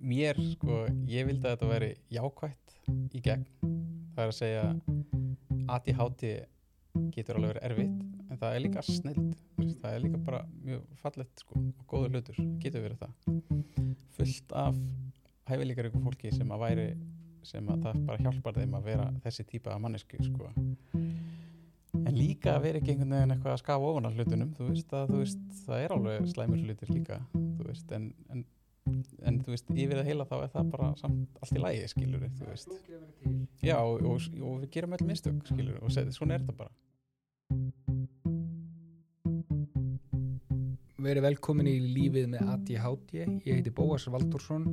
mér, 0.00 0.40
sko, 0.54 0.84
ég 1.10 1.28
vildi 1.28 1.44
að 1.44 1.56
þetta 1.56 1.70
veri 1.72 1.92
jákvætt 2.16 2.76
í 3.16 3.22
gegn. 3.24 3.48
Það 4.16 4.22
er 4.22 4.30
að 4.30 4.38
segja 4.40 4.66
ADHD 5.76 6.28
getur 7.12 7.38
alveg 7.38 7.56
verið 7.56 7.66
erfitt 7.68 8.30
en 8.30 8.40
það 8.40 8.54
er 8.54 8.64
líka 8.64 8.84
snild 8.86 9.34
það 9.86 9.94
er 9.94 10.04
líka 10.04 10.20
bara 10.26 10.42
mjög 10.64 10.86
fallett 11.00 11.42
sko, 11.42 11.60
og 11.60 11.84
góður 11.90 12.16
hlutur, 12.16 12.40
getur 12.62 12.84
verið 12.84 13.02
það. 13.04 13.12
Fullt 14.16 14.54
af 14.56 14.80
hæfileikar 15.50 15.90
ykkur 15.90 16.04
fólki 16.06 16.32
sem 16.34 16.50
að 16.52 16.62
væri 16.64 16.86
sem 17.46 17.68
að 17.70 17.84
það 17.86 18.00
bara 18.08 18.22
hjálpar 18.24 18.56
þeim 18.56 18.74
að 18.74 18.88
vera 18.90 19.06
þessi 19.22 19.46
típa 19.46 19.74
af 19.74 19.82
mannesku 19.84 20.18
sko. 20.26 20.50
En 21.96 22.14
líka 22.16 22.56
að 22.56 22.64
vera 22.66 22.80
ekki 22.80 22.94
einhvern 22.94 23.14
veginn 23.14 23.34
eitthvað 23.36 23.54
að 23.54 23.62
skafa 23.62 23.90
ofan 23.90 24.08
af 24.08 24.18
hlutunum 24.18 24.52
þú 24.56 24.68
veist 24.70 24.92
að 24.96 25.12
þú 25.12 25.20
veist, 25.22 25.44
það 25.64 25.84
er 25.84 25.94
alveg 25.96 26.28
slæmur 26.32 26.64
hlutir 26.66 26.92
líka 26.92 27.20
veist, 27.62 27.92
en, 27.96 28.10
en, 28.30 28.44
en 29.26 29.38
þú 29.42 29.54
veist, 29.54 29.70
yfir 29.74 30.00
það 30.00 30.10
heila 30.10 30.26
þá 30.28 30.36
er 30.38 30.50
það 30.54 30.72
bara 30.74 30.90
samt 31.00 31.40
allt 31.42 31.56
í 31.56 31.62
lægi, 31.62 31.92
skilur 31.92 32.26
þú 32.38 32.50
veist 32.50 32.74
já, 33.62 33.76
og, 33.78 34.02
og, 34.02 34.26
og 34.42 34.58
við 34.64 34.72
gerum 34.76 34.96
öll 34.96 35.06
mistök, 35.08 35.40
skilur, 35.48 35.80
og 35.82 35.94
svona 35.94 36.38
er 36.38 36.44
þetta 36.44 36.58
bara 36.64 36.74
Verið 41.06 41.22
velkomin 41.22 41.68
í 41.70 41.74
lífið 41.94 42.24
með 42.32 42.48
ADHD. 42.50 43.12
Ég 43.46 43.58
heiti 43.60 43.70
Bóas 43.70 44.08
Valdursson 44.10 44.64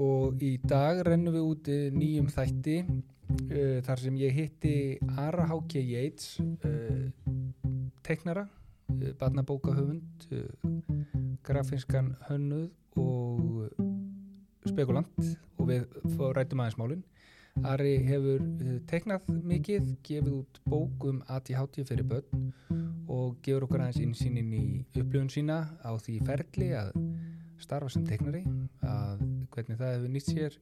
og 0.00 0.40
í 0.40 0.54
dag 0.64 1.02
rennum 1.04 1.34
við 1.34 1.48
út 1.50 1.68
eh, 1.68 1.90
nýjum 1.92 2.30
þætti 2.32 2.78
uh, 2.80 3.78
þar 3.84 4.00
sem 4.00 4.16
ég 4.16 4.32
hitti 4.36 4.74
Ara 5.20 5.44
H.K. 5.50 5.82
Yates, 5.84 6.38
uh, 6.40 7.10
teiknara, 8.06 8.46
uh, 8.94 9.10
barnabókahöfund, 9.20 10.26
grafinskan 11.44 12.14
hönnuð 12.30 12.70
og 13.00 13.70
spekulant 14.68 15.08
og 15.58 15.68
við 15.68 15.86
rættum 16.36 16.62
aðeins 16.62 16.78
málinn. 16.80 17.02
Ari 17.68 17.98
hefur 18.06 18.40
teiknað 18.88 19.26
mikið, 19.44 19.90
gefið 20.06 20.36
út 20.38 20.60
bók 20.64 21.04
um 21.10 21.20
ADHD 21.28 21.82
fyrir 21.84 22.06
börn 22.08 22.46
og 23.12 23.36
gefur 23.44 23.66
okkur 23.66 23.84
aðeins 23.84 24.00
insýnin 24.00 24.52
í 24.56 24.64
upplifun 24.96 25.28
sína 25.32 25.58
á 25.84 25.92
því 26.00 26.18
ferli 26.26 26.72
að 26.78 26.94
starfa 27.62 27.92
sem 27.92 28.06
teiknari 28.08 28.42
að 28.82 29.20
hvernig 29.52 29.78
það 29.78 29.92
hefur 29.94 30.14
nýst 30.14 30.32
sér 30.32 30.56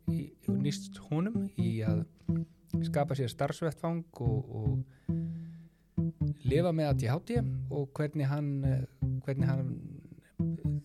nýst 0.61 0.99
honum 1.09 1.47
í 1.57 1.71
að 1.87 2.05
skapa 2.87 3.17
sér 3.19 3.31
starfsvettfang 3.31 4.05
og, 4.27 4.51
og 4.51 4.83
lifa 6.47 6.73
með 6.75 6.91
ADHD 6.95 7.31
og 7.71 7.91
hvernig 7.97 8.29
hann, 8.31 8.51
hvernig 9.25 9.49
hann 9.49 9.73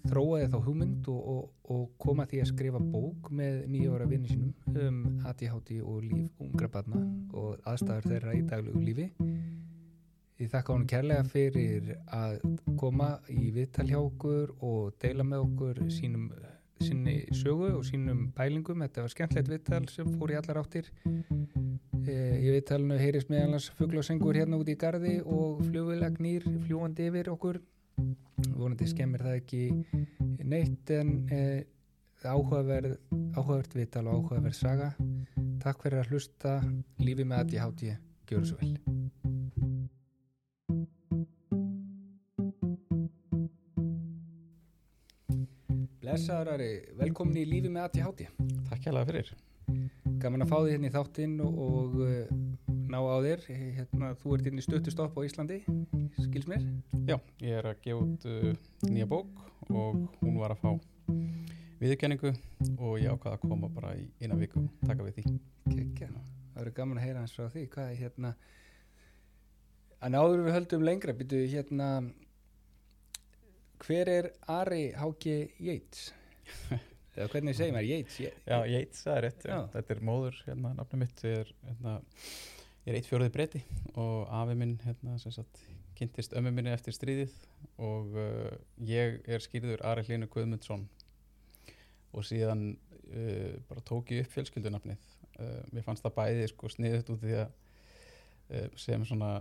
þróaði 0.09 0.51
þá 0.53 0.57
hugmynd 0.67 1.09
og, 1.11 1.27
og, 1.35 1.49
og 1.75 1.83
koma 2.01 2.27
því 2.29 2.41
að 2.43 2.51
skrifa 2.51 2.81
bók 2.81 3.31
með 3.33 3.61
nýjóra 3.73 4.09
vinni 4.09 4.31
sínum 4.31 4.79
um 4.85 5.03
ADHD 5.25 5.79
og 5.81 6.01
líf 6.05 6.45
ungra 6.45 6.71
barna 6.71 7.01
og 7.33 7.59
aðstæður 7.65 8.11
þeirra 8.11 8.37
í 8.37 8.45
daglegu 8.49 8.85
lífi 8.85 9.09
Ég 10.35 10.49
þakka 10.51 10.73
honum 10.73 10.87
kærlega 10.91 11.23
fyrir 11.31 11.91
að 12.11 12.41
koma 12.75 13.13
í 13.31 13.53
viðtal 13.55 13.85
hjá 13.87 14.01
okkur 14.01 14.49
og 14.67 14.97
deila 14.99 15.23
með 15.23 15.45
okkur 15.45 15.77
sínum, 15.95 16.25
sínni 16.83 17.13
sögu 17.39 17.69
og 17.77 17.85
sínum 17.87 18.25
pælingum. 18.35 18.83
Þetta 18.83 19.05
var 19.05 19.13
skemmtilegt 19.13 19.53
viðtal 19.53 19.79
sem 19.93 20.09
fór 20.17 20.33
í 20.33 20.35
allar 20.35 20.59
áttir. 20.59 20.89
E, 22.03 22.17
í 22.43 22.51
viðtalinu 22.51 22.97
heyrist 22.99 23.31
meðalans 23.31 23.69
fugglásengur 23.79 24.35
hérna 24.35 24.59
út 24.59 24.67
í 24.67 24.75
gardi 24.75 25.21
og 25.23 25.63
fljóðilagnýr 25.69 26.49
fljúandi 26.65 27.07
yfir 27.07 27.31
okkur. 27.31 27.61
Vonandi 28.55 28.87
skemmir 28.87 29.23
það 29.25 29.37
ekki 29.41 29.61
neitt 30.47 30.91
en 30.95 31.09
e, 31.27 31.39
áhugaverð, 32.23 32.95
áhugavert 33.35 33.75
viðtal 33.75 34.07
og 34.07 34.21
áhugaverð 34.21 34.55
saga. 34.55 34.91
Takk 35.63 35.83
fyrir 35.83 36.01
að 36.01 36.13
hlusta. 36.13 36.59
Lífi 37.03 37.27
með 37.27 37.41
að 37.41 37.57
ég 37.57 37.65
háti 37.65 37.89
ég. 37.91 38.03
Gjör 38.29 38.47
svo 38.47 38.59
vel. 38.61 38.75
Blessaður 46.05 46.53
Ari, 46.55 46.71
velkomin 46.95 47.41
í 47.41 47.49
lífi 47.49 47.69
með 47.73 47.89
ADHD. 47.89 48.27
Takk 48.69 48.88
hjálpa 48.88 49.05
fyrir 49.09 49.33
Gaman 50.21 50.45
að 50.45 50.51
fá 50.51 50.57
þig 50.61 50.71
hérna 50.71 50.88
í 50.88 50.94
þáttinn 50.94 51.33
og, 51.44 51.57
og 51.65 51.95
uh, 52.05 52.54
ná 52.95 53.01
á 53.03 53.17
þér. 53.19 53.41
Hérna, 53.75 54.11
þú 54.22 54.35
ert 54.38 54.47
inn 54.50 54.61
í 54.61 54.63
stöttustopp 54.63 55.17
á 55.19 55.22
Íslandi, 55.28 55.59
skils 56.16 56.47
mér? 56.47 56.63
Já, 57.09 57.17
ég 57.44 57.59
er 57.59 57.67
að 57.67 57.81
gefa 57.83 58.03
út 58.06 58.28
uh, 58.31 58.53
nýja 58.88 59.07
bók 59.11 59.41
og 59.67 59.97
hún 60.22 60.38
var 60.39 60.53
að 60.56 60.61
fá 60.63 60.72
viðurkenningu 61.81 62.31
og 62.78 63.00
ég 63.01 63.11
ákvaða 63.11 63.35
að 63.35 63.44
koma 63.44 63.72
bara 63.75 63.91
í 64.00 64.06
eina 64.22 64.38
viku 64.39 64.63
og 64.63 64.85
taka 64.88 65.07
við 65.07 65.19
því. 65.19 65.35
Kekja, 65.66 66.09
það 66.13 66.61
verður 66.61 66.78
gaman 66.79 67.01
að 67.01 67.07
heyra 67.07 67.25
hans 67.25 67.35
frá 67.35 67.50
því. 67.51 67.66
Hvað 67.75 67.91
er 67.91 68.01
hérna, 68.06 68.33
að 70.00 70.16
náður 70.16 70.45
við 70.47 70.59
höldum 70.59 70.88
lengra, 70.88 71.17
byrju 71.19 71.51
hérna, 71.51 71.91
hver 73.83 74.16
er 74.16 74.31
Ari 74.56 74.83
Háki 74.95 75.39
Yates? 75.59 76.13
eða 77.17 77.31
hvernig 77.33 77.59
segir 77.59 77.75
maður? 77.75 77.91
Ég, 77.91 78.41
Já, 78.47 78.59
Yates, 78.72 79.03
það 79.03 79.16
er 79.17 79.25
rétt. 79.27 79.47
Þetta 79.75 79.97
er 79.97 80.06
móður, 80.13 80.44
hérna, 80.47 80.75
nafnum 80.79 81.03
mitt 81.03 81.25
er, 81.27 81.57
hérna, 81.67 82.00
ég 82.85 82.94
er 82.94 83.00
eitt 83.00 83.09
fjóruði 83.09 83.34
breyti 83.34 83.63
og 83.97 84.28
afi 84.29 84.56
minn, 84.57 84.75
hérna, 84.85 85.18
sagt, 85.18 85.62
kynntist 85.97 86.35
ömmu 86.38 86.51
minni 86.53 86.73
eftir 86.73 86.94
stríðið 86.94 87.34
og 87.81 88.13
uh, 88.13 88.51
ég 88.85 89.23
er 89.25 89.41
skýrður 89.41 89.81
Ari 89.90 90.06
Hlinu 90.06 90.29
Guðmundsson 90.29 90.85
og 92.16 92.28
síðan 92.28 92.68
uh, 92.75 93.56
bara 93.69 93.84
tók 93.90 94.13
ég 94.13 94.25
upp 94.25 94.35
fjölskyldunafnið. 94.35 95.12
Uh, 95.40 95.63
mér 95.74 95.88
fannst 95.88 96.06
það 96.06 96.18
bæði, 96.19 96.47
sko, 96.53 96.72
sniðut 96.72 97.13
út 97.16 97.24
því 97.24 97.38
að 97.44 97.53
sem 98.78 99.01
svona 99.09 99.40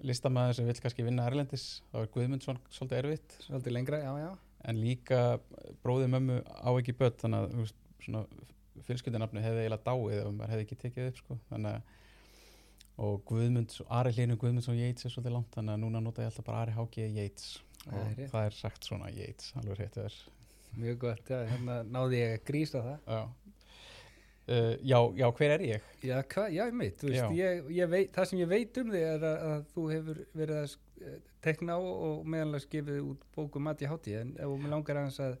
listamæður 0.00 0.54
sem 0.56 0.64
vil 0.64 0.78
kannski 0.80 1.04
vinna 1.04 1.26
Erlendis, 1.28 1.66
þá 1.90 1.98
er 2.00 2.06
Guðmundsson 2.14 2.60
svolítið 2.72 2.98
erfitt 3.02 3.34
Svolítið 3.44 3.74
lengra, 3.76 3.98
já, 4.00 4.12
já. 4.22 4.30
en 4.64 4.80
líka 4.80 5.18
bróðið 5.84 6.08
mömmu 6.14 6.38
á 6.40 6.70
ekki 6.72 6.96
börn 6.96 7.18
þannig 7.20 7.44
að 7.44 7.74
svona 8.06 8.24
fjölskyldunafni 8.86 9.44
hefði 9.44 9.66
eiginlega 9.66 9.84
dáið 9.84 10.16
ef 10.22 10.32
maður 10.32 10.54
hefði 10.54 10.64
ekki 10.64 10.80
tekið 10.86 11.10
upp 11.10 11.20
sko. 11.20 11.38
þannig 11.50 11.76
að 11.76 11.94
og 12.96 13.22
Guðmunds, 13.28 13.82
Ari 13.92 14.12
Hlinu 14.16 14.38
Guðmundsson 14.40 14.78
Yates 14.78 15.04
er 15.04 15.12
svolítið 15.12 15.36
langt 15.36 15.56
þannig 15.56 15.74
að 15.76 15.82
núna 15.84 16.00
nota 16.04 16.24
ég 16.24 16.30
alltaf 16.30 16.46
bara 16.46 16.62
Ari 16.64 16.76
Háki 16.76 17.08
Yates 17.18 17.58
og 17.86 17.98
rétt. 18.16 18.30
það 18.32 18.46
er 18.48 18.56
sagt 18.56 18.88
svona 18.88 19.10
Yates, 19.12 19.52
alveg 19.60 19.82
rétt 19.82 19.98
er 20.04 20.20
Mjög 20.76 20.98
gott, 21.00 21.28
já, 21.30 21.38
hérna 21.48 21.80
náði 21.88 22.18
ég 22.20 22.32
að 22.36 22.46
grísa 22.50 22.82
það. 22.84 22.96
já. 23.06 23.20
Uh, 24.46 24.76
já, 24.86 24.98
já, 25.18 25.26
hver 25.34 25.52
er 25.56 25.62
ég? 25.66 25.86
Já, 26.06 26.20
hva, 26.22 26.42
já, 26.54 26.68
þú 26.70 27.08
veist, 27.08 27.16
Já. 27.18 27.30
ég, 27.34 27.70
ég 27.74 27.88
veit, 27.90 28.12
það 28.14 28.28
sem 28.30 28.38
ég 28.38 28.50
veit 28.52 28.76
um 28.78 28.92
þig 28.92 29.02
er 29.02 29.24
að, 29.26 29.38
að 29.50 29.64
þú 29.72 29.86
hefur 29.90 30.20
verið 30.38 30.58
að 30.60 30.74
eh, 31.02 31.16
tekna 31.42 31.74
á 31.74 31.80
og 31.82 32.20
meðanlega 32.30 32.62
skifið 32.62 33.00
út 33.08 33.24
bókum 33.34 33.66
Matti 33.66 33.88
Hátti, 33.90 34.14
en 34.20 34.30
ef 34.38 34.52
mér 34.62 34.70
langar 34.76 35.00
aðeins 35.00 35.18
að 35.24 35.34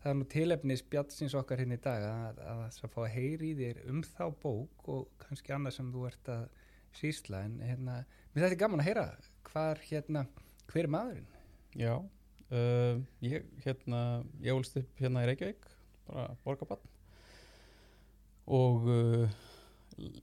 það 0.00 0.08
er 0.08 0.16
nú 0.16 0.28
tilefni 0.32 0.78
spjallsins 0.80 1.36
okkar 1.36 1.60
hérna 1.60 1.76
í 1.76 1.82
dag 1.84 2.06
að, 2.08 2.40
að 2.46 2.62
það 2.78 2.94
fá 2.94 2.98
að 3.02 3.12
heyri 3.18 3.50
í 3.50 3.58
þér 3.60 3.82
um 3.92 4.00
þá 4.08 4.24
bók 4.46 4.88
og 4.94 5.04
kannski 5.26 5.52
annað 5.52 5.76
sem 5.76 5.92
þú 5.92 6.06
ert 6.08 6.32
að 6.32 6.48
sýsla, 6.96 7.44
en 7.46 7.56
hérna, 7.64 8.00
mér 8.32 8.46
þetta 8.46 8.54
er 8.54 8.60
gaman 8.64 8.82
að 8.84 8.90
heyra, 8.90 9.06
hvar 9.50 9.80
hérna, 9.88 10.26
hver 10.70 10.84
er 10.86 10.92
maðurinn? 10.94 11.32
Já, 11.76 11.94
uh, 12.50 13.00
ég 13.24 13.48
hérna, 13.66 14.02
ég 14.44 14.54
ólst 14.54 14.78
upp 14.80 15.02
hérna 15.02 15.24
í 15.26 15.30
Reykjavík, 15.32 15.66
bara 16.06 16.30
borgabann 16.44 16.84
og 18.46 18.86
uh, 18.86 19.38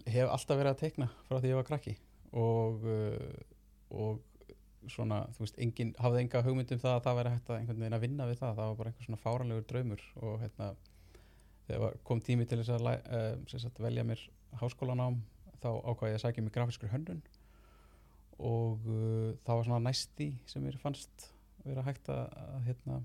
hef 0.07 0.29
alltaf 0.29 0.59
verið 0.59 0.74
að 0.74 0.79
teikna 0.84 1.09
frá 1.28 1.40
því 1.40 1.51
ég 1.51 1.59
var 1.59 1.68
krakki. 1.68 1.96
Og, 2.40 2.85
uh, 2.88 3.34
og 3.94 4.88
svona, 4.91 5.24
þú 5.35 5.45
veist, 5.45 5.59
engin, 5.63 5.94
hafði 6.01 6.24
enga 6.24 6.44
hugmynd 6.45 6.74
um 6.75 6.81
það 6.81 6.95
að 6.95 7.03
það 7.06 7.19
væri 7.19 7.34
hægt 7.34 7.51
að 7.51 7.59
einhvern 7.59 7.84
veginn 7.84 7.97
að 7.97 8.06
vinna 8.06 8.30
við 8.30 8.40
það, 8.41 8.56
það 8.57 8.72
var 8.72 8.80
bara 8.80 8.91
einhver 8.91 9.07
svona 9.07 9.22
fáralegur 9.22 9.68
draumur 9.69 10.06
og 10.22 10.40
hérna, 10.44 10.69
þegar 11.68 12.00
kom 12.07 12.24
tími 12.24 12.48
til 12.48 12.59
þess 12.62 12.74
að 12.75 12.89
uh, 13.69 13.83
velja 13.83 14.07
mér 14.07 14.25
háskólanám, 14.62 15.19
þá 15.63 15.71
ákvað 15.71 16.12
ég 16.12 16.19
að 16.19 16.24
sækja 16.25 16.44
mér 16.45 16.56
grafiskur 16.57 16.92
hönnun 16.94 17.24
og 18.44 18.86
uh, 18.89 19.31
það 19.45 19.57
var 19.60 19.68
svona 19.68 19.81
næsti 19.88 20.30
sem 20.50 20.63
mér 20.65 20.77
fannst 20.81 21.30
vera 21.63 21.83
hægt 21.86 22.10
að, 22.12 22.24
að 22.44 22.68
hérna, 22.68 23.00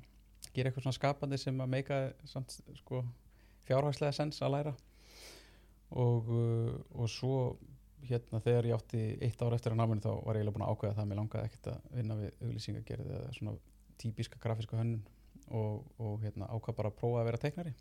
gera 0.55 0.71
eitthvað 0.71 0.87
svona 0.87 0.99
skapandi 0.99 1.39
sem 1.41 1.61
að 1.63 1.73
meika 1.75 1.99
sko, 2.81 3.03
fjárhagslega 3.69 4.17
sens 4.17 4.41
að 4.43 4.55
læra. 4.57 4.73
Og, 5.95 6.31
uh, 6.33 6.73
og 6.99 7.11
svo 7.13 7.37
hérna 8.09 8.41
þegar 8.43 8.69
ég 8.69 8.77
átti 8.77 9.05
eitt 9.25 9.41
ár 9.43 9.57
eftir 9.57 9.75
að 9.75 9.81
náminu 9.81 10.05
þá 10.05 10.11
var 10.11 10.37
ég 10.37 10.43
eiginlega 10.43 10.57
búin 10.57 10.67
að 10.67 10.75
ákveða 10.75 10.97
það 10.97 11.05
að 11.05 11.11
mér 11.11 11.21
langaði 11.21 11.49
ekkert 11.49 11.71
að 11.73 11.87
vinna 11.99 12.19
við 12.19 12.43
auglýsingagerð 12.47 13.13
eða 13.19 13.31
svona 13.39 13.55
típiska 13.99 14.41
grafíska 14.43 14.79
hönnun 14.79 15.01
og, 15.49 15.87
og 15.99 16.21
hérna 16.23 16.51
ákvað 16.53 16.79
bara 16.79 16.93
að 16.93 16.99
prófa 17.01 17.23
að 17.23 17.31
vera 17.31 17.41
teiknari 17.43 17.73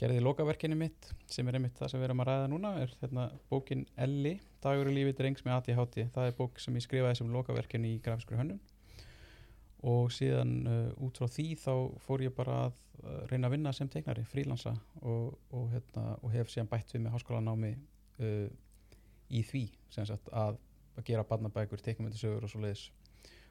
gerði 0.00 0.22
lokaverkinu 0.24 0.76
mitt 0.78 1.10
sem 1.30 1.46
er 1.48 1.58
einmitt 1.58 1.76
það 1.78 1.92
sem 1.92 2.00
við 2.00 2.08
erum 2.08 2.22
að 2.24 2.30
ræða 2.30 2.46
núna 2.50 2.70
er 2.82 2.94
hérna 3.00 3.26
bókin 3.50 3.84
Elli, 4.06 4.34
dagur 4.64 4.90
í 4.90 4.94
lífi 4.96 5.14
drengs 5.18 5.44
með 5.46 5.58
ADHD 5.58 6.08
það 6.14 6.30
er 6.30 6.38
bók 6.38 6.62
sem 6.62 6.78
ég 6.78 6.86
skrifaði 6.86 7.20
sem 7.20 7.30
lokaverkinu 7.34 7.92
í 7.92 8.00
grafískur 8.02 8.40
hönnun. 8.40 8.60
Og 9.84 10.08
síðan 10.16 10.54
uh, 10.64 11.04
út 11.04 11.20
frá 11.20 11.28
því 11.28 11.46
þá 11.60 11.72
fór 12.06 12.24
ég 12.24 12.34
bara 12.34 12.58
að 12.66 12.76
uh, 13.04 13.22
reyna 13.30 13.50
að 13.50 13.56
vinna 13.58 13.72
sem 13.76 13.90
teiknari, 13.92 14.24
frílansa 14.26 14.72
og, 15.02 15.34
og, 15.52 15.68
hérna, 15.74 16.06
og 16.22 16.32
hef 16.32 16.50
síðan 16.50 16.70
bætt 16.72 16.94
við 16.94 17.04
með 17.04 17.18
háskólanámi 17.18 17.74
uh, 17.76 18.48
í 19.28 19.44
því 19.44 19.66
sem 19.92 20.08
sagt 20.08 20.32
að, 20.32 20.56
að 20.96 21.06
gera 21.10 21.26
barnabækur, 21.28 21.84
teiknumöndisögur 21.84 22.48
og 22.48 22.52
svo 22.52 22.64
leiðis 22.64 22.88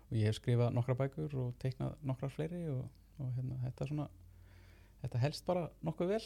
og 0.09 0.17
ég 0.17 0.27
hef 0.27 0.41
skrifað 0.41 0.73
nokkra 0.75 0.97
bækur 0.97 1.37
og 1.41 1.53
teiknað 1.61 1.95
nokkrar 2.05 2.33
fleiri 2.33 2.65
og, 2.73 2.83
og 3.21 3.31
hérna, 3.37 3.61
þetta 3.67 3.87
svona 3.89 4.09
þetta 5.03 5.21
helst 5.23 5.45
bara 5.47 5.67
nokkuð 5.85 6.13
vel 6.15 6.23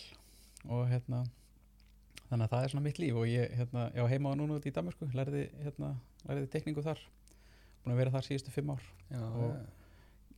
og 0.73 0.87
hérna 0.91 1.23
þannig 2.27 2.43
að 2.47 2.51
það 2.53 2.63
er 2.67 2.73
svona 2.73 2.85
mitt 2.87 2.99
líf 2.99 3.15
og 3.17 3.27
ég 3.29 3.53
hérna, 3.57 3.85
já, 3.95 4.03
heima 4.11 4.33
á 4.33 4.39
núna 4.39 4.57
út 4.59 4.65
í 4.67 4.73
Danmarku 4.75 5.07
lærði, 5.15 5.45
hérna, 5.63 5.93
lærði 6.27 6.49
teikningu 6.53 6.83
þar 6.85 6.99
búin 7.83 7.93
að 7.95 8.01
vera 8.01 8.13
þar 8.17 8.27
síðustu 8.27 8.51
fimm 8.55 8.73
ár 8.75 8.83
já, 9.11 9.21
Og- 9.21 9.53
já. 9.55 9.65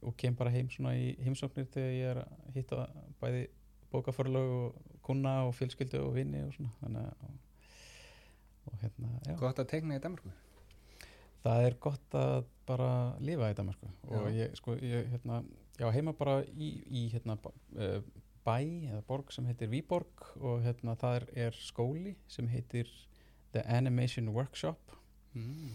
og 0.09 0.17
kem 0.17 0.35
bara 0.35 0.51
heim 0.53 0.69
svona 0.69 0.93
í 0.95 1.15
heimsóknir 1.23 1.65
þegar 1.73 1.95
ég 1.95 2.11
er 2.13 2.21
að 2.23 2.53
hitta 2.55 2.85
bæði 3.21 3.47
bókaförlög 3.91 4.51
og 4.59 4.99
kuna 5.03 5.33
og 5.47 5.55
fjölskyldu 5.57 6.03
og 6.05 6.13
vini 6.15 6.43
og 6.45 6.53
svona 6.53 6.69
þannig 6.83 7.07
að 7.07 7.25
og, 7.25 7.39
og 8.69 8.77
hérna, 8.83 9.09
já, 9.25 9.35
gott 9.41 9.59
að 9.63 9.67
tegna 9.73 9.97
í 9.97 10.03
Danmarku 10.03 10.31
það 11.43 11.65
er 11.65 11.75
gott 11.81 12.15
að 12.19 12.45
bara 12.69 12.91
lifa 13.23 13.49
í 13.49 13.55
Danmarku 13.57 13.89
og 14.11 14.29
Já. 14.29 14.45
ég, 14.45 14.55
sko, 14.59 14.75
ég, 14.77 15.07
hérna, 15.09 15.41
já, 15.79 15.89
heima 15.95 16.13
bara 16.13 16.43
í, 16.45 16.69
í 16.85 17.07
hérna, 17.13 17.37
eh, 17.79 18.01
bæ 18.45 18.57
eða 18.89 19.01
borg 19.07 19.33
sem 19.33 19.47
heitir 19.49 19.71
Víborg 19.71 20.25
og 20.37 20.63
hérna, 20.63 20.95
það 20.99 21.29
er, 21.35 21.57
skóli 21.57 22.15
sem 22.27 22.47
heitir 22.51 22.89
The 23.53 23.63
Animation 23.65 24.29
Workshop. 24.35 24.95
Mm. 25.33 25.69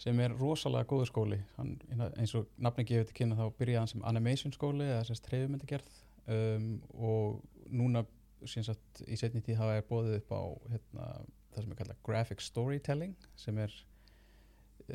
sem 0.00 0.20
er 0.22 0.32
rosalega 0.32 0.86
góður 0.88 1.08
skóli. 1.10 1.36
Hann, 1.58 1.74
hérna, 1.90 2.06
eins 2.16 2.32
og 2.38 2.46
nafni 2.56 2.86
gefið 2.88 3.10
til 3.10 3.16
kynna 3.18 3.36
þá 3.36 3.56
byrjaði 3.58 3.80
hann 3.80 3.90
sem 3.90 4.04
animation 4.08 4.54
skóli 4.54 4.86
eða 4.86 5.02
sem 5.08 5.18
treyfumyndagerð 5.26 5.90
um, 6.36 6.70
og 6.94 7.42
núna 7.68 8.06
sem 8.48 8.64
sagt, 8.64 9.02
í 9.04 9.18
setni 9.20 9.42
tíð 9.44 9.60
hafa 9.60 9.76
ég 9.76 9.88
bóðið 9.90 10.16
upp 10.22 10.32
á 10.32 10.42
hérna, 10.72 11.08
það 11.52 11.64
sem 11.64 11.74
er 11.74 11.80
kallað 11.82 12.02
graphic 12.06 12.44
storytelling 12.44 13.28
sem 13.36 13.60
er 13.60 13.74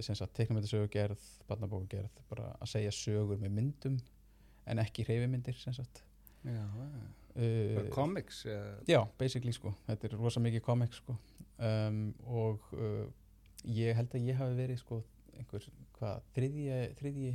sem 0.03 0.17
sagt 0.17 0.33
teiknumyndasögugerð, 0.35 1.21
barnabókugerð 1.47 2.23
bara 2.31 2.49
að 2.57 2.71
segja 2.73 2.93
sögur 2.95 3.39
með 3.39 3.53
myndum 3.59 3.99
en 4.65 4.81
ekki 4.81 5.05
hreyfimyndir 5.05 5.57
sem 5.61 5.75
já, 6.45 6.65
já. 6.95 7.09
uh, 7.35 7.89
Já, 8.87 9.01
basically 9.19 9.53
sko, 9.55 9.73
þetta 9.89 10.07
er 10.07 10.17
rosa 10.19 10.43
mikið 10.43 10.63
komik 10.65 10.93
sko. 10.95 11.17
Um, 11.55 11.99
og 12.27 12.63
uh, 12.75 13.05
ég 13.67 13.95
held 13.97 14.15
að 14.15 14.29
ég 14.29 14.39
hafi 14.39 14.57
verið 14.57 14.79
sko 14.81 15.01
einhver, 15.35 15.67
hvað, 15.97 16.23
þriðji, 16.35 16.79
þriðji 16.99 17.33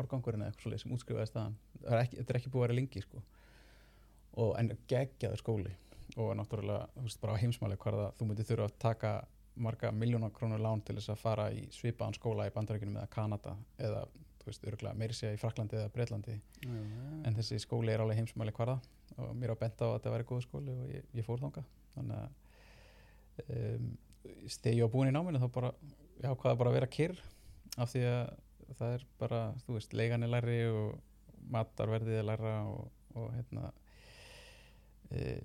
árgangurinn 0.00 0.42
eða 0.44 0.52
eitthvað 0.52 0.64
svoleið 0.66 0.82
sem 0.84 0.94
útskrifaði 0.94 1.30
staðan 1.30 1.56
þetta 1.80 1.96
er 1.96 2.02
ekki, 2.04 2.16
þetta 2.20 2.32
er 2.32 2.38
ekki 2.40 2.52
búið 2.52 2.62
að 2.62 2.66
vera 2.68 2.78
lengi 2.78 3.02
sko. 3.04 3.22
Og 4.40 4.52
en 4.60 4.72
geggjaður 4.90 5.40
skóli. 5.42 5.74
Og 6.18 6.32
náttúrulega, 6.38 6.88
þú 6.94 7.04
veist, 7.06 7.20
bara 7.22 7.34
á 7.38 7.40
heimsmæli 7.42 7.78
hvað 7.80 8.00
það, 8.00 8.16
þú 8.18 8.26
myndir 8.28 8.48
þurfa 8.48 8.66
að 8.66 8.78
taka 8.82 9.12
marga 9.60 9.90
miljónar 9.92 10.32
krónur 10.34 10.62
lán 10.62 10.82
til 10.86 10.96
þess 10.98 11.12
að 11.12 11.20
fara 11.22 11.46
í 11.54 11.66
svipaðan 11.74 12.16
skóla 12.16 12.46
í 12.48 12.54
bandaríkunum 12.54 12.98
eða 12.98 13.10
Kanada 13.12 13.54
eða, 13.78 14.04
veist, 14.50 14.66
örgulega 14.68 14.98
meiri 14.98 15.16
sé 15.16 15.32
í 15.34 15.40
Fraklandi 15.40 15.78
eða 15.78 15.92
Breitlandi 15.94 16.36
já, 16.36 16.68
já. 16.68 17.00
en 17.28 17.36
þessi 17.38 17.60
skóli 17.62 17.94
er 17.94 18.02
alveg 18.04 18.20
heimsmæli 18.20 18.54
hvarða 18.56 18.78
og 19.16 19.32
mér 19.38 19.54
á 19.54 19.62
bent 19.62 19.82
á 19.82 19.86
að 19.88 19.96
þetta 19.96 20.14
væri 20.14 20.28
góð 20.28 20.44
skóli 20.46 20.76
og 20.76 20.92
ég, 20.92 21.08
ég 21.18 21.26
fór 21.26 21.42
þangað. 21.42 21.66
Þannig 21.96 22.20
að 22.20 23.48
um, 23.56 23.90
þegar 24.46 24.76
ég 24.76 24.84
var 24.84 24.94
búin 24.94 25.10
í 25.10 25.14
náminu 25.16 25.42
þá 25.42 25.48
bara 25.56 25.72
já, 26.20 26.30
hvað 26.30 26.58
bara 26.60 26.72
að 26.72 26.78
vera 26.78 26.90
kyrr 26.96 27.20
af 27.80 27.92
því 27.92 28.06
að 28.10 28.76
það 28.78 28.96
er 28.96 29.06
bara, 29.18 29.40
þú 29.66 29.76
veist, 29.76 29.94
leigan 29.98 30.24
er 30.24 30.32
læri 30.32 30.58
og 30.70 30.98
matarverðið 31.50 32.20
er 32.20 32.26
læra 32.28 32.56
og, 32.70 32.90
og 33.18 33.30
hérna 33.34 33.70
e, 35.10 35.40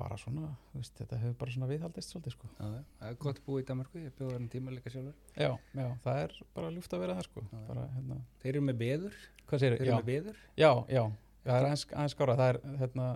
bara 0.00 0.16
svona, 0.20 0.50
veist, 0.74 0.94
þetta 0.96 1.18
hefur 1.20 1.36
bara 1.42 1.54
svona 1.54 1.68
viðhaldist 1.70 2.14
svolítið 2.14 2.34
sko. 2.36 2.50
Já, 2.56 2.68
það 3.00 3.10
er 3.10 3.18
gott 3.24 3.40
búa 3.46 3.60
í 3.60 3.66
Danmarku 3.68 4.00
ég 4.00 4.14
bjóða 4.16 4.36
hann 4.38 4.48
tíma 4.52 4.74
líka 4.74 4.92
sjálfur. 4.92 5.16
Já, 5.34 5.50
já, 5.76 5.86
það 6.04 6.20
er 6.24 6.36
bara 6.56 6.72
ljúft 6.74 6.96
að 6.96 7.04
vera 7.04 7.16
það 7.18 7.28
sko. 7.28 7.44
Bara, 7.68 7.86
hérna, 7.96 8.20
þeir 8.42 8.52
eru 8.54 8.64
með 8.68 8.78
beður. 8.80 9.18
Þeir 9.50 9.76
eru 9.76 9.90
með 9.90 10.06
beður. 10.08 10.42
Já, 10.56 10.70
já, 10.88 11.02
það 11.44 11.56
er 11.56 11.68
aðeins, 11.68 12.14
skára 12.14 12.38
það, 12.40 12.52
er, 12.54 12.78
hérna, 12.84 13.08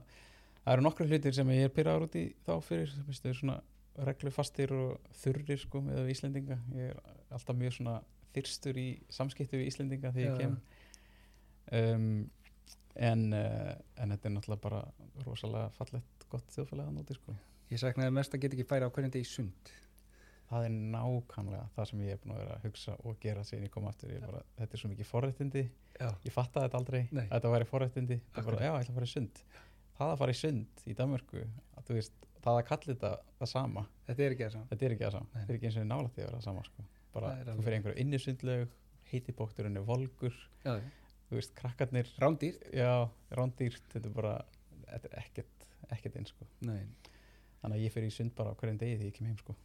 það 0.64 0.76
eru 0.76 0.86
nokkru 0.88 1.08
hlutir 1.08 1.38
sem 1.38 1.54
ég 1.54 1.68
er 1.68 1.74
pyrraður 1.78 2.08
út 2.08 2.18
í 2.20 2.26
þá 2.44 2.54
fyrir. 2.68 2.94
Þau 3.08 3.30
eru 3.30 3.38
svona 3.40 3.58
reglufastir 4.04 4.74
og 4.74 5.10
þurrir 5.22 5.60
sko 5.62 5.82
með 5.84 6.10
Íslendinga. 6.12 6.58
Ég 6.74 6.92
er 6.92 7.18
alltaf 7.34 7.58
mjög 7.58 7.76
svona 7.78 7.98
þyrstur 8.34 8.78
í 8.80 8.88
samskipti 9.14 9.60
við 9.60 9.68
Íslendinga 9.70 10.10
þegar 10.14 10.32
ég 10.32 10.40
kem. 10.42 10.56
um, 11.78 12.08
en, 12.94 13.24
uh, 13.34 13.72
en 14.00 14.14
þetta 14.14 14.28
er 14.28 14.34
náttúrulega 14.36 14.64
bara 14.64 14.82
rosalega 15.24 15.70
fallegt 15.78 16.26
gott 16.30 16.52
þjóðfélag 16.54 16.90
að 16.90 16.98
nóti 16.98 17.16
sko. 17.16 17.34
Ég 17.72 17.80
saknaði 17.80 18.14
mest 18.14 18.36
að 18.36 18.44
geta 18.44 18.58
ekki 18.58 18.68
færa 18.68 18.90
á 18.90 18.92
hverjum 18.94 19.14
degi 19.14 19.26
í 19.26 19.30
sund. 19.30 19.72
Það 20.50 20.66
er 20.66 20.74
nákvæmlega 20.94 21.64
það 21.74 21.88
sem 21.90 22.02
ég 22.04 22.14
er 22.14 22.20
búin 22.22 22.34
að 22.34 22.42
vera 22.42 22.56
að 22.58 22.66
hugsa 22.68 22.96
og 23.00 23.16
gera 23.22 23.44
síðan 23.48 23.64
ég 23.66 23.72
kom 23.74 23.86
aftur. 23.88 24.12
Ég 24.12 24.26
bara, 24.26 24.42
þetta 24.58 24.76
er 24.76 24.82
svo 24.82 24.90
mikið 24.92 25.08
forréttindi. 25.08 25.62
Já, 25.96 26.10
ég 26.26 26.34
fattaði 26.34 26.68
þetta 26.68 26.80
aldrei 26.82 27.00
Nei. 27.08 27.24
að 27.24 27.32
þetta 27.32 27.54
væri 27.54 27.68
forréttindi. 27.70 28.18
Það 28.34 28.50
bara, 28.50 28.60
já, 28.60 28.70
ég 28.70 28.84
ætla 28.84 28.94
að 28.94 28.98
fara 29.00 29.08
í 29.08 29.14
sund. 29.14 29.40
Það 29.94 30.12
að 30.12 30.20
fara 30.20 30.34
í 30.34 30.38
sund 30.38 30.84
í 30.84 30.96
Danmörku 30.98 31.42
að 31.80 31.92
veist, 31.96 32.28
það 32.44 32.60
að 32.60 32.66
kalla 32.68 32.90
þetta 32.92 33.12
það 33.40 33.50
sama, 33.50 33.84
þetta 34.08 34.24
er 34.24 34.34
ekki 34.34 34.44
það 34.44 34.54
saman 34.54 34.70
þetta 34.70 34.86
er 34.86 34.94
ekki 34.94 35.06
það 35.06 35.14
sama. 35.16 35.28
Nei. 35.30 35.38
þetta 35.40 35.52
er 35.52 35.58
ekki 35.58 35.68
eins 35.70 35.78
og 35.80 35.86
nálægt 35.90 36.14
því 36.14 36.22
að 36.22 36.26
vera 36.28 36.40
það 36.40 36.46
sama 36.48 36.64
sko. 36.68 36.86
bara, 37.14 37.30
þú 37.46 37.56
fyrir 37.62 37.76
einhverju 37.78 38.04
innisundlaug 38.04 38.74
heitibókturinn 39.10 39.78
er 39.78 39.86
volgur. 39.86 40.36
Já, 40.64 40.74
þú 41.34 41.40
veist, 41.40 41.54
krakkarnir, 41.58 42.10
rándýrt? 42.22 42.64
Já, 42.74 43.10
rándýrt 43.34 43.90
þetta 43.92 44.10
er 44.10 44.14
bara, 44.14 44.36
þetta 44.86 45.10
er 45.10 45.18
ekkert 45.24 45.68
ekkert 45.92 46.16
eins, 46.20 46.30
sko, 46.32 46.46
Nei, 46.64 46.86
þannig 47.60 47.76
að 47.76 47.84
ég 47.84 47.92
fyrir 47.92 48.08
í 48.08 48.14
sund 48.14 48.32
bara 48.38 48.54
á 48.54 48.58
hverjum 48.58 48.78
degi 48.80 49.00
því 49.00 49.10
ég 49.10 49.18
kem 49.18 49.28
heim, 49.28 49.36
sko. 49.42 49.56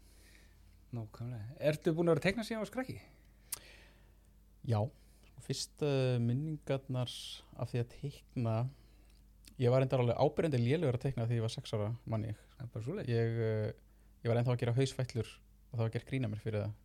Nákvæmlega. 0.97 1.55
Ertu 1.69 1.93
búin 1.93 2.09
að 2.09 2.15
vera 2.17 2.23
að 2.23 2.27
tekna 2.27 2.45
síðan 2.47 2.65
á 2.65 2.71
skrakki? 2.71 2.97
já, 4.67 4.79
sko, 5.23 5.43
fyrst 5.45 5.85
uh, 5.85 6.17
minningarnar 6.23 7.13
af 7.59 7.71
því 7.71 7.83
að 7.83 7.93
teikna 7.95 8.55
ég 9.59 9.71
var 9.73 9.83
endar 9.85 10.03
alveg 10.03 10.19
ábyrjandi 10.19 10.61
lélugur 10.61 10.97
að 10.99 11.05
teikna 11.07 11.27
því 11.29 11.39
ég 11.39 11.45
var 11.45 11.53
sex 11.53 11.73
ára 11.75 11.93
manni 12.09 12.33
ég. 12.33 13.39
Uh, 13.39 13.69
ég 14.23 14.31
var 14.31 14.41
ennþá 14.41 14.55
að 14.55 14.61
gera 14.63 14.75
hausfællur 14.77 15.29
og 15.29 15.77
það 15.77 15.85
var 15.85 15.95
gert 15.95 16.09
grína 16.09 16.31
mér 16.31 16.43
fyrir 16.43 16.65
það 16.65 16.77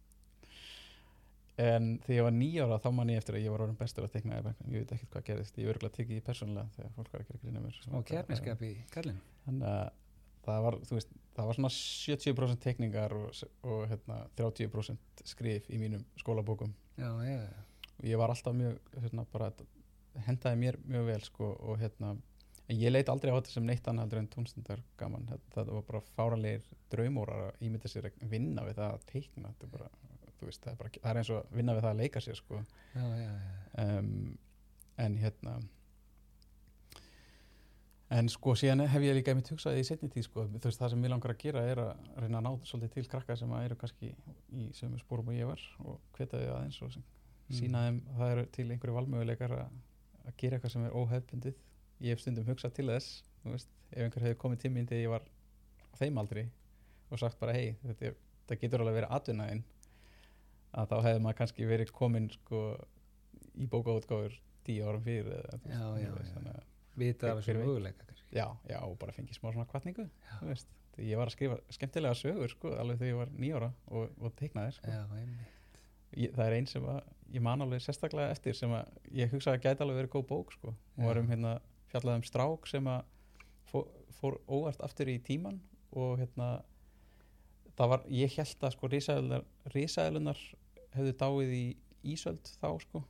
en 1.61 1.91
þegar 2.05 2.17
ég 2.17 2.27
var 2.27 2.35
nýjára 2.35 2.79
þá 2.83 2.89
man 2.97 3.13
ég 3.13 3.21
eftir 3.23 3.39
að 3.39 3.45
ég 3.45 3.55
var 3.55 3.65
orðin 3.67 3.79
bestur 3.79 4.07
að 4.07 4.17
í 4.17 4.23
bekknum. 4.25 4.73
ég 4.75 4.85
veit 4.85 4.95
ekkert 4.97 5.13
hvað 5.13 5.27
gerðist, 5.29 5.59
ég 5.59 5.71
örgulega 5.71 5.97
tekið 5.99 6.17
því 6.17 6.25
persónulega 6.27 6.73
þegar 6.77 6.95
fólk 6.97 7.13
var 7.13 7.25
að 7.25 7.45
gera 7.45 7.61
mér 7.65 7.77
smá 7.85 8.01
kefniskap 8.09 8.65
í 8.67 8.73
kallinu 8.95 9.21
þannig 9.45 9.69
að 9.71 9.93
það 10.45 10.65
var, 10.67 10.79
veist, 10.91 11.15
það 11.37 11.49
var 11.49 11.59
svona 11.59 11.73
70% 11.75 12.63
teikningar 12.65 13.15
og, 13.17 13.43
og 13.65 13.87
hérna, 13.91 14.19
30% 14.39 15.25
skrif 15.25 15.71
í 15.73 15.81
mínum 15.81 16.05
skólabókum. 16.21 16.75
Já, 17.01 17.09
já, 17.25 17.39
og 17.97 18.07
ég 18.11 18.21
var 18.21 18.35
alltaf 18.35 18.57
mjög 18.57 18.77
hérna, 19.01 19.25
bara, 19.33 19.51
hendaði 20.27 20.61
mér 20.61 20.79
mjög 20.85 21.09
vel 21.09 21.21
sko, 21.25 21.51
og 21.65 21.81
hérna 21.81 22.15
en 22.65 22.81
ég 22.81 22.93
leit 22.93 23.11
aldrei 23.13 23.33
á 23.33 23.37
þetta 23.37 23.53
sem 23.53 23.67
neitt 23.67 23.89
annað 23.89 24.07
heldur 24.07 24.23
en 24.23 24.31
tónstundar 24.33 24.83
gaman, 25.01 25.27
þetta, 25.29 25.51
þetta 25.57 25.77
var 25.77 25.87
bara 25.89 26.03
fáralegir 26.15 26.69
draumórar 26.93 27.49
að 27.49 27.67
ímynda 27.67 27.91
sér 27.93 28.09
að 28.09 28.23
vinna 28.31 28.65
við 28.65 28.79
það 28.81 28.95
að 28.95 29.07
teikna. 29.11 29.51
Þetta 29.53 29.67
er 29.69 29.73
bara, 29.75 29.91
veist, 30.43 30.63
það 30.65 30.73
er, 30.73 30.77
bara, 30.83 30.91
það 31.03 31.11
er 31.11 31.21
eins 31.21 31.31
og 31.31 31.39
að 31.43 31.57
vinna 31.59 31.75
við 31.77 31.83
það 31.87 31.91
að 31.95 32.01
leika 32.03 32.21
sér 32.21 32.37
sko. 32.41 32.61
já, 32.95 33.05
já, 33.23 33.31
já. 33.31 33.99
um, 33.99 34.39
en 35.05 35.17
hérna 35.23 35.55
en 38.15 38.29
sko 38.31 38.53
síðan 38.59 38.85
hef 38.87 39.03
ég 39.03 39.17
líka 39.17 39.33
einmitt 39.33 39.49
hugsað 39.51 39.79
í 39.81 39.85
setni 39.87 40.09
tíð 40.13 40.27
sko, 40.29 40.45
þú 40.53 40.61
veist, 40.69 40.79
það 40.81 40.93
sem 40.93 41.01
mér 41.03 41.13
langar 41.15 41.33
að 41.35 41.41
gera 41.43 41.63
er 41.71 41.81
að 41.83 41.93
reyna 42.23 42.39
að 42.41 42.45
ná 42.47 42.51
svolítið 42.69 42.93
til 42.99 43.07
krakka 43.11 43.37
sem 43.41 43.55
að 43.57 43.65
eru 43.69 43.79
kannski 43.81 44.11
í 44.55 44.67
sömu 44.77 45.01
spórum 45.01 45.31
og 45.33 45.39
ég 45.39 45.49
var 45.49 45.63
og 45.83 45.97
hveta 46.19 46.39
þau 46.43 46.53
aðeins 46.59 46.79
og 46.85 46.93
sem 46.95 47.07
sína 47.59 47.83
þeim 47.87 47.99
að 48.13 48.21
það 48.21 48.35
eru 48.35 48.45
til 48.57 48.67
einhverju 48.75 48.97
valmöguleikar 48.99 49.57
að, 49.57 49.73
að 50.29 50.37
gera 50.41 50.57
eitthvað 50.59 50.75
sem 50.77 50.85
er 50.87 50.95
óhefbundið 51.01 51.59
ég 52.05 52.15
hef 52.15 52.23
stundum 52.23 52.47
hugsað 52.53 52.77
til 52.79 52.87
þess 52.93 53.11
veist, 53.45 53.73
ef 53.91 54.05
einhver 54.07 54.25
hefur 54.29 54.39
komið 54.45 54.63
tíminn 54.67 54.87
þegar 54.91 55.03
ég 55.05 55.13
var 55.17 55.27
þeim 55.99 56.21
aldri 56.23 56.47
og 57.11 57.21
sagt 57.21 57.41
bara 57.41 57.53
hei, 57.57 57.75
þetta, 57.83 58.11
er- 58.13 58.17
þetta 58.45 58.61
getur 58.63 58.85
alveg 58.85 58.97
verið 59.01 59.17
atvinnaðinn 59.19 59.65
að 60.75 60.89
þá 60.91 60.97
hefði 61.07 61.23
maður 61.25 61.39
kannski 61.41 61.67
verið 61.71 61.93
komin 61.95 62.29
sko, 62.35 62.63
í 63.55 63.67
bókaútgáfur 63.71 64.35
tíu 64.67 64.87
árum 64.89 65.03
fyrir 65.05 65.33
eða, 65.39 65.59
Já, 65.69 65.83
já, 66.03 66.13
að- 66.55 66.63
vita 66.99 67.31
af 67.33 67.41
þessu 67.43 67.55
möguleika 67.59 68.07
já, 68.35 68.47
já, 68.71 68.79
og 68.83 68.97
bara 68.99 69.13
fengið 69.15 69.37
smá 69.39 69.51
svona 69.53 69.67
kvartningu 69.71 70.09
ég 70.99 71.19
var 71.19 71.27
að 71.27 71.35
skrifa 71.35 71.57
skemmtilega 71.75 72.15
sögur 72.15 72.51
sko, 72.53 72.71
alveg 72.79 72.99
þegar 73.01 73.11
ég 73.13 73.19
var 73.19 73.33
nýjára 73.35 73.71
og, 73.91 74.11
og 74.23 74.35
teiknaði 74.39 74.77
sko. 74.77 74.91
ég, 76.15 76.31
það 76.37 76.45
er 76.47 76.55
einn 76.59 76.69
sem 76.71 76.85
að, 76.87 77.01
ég 77.35 77.43
man 77.43 77.65
alveg 77.65 77.83
sérstaklega 77.83 78.31
eftir 78.31 78.55
sem 78.55 78.71
að 78.71 78.93
ég 79.19 79.33
hugsa 79.35 79.55
að 79.57 79.65
gæti 79.65 79.83
alveg 79.83 79.97
verið 80.03 80.13
góð 80.15 80.27
bók 80.31 80.53
sko. 80.55 80.75
og 80.97 81.03
var 81.09 81.19
Já. 81.19 81.21
um 81.25 81.31
hérna 81.33 81.55
fjallað 81.91 82.21
um 82.21 82.27
strák 82.31 82.67
sem 82.71 82.87
að 82.87 83.03
fór, 83.73 83.89
fór 84.21 84.39
óvart 84.47 84.81
aftur 84.87 85.11
í 85.11 85.19
tíman 85.23 85.59
og 85.95 86.19
hérna 86.23 86.63
það 87.75 87.91
var, 87.91 88.05
ég 88.11 88.37
held 88.39 88.63
að 88.69 88.77
sko 88.77 88.91
risaðlunar 89.75 90.39
hefðu 90.99 91.17
dáið 91.25 91.57
í 91.59 91.65
Ísöld 92.15 92.51
þá 92.61 92.69
sko 92.83 93.05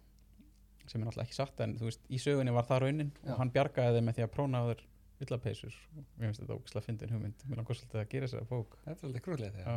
sem 0.91 1.01
er 1.01 1.09
náttúrulega 1.09 1.29
ekki 1.29 1.37
satt 1.37 1.63
en 1.65 1.77
þú 1.79 1.89
veist, 1.89 2.03
í 2.13 2.19
sögunni 2.21 2.53
var 2.55 2.67
það 2.69 2.83
raunin 2.85 3.13
Já. 3.15 3.31
og 3.33 3.39
hann 3.41 3.53
bjargaði 3.55 3.99
þeim 3.99 4.09
með 4.09 4.19
því 4.19 4.25
að 4.27 4.35
próna 4.35 4.61
á 4.61 4.65
þeir 4.69 4.83
villapeysur 5.23 5.79
og 5.95 6.05
mér 6.19 6.29
finnst 6.29 6.43
þetta 6.43 6.59
ógislega 6.59 6.87
fyndin 6.89 7.15
hugmynd. 7.15 7.47
Mér 7.49 7.61
langar 7.61 7.79
svolítið 7.79 8.01
að 8.03 8.11
gera 8.13 8.29
þessari 8.29 8.49
bók. 8.51 8.77
Þetta 8.85 9.01
er 9.01 9.09
alveg 9.09 9.25
krúllið 9.25 9.59
Já. 9.63 9.75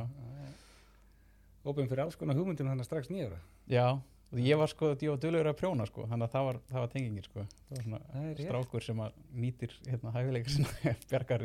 Ópen 1.67 1.89
fyrir 1.91 2.03
alls 2.03 2.19
konar 2.19 2.39
hugmyndum 2.39 2.69
þannig 2.71 2.87
strax 2.87 3.09
nýjara 3.11 3.39
já, 3.67 3.85
og 4.31 4.39
ég 4.39 4.59
var 4.59 4.71
sko, 4.71 4.91
ég 4.95 5.11
var 5.11 5.21
duglegur 5.23 5.49
að 5.51 5.57
prjóna 5.59 5.87
sko, 5.89 6.05
þannig 6.07 6.27
að 6.27 6.35
það 6.35 6.45
var, 6.47 6.59
það 6.69 6.83
var 6.83 6.91
tengingin 6.93 7.25
sko. 7.27 7.45
Það 7.67 7.73
var 7.73 7.85
svona 7.87 7.99
Það 8.13 8.43
strákur 8.45 8.85
sem 8.87 9.01
að 9.03 9.17
nýtir 9.43 9.73
hérna 9.87 10.13
hæfileika 10.15 10.53
sinna 10.53 10.93
bjargar 11.11 11.43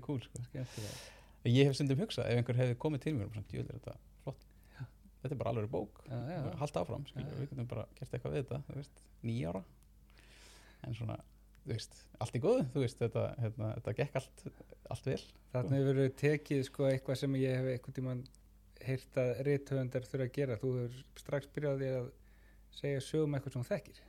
er 0.00 0.02
cool 0.06 0.18
sko. 0.24 0.42
Skemmtilegt. 0.48 1.04
Ég 1.46 1.70
hef 1.70 1.78
stundum 1.78 2.02
hugsað, 2.02 2.30
ef 2.30 2.42
einhver 2.42 2.58
hefði 2.58 2.80
komið 2.82 3.06
til 3.06 3.14
mér 3.18 3.30
og 3.30 3.38
er 3.38 4.00
þetta 5.22 5.34
er 5.36 5.40
bara 5.42 5.52
alveg 5.54 5.70
bók, 5.72 6.02
Já, 6.08 6.16
já, 6.28 6.38
já. 6.38 6.56
halda 6.62 6.82
áfram 6.84 7.04
við 7.14 7.46
getum 7.50 7.68
bara 7.70 7.86
gert 7.98 8.14
eitthvað 8.16 8.36
við 8.36 8.46
þetta 8.50 8.78
nýjára 9.28 9.62
en 10.86 10.94
svona, 10.98 11.16
þú 11.62 11.72
veist, 11.72 11.98
allt 12.20 12.36
í 12.38 12.42
góðu 12.42 12.64
þú 12.74 12.82
veist, 12.84 12.98
þetta, 13.02 13.24
hérna, 13.42 13.72
þetta 13.78 13.94
gekk 14.00 14.16
allt 14.20 14.46
allt 14.92 15.06
vel, 15.06 15.20
Þarna 15.52 15.76
hefur 15.78 15.98
verið 16.00 16.14
tekið 16.20 16.62
sko 16.66 16.86
eitthvað 16.88 17.20
sem 17.22 17.36
ég 17.38 17.58
hef 17.60 17.68
eitthvað 17.76 17.94
tímann 18.00 18.22
heyrt 18.82 19.18
að 19.22 19.30
rithöfundar 19.46 20.06
þurfa 20.08 20.24
að 20.26 20.32
gera. 20.34 20.56
Þú 20.58 20.70
hefur 20.80 21.02
strax 21.20 21.46
byrjaði 21.54 21.90
að 22.00 22.08
segja 22.74 23.02
sögum 23.04 23.36
eitthvað 23.38 23.54
sem 23.54 23.62
þú 23.62 23.68
þekkir. 23.68 24.00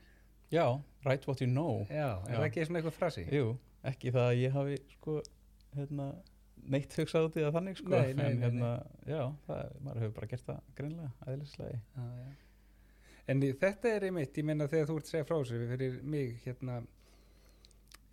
já, 0.53 0.65
write 1.05 1.27
what 1.29 1.41
you 1.43 1.49
know 1.51 1.83
Já, 1.91 2.09
er 2.25 2.39
það 2.39 2.47
ekki 2.47 2.65
svona 2.65 2.79
eitthvað 2.81 2.97
frasi? 2.97 3.25
jú, 3.29 3.51
ekki 3.91 4.11
það 4.15 4.27
að 4.31 4.39
ég 4.41 4.55
hafi 4.57 4.77
sko, 4.95 5.15
hérna 5.77 6.07
neitt 6.69 6.95
hugsað 6.97 7.27
út 7.27 7.37
í 7.37 7.43
það 7.43 7.55
þannig 7.57 7.77
sko, 7.77 7.91
Nei, 7.93 8.13
nei, 8.13 8.25
en 8.25 8.39
nei, 8.39 8.43
hérna, 8.45 8.71
já, 9.05 9.21
það, 9.47 9.77
maður 9.83 10.01
hefur 10.03 10.15
bara 10.17 10.31
gert 10.31 10.45
það 10.47 10.59
greinlega, 10.77 11.11
aðeinslega 11.27 11.79
Já, 11.79 12.07
já. 12.23 12.33
En 13.31 13.39
þetta 13.39 13.87
er 13.87 14.03
einmitt, 14.09 14.35
ég 14.35 14.45
meina 14.47 14.67
þegar 14.67 14.89
þú 14.89 14.97
ert 14.99 15.07
að 15.07 15.13
segja 15.13 15.27
frá 15.29 15.37
þessu 15.37 15.59
fyrir 15.69 15.99
mig 16.03 16.33
hérna 16.43 16.81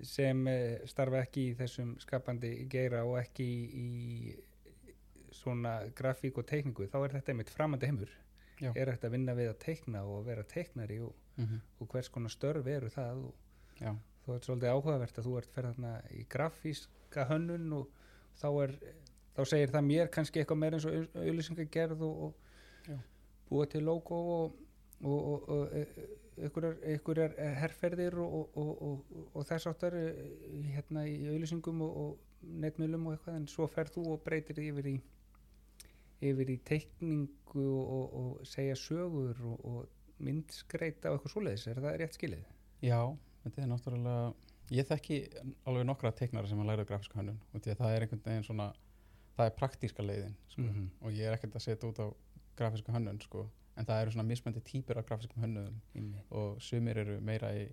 sem 0.06 0.46
eh, 0.48 0.84
starfa 0.88 1.24
ekki 1.24 1.48
í 1.48 1.56
þessum 1.58 1.96
skapandi 2.00 2.52
geira 2.70 3.02
og 3.08 3.18
ekki 3.20 3.46
í, 3.46 3.86
í 4.30 5.30
svona 5.34 5.80
grafík 5.96 6.38
og 6.40 6.46
teikningu, 6.48 6.86
þá 6.90 6.98
er 7.02 7.16
þetta 7.16 7.34
einmitt 7.34 7.52
framandi 7.52 7.90
heimur. 7.90 8.12
Já. 8.60 8.70
Er 8.74 8.92
þetta 8.92 9.08
að 9.08 9.14
vinna 9.16 9.34
við 9.38 9.50
að 9.50 9.58
teikna 9.64 10.04
og 10.04 10.24
vera 10.26 10.44
teiknari 10.44 11.00
og, 11.02 11.14
mm 11.36 11.44
-hmm. 11.44 11.60
og 11.80 11.92
hvers 11.92 12.08
konar 12.12 12.30
störf 12.30 12.66
eru 12.66 12.90
það 12.92 13.22
og 13.24 13.34
já, 13.80 13.94
þú 14.24 14.34
ert 14.34 14.44
svolítið 14.44 14.74
áhugavert 14.74 15.18
að 15.18 15.26
þú 15.26 15.36
ert 15.38 15.54
ferð 15.54 15.70
þarna 15.70 15.92
í 16.10 16.24
grafíska 16.28 17.24
hönnun 17.30 17.72
og 17.72 17.88
þá 18.40 18.48
er 18.64 18.74
þá 19.36 19.42
segir 19.48 19.74
það 19.74 19.86
mér 19.86 20.10
kannski 20.12 20.42
eitthvað 20.42 20.60
meira 20.62 20.78
eins 20.78 20.88
og 20.88 21.20
auðlýsingagerð 21.20 22.02
og, 22.06 22.24
og 22.26 22.98
búa 23.50 23.68
til 23.70 23.84
logo 23.86 24.18
og, 24.36 24.58
og, 25.02 25.20
og, 25.32 25.48
og 25.54 25.76
e- 25.76 26.08
einhverjar, 26.40 27.34
herrferðir 27.60 28.16
og, 28.22 28.34
og, 28.34 28.50
og, 28.56 28.82
og, 28.88 29.24
og 29.36 29.46
þess 29.48 29.68
áttar 29.68 29.96
e, 29.98 30.04
hérna 30.72 31.04
í 31.08 31.16
auðlýsingum 31.28 31.82
og, 31.84 31.96
og 32.04 32.52
netmiðlum 32.62 33.08
og 33.08 33.16
eitthvað 33.16 33.40
en 33.40 33.48
svo 33.50 33.66
ferð 33.68 33.98
þú 33.98 34.04
og 34.14 34.22
breytir 34.24 34.62
yfir 34.64 34.88
í 34.94 34.94
yfir 36.30 36.52
í 36.52 36.56
teikningu 36.68 37.64
og, 37.64 37.90
og, 37.96 38.14
og 38.20 38.48
segja 38.48 38.76
sögur 38.76 39.36
og, 39.50 39.66
og 39.68 40.24
myndskreita 40.24 41.10
og 41.10 41.18
eitthvað 41.18 41.34
svoleiðis, 41.34 41.66
er 41.68 41.80
það 41.80 41.98
rétt 42.02 42.16
skilið? 42.16 42.48
Já, 42.84 43.00
þetta 43.44 43.62
er 43.62 43.70
náttúrulega 43.70 44.49
ég 44.70 44.86
þekki 44.86 45.20
alveg 45.68 45.86
nokkra 45.88 46.12
teiknara 46.16 46.48
sem 46.48 46.60
að 46.62 46.70
læra 46.70 46.86
grafíska 46.88 47.18
hönnun 47.18 47.40
og 47.52 47.62
því 47.62 47.72
að 47.72 47.80
það 47.82 47.94
er 47.94 48.06
einhvern 48.06 48.24
veginn 48.24 48.46
svona 48.46 48.68
það 49.36 49.46
er 49.46 49.56
praktíska 49.58 50.04
leiðin 50.04 50.36
sko. 50.48 50.62
Mhm. 50.62 50.90
og 51.00 51.12
ég 51.12 51.26
er 51.26 51.36
ekkert 51.36 51.56
að 51.56 51.66
setja 51.66 51.88
út 51.88 51.98
á 52.02 52.06
grafíska 52.56 52.92
hönnun 52.92 53.20
sko. 53.22 53.48
en 53.76 53.86
það 53.86 54.02
eru 54.02 54.10
svona 54.10 54.28
mismöndi 54.28 54.60
típur 54.64 54.98
af 54.98 55.06
grafískum 55.06 55.42
hönnunum 55.42 55.80
Einmitt. 55.94 56.24
og 56.30 56.60
sumir 56.62 56.98
eru 56.98 57.20
meira 57.20 57.52
í 57.54 57.68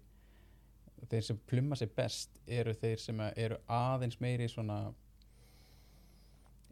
þeir 1.09 1.23
sem 1.23 1.37
plumma 1.37 1.75
sig 1.75 1.91
best 1.95 2.39
eru 2.47 2.73
þeir 2.73 2.99
sem 2.99 3.19
eru 3.19 3.57
aðeins 3.67 4.19
meiri 4.21 4.47
svona 4.47 4.93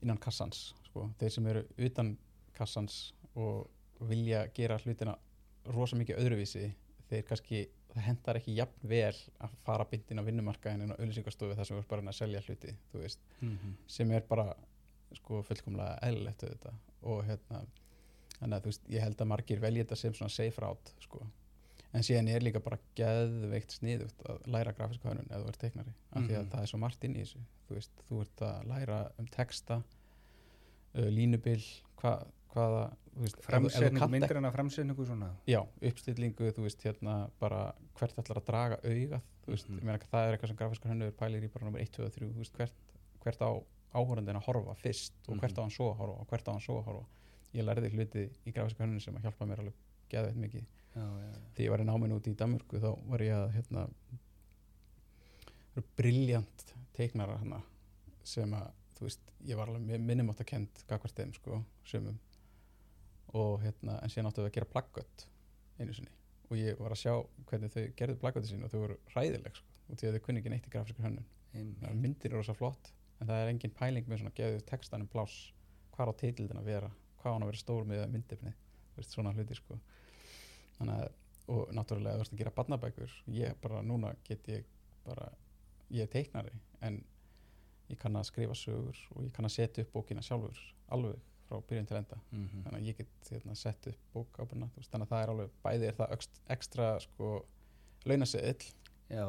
innan 0.02 0.18
kassans 0.18 0.74
sko. 0.86 1.10
þeir 1.20 1.30
sem 1.32 1.48
eru 1.48 1.64
utan 1.78 2.18
kassans 2.54 3.14
og 3.36 3.70
vilja 4.00 4.48
gera 4.54 4.78
hlutina 4.78 5.18
rosa 5.66 5.96
mikið 5.96 6.18
öðruvísi 6.22 6.74
þeir 7.10 7.26
kannski, 7.28 7.68
það 7.96 8.06
hendar 8.10 8.36
ekki 8.40 8.56
jafn 8.58 8.88
vel 8.92 9.16
að 9.46 9.54
fara 9.66 9.86
byndin 9.92 10.20
á 10.20 10.28
vinnumarkaðin 10.28 10.82
en 10.86 10.92
á 10.92 11.00
auðlýsingastofu 11.00 11.56
þar 11.56 11.66
sem 11.70 11.78
þú 11.78 11.82
ert 11.84 11.88
bara 11.94 12.02
að 12.12 12.18
selja 12.20 12.42
hluti 12.46 12.76
veist, 12.94 13.20
Mhm. 13.42 13.76
sem 13.88 14.12
er 14.12 14.22
bara 14.30 14.54
sko 15.16 15.42
fullkomlega 15.44 16.00
eðlilegt 16.04 16.44
og 17.04 17.24
hérna 17.26 17.66
þannig 18.40 18.58
að 18.58 18.62
þú 18.62 18.66
veist, 18.72 18.88
ég 18.90 19.02
held 19.02 19.18
að 19.18 19.28
margir 19.28 19.60
velja 19.60 19.84
þetta 19.86 19.98
sem 19.98 20.14
svona 20.14 20.30
safe 20.32 20.60
route 20.62 20.92
sko 21.02 21.22
en 21.94 22.02
síðan 22.04 22.28
er 22.28 22.42
líka 22.44 22.60
bara 22.60 22.78
geðveikt 22.96 23.72
sniðugt 23.80 24.24
að 24.28 24.42
læra 24.52 24.74
grafíska 24.76 25.08
hönnun 25.10 25.30
eða 25.32 25.44
þú 25.46 25.48
ert 25.54 25.60
teiknari 25.60 25.94
af 26.12 26.22
því 26.24 26.34
að 26.36 26.42
Mhm. 26.44 26.50
það 26.52 26.62
er 26.62 26.66
svo 26.68 26.78
margt 26.80 27.04
inn 27.06 27.16
í 27.16 27.22
þessu 27.24 27.40
þú 27.70 27.76
veist, 27.76 27.92
þú 28.10 28.22
ert 28.22 28.42
að 28.42 28.68
læra 28.68 29.12
um 29.20 29.26
texta 29.28 29.84
uh, 30.96 31.10
línubil 31.10 31.64
hva, 31.98 32.26
hvaða 32.56 32.84
kannt 33.46 34.12
myndir 34.12 34.36
hann 34.40 34.48
að 34.50 34.56
framsetningu 34.58 35.06
svona 35.08 35.30
Já, 35.48 35.62
uppstillingu, 35.90 36.50
þú 36.56 36.66
veist, 36.66 36.82
hérna 36.84 37.30
bara 37.40 37.62
hvert 38.00 38.18
ætlar 38.24 38.42
að 38.42 38.48
draga 38.50 38.80
augað 38.84 39.22
þú 39.46 39.54
veist, 39.54 39.70
Mhm. 39.70 39.78
ég 39.80 39.84
meina 39.84 40.00
að 40.00 40.10
það 40.12 40.28
er 40.28 40.34
eitthvað 40.38 40.48
sem 40.52 40.58
grafískar 40.58 40.92
hönnur 40.92 41.12
pælir 41.20 41.44
í 41.46 41.52
bara 41.54 41.66
nummer 41.66 41.80
1, 41.82 41.92
2 41.96 42.06
og 42.06 42.14
3, 42.16 42.28
þú 42.34 42.42
veist, 42.44 42.54
hvert, 42.58 42.74
hvert 43.24 43.42
á 43.46 43.52
áhórandin 43.96 44.36
að 44.40 44.46
horfa 44.50 44.76
fyrst 44.76 45.14
og 45.30 45.38
hvert 45.40 45.52
Mhm. 45.56 45.60
á 45.60 45.62
hann 45.64 45.72
svo 45.72 45.92
að 45.94 45.98
horfa 46.02 46.20
og 46.22 46.28
hvert 46.28 46.48
á 46.48 46.52
hann 46.52 46.62
svo 46.62 46.80
að 46.82 46.86
horfa 46.86 47.06
ég 47.54 47.64
lærði 47.64 47.92
hluti 47.94 48.30
í 48.46 48.52
grafískar 48.52 48.86
hönnun 48.88 49.02
sem 49.02 49.16
að 49.16 49.22
hjálpa 49.24 49.46
mér 49.48 49.60
alveg 49.60 49.74
geðveit 50.10 50.36
mikið 50.36 50.66
já, 50.96 51.02
já, 51.02 51.28
já. 51.32 51.40
þegar 51.56 51.66
ég 51.66 51.70
var 51.70 51.80
í 51.80 51.86
náminu 51.86 52.16
út 52.20 52.28
í 52.28 52.36
Danmörku 52.36 52.80
þá 52.82 52.98
var 53.10 53.20
ég 53.20 53.34
að 53.34 53.54
hérna 53.56 53.90
briljant 55.98 56.74
teiknara 56.96 57.38
hana 57.42 57.62
sem 58.24 58.52
að, 58.56 58.70
þú 58.98 59.08
veist, 59.08 59.32
ég 59.46 59.58
var 59.60 59.68
alveg 59.72 60.00
minnumátt 60.02 60.40
að 60.42 60.46
kend 60.54 60.84
gagvart 60.90 61.16
þeim, 61.18 61.34
sko, 61.36 61.64
sumum 61.86 62.20
og 63.34 63.64
hérna, 63.64 63.98
en 64.02 64.12
síðan 64.12 64.30
áttu 64.30 64.44
við 64.44 64.52
að 64.52 64.58
gera 64.60 64.72
plaggött 64.74 65.26
einu 65.80 65.96
sinni. 65.96 66.12
Og 66.50 66.60
ég 66.60 66.78
var 66.80 66.94
að 66.94 67.02
sjá 67.02 67.14
hvernig 67.50 67.74
þau 67.74 67.86
gerðu 67.98 68.20
plaggötti 68.22 68.52
sín 68.52 68.66
og 68.66 68.72
þau 68.72 68.80
voru 68.84 69.00
hræðileg, 69.14 69.58
sko, 69.58 69.80
og 69.90 70.00
því 70.00 70.10
að 70.10 70.18
þau 70.18 70.26
kunni 70.28 70.44
ekki 70.44 70.54
neitt 70.54 70.68
í 70.68 70.74
grafískar 70.76 71.08
hönnun. 71.08 71.32
Það 71.56 72.00
myndir 72.04 72.32
eru 72.32 72.42
rosa 72.42 72.56
flott 72.56 72.92
en 73.22 73.30
það 73.30 73.42
er 73.42 73.52
engin 73.54 73.76
pæling 73.76 74.08
með 74.12 74.22
svona 74.22 74.36
geðu 74.36 74.64
textanum 74.68 75.10
blás 75.12 75.36
hvað 75.96 76.12
á 76.12 76.20
titildin 76.20 76.60
að 76.60 76.68
vera 76.68 76.90
hvað 77.22 77.32
á 77.32 77.36
hann 77.36 77.46
að 77.46 77.52
vera 77.52 77.62
stór 77.62 77.88
með 77.88 78.02
myndefni 78.12 78.52
veist, 78.98 79.14
svona 79.16 79.32
hluti 79.36 79.56
sko. 79.58 79.78
Að, 80.84 81.08
og 81.52 81.72
náttúrulega 81.76 82.18
þú 82.18 82.24
veist 82.24 82.36
að 82.36 82.42
gera 82.42 82.56
barnabækur. 82.58 83.16
Ég 83.32 83.56
bara, 83.64 83.82
núna 83.86 84.12
get 84.28 84.50
ég 84.52 84.68
bara, 85.06 85.30
ég 85.94 86.06
er 86.06 86.12
teiknari 86.12 86.54
en 86.86 87.00
ég 87.90 88.00
kann 88.02 88.18
að 88.18 88.28
skrifa 88.32 88.58
sögur 88.58 89.00
og 89.16 89.24
ég 89.24 89.34
kann 89.36 89.48
að 89.48 89.56
setja 89.56 89.86
upp 89.86 89.94
bókina 89.96 90.24
sjálfur 90.26 90.60
alveg 90.94 91.22
frá 91.50 91.60
byrjun 91.70 91.88
til 91.88 91.98
enda 91.98 92.18
Mhm. 92.32 92.64
þannig 92.66 92.80
að 92.82 92.88
ég 92.90 92.98
get 92.98 93.30
hérna, 93.32 93.56
sett 93.56 93.88
upp 93.88 93.98
bók 94.14 94.40
ábyrna 94.40 94.70
þannig 94.76 95.06
að 95.06 95.12
það 95.14 95.24
er 95.24 95.30
alveg, 95.34 95.50
bæði 95.64 95.88
er 95.88 95.94
það 96.00 96.16
ekstra 96.50 97.00
sko 97.00 97.46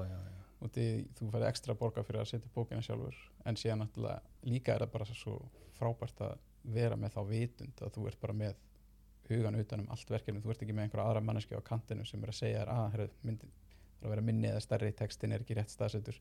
já. 0.09 0.19
og 0.63 0.71
því 0.73 0.85
þú 1.19 1.31
færði 1.31 1.49
ekstra 1.51 1.75
borga 1.75 2.03
fyrir 2.03 2.21
að 2.23 2.31
setja 2.31 2.51
bókina 2.55 2.83
sjálfur 2.83 3.17
en 3.45 3.55
síðan 3.57 3.83
náttúrulega 3.85 4.21
líka 4.45 4.75
er 4.75 4.81
það 4.87 4.93
bara 4.93 5.05
svo 5.05 5.35
frábært 5.79 6.21
að 6.21 6.39
vera 6.65 6.97
með 6.97 7.13
þá 7.13 7.21
vitund 7.29 7.83
að 7.85 7.93
þú 7.95 8.07
ert 8.09 8.21
bara 8.21 8.33
með 8.33 8.55
hugan 9.29 9.59
utan 9.61 9.81
um 9.81 9.89
allt 9.91 10.09
verkefni, 10.11 10.41
þú 10.41 10.51
ert 10.51 10.63
ekki 10.63 10.73
með 10.75 10.85
einhverja 10.87 11.07
aðra 11.11 11.21
manneski 11.23 11.55
á 11.59 11.61
kantinu 11.61 12.05
sem 12.07 12.23
er 12.23 12.29
að 12.33 12.39
segja 12.41 12.65
að 12.65 13.11
myndi, 13.23 13.47
það 14.01 14.03
er 14.03 14.07
að 14.07 14.11
vera 14.15 14.23
minni 14.23 14.49
eða 14.49 14.61
stærri 14.63 14.93
textin 14.97 15.33
er 15.33 15.41
ekki 15.41 15.55
rétt 15.59 15.71
staðsettur 15.75 16.19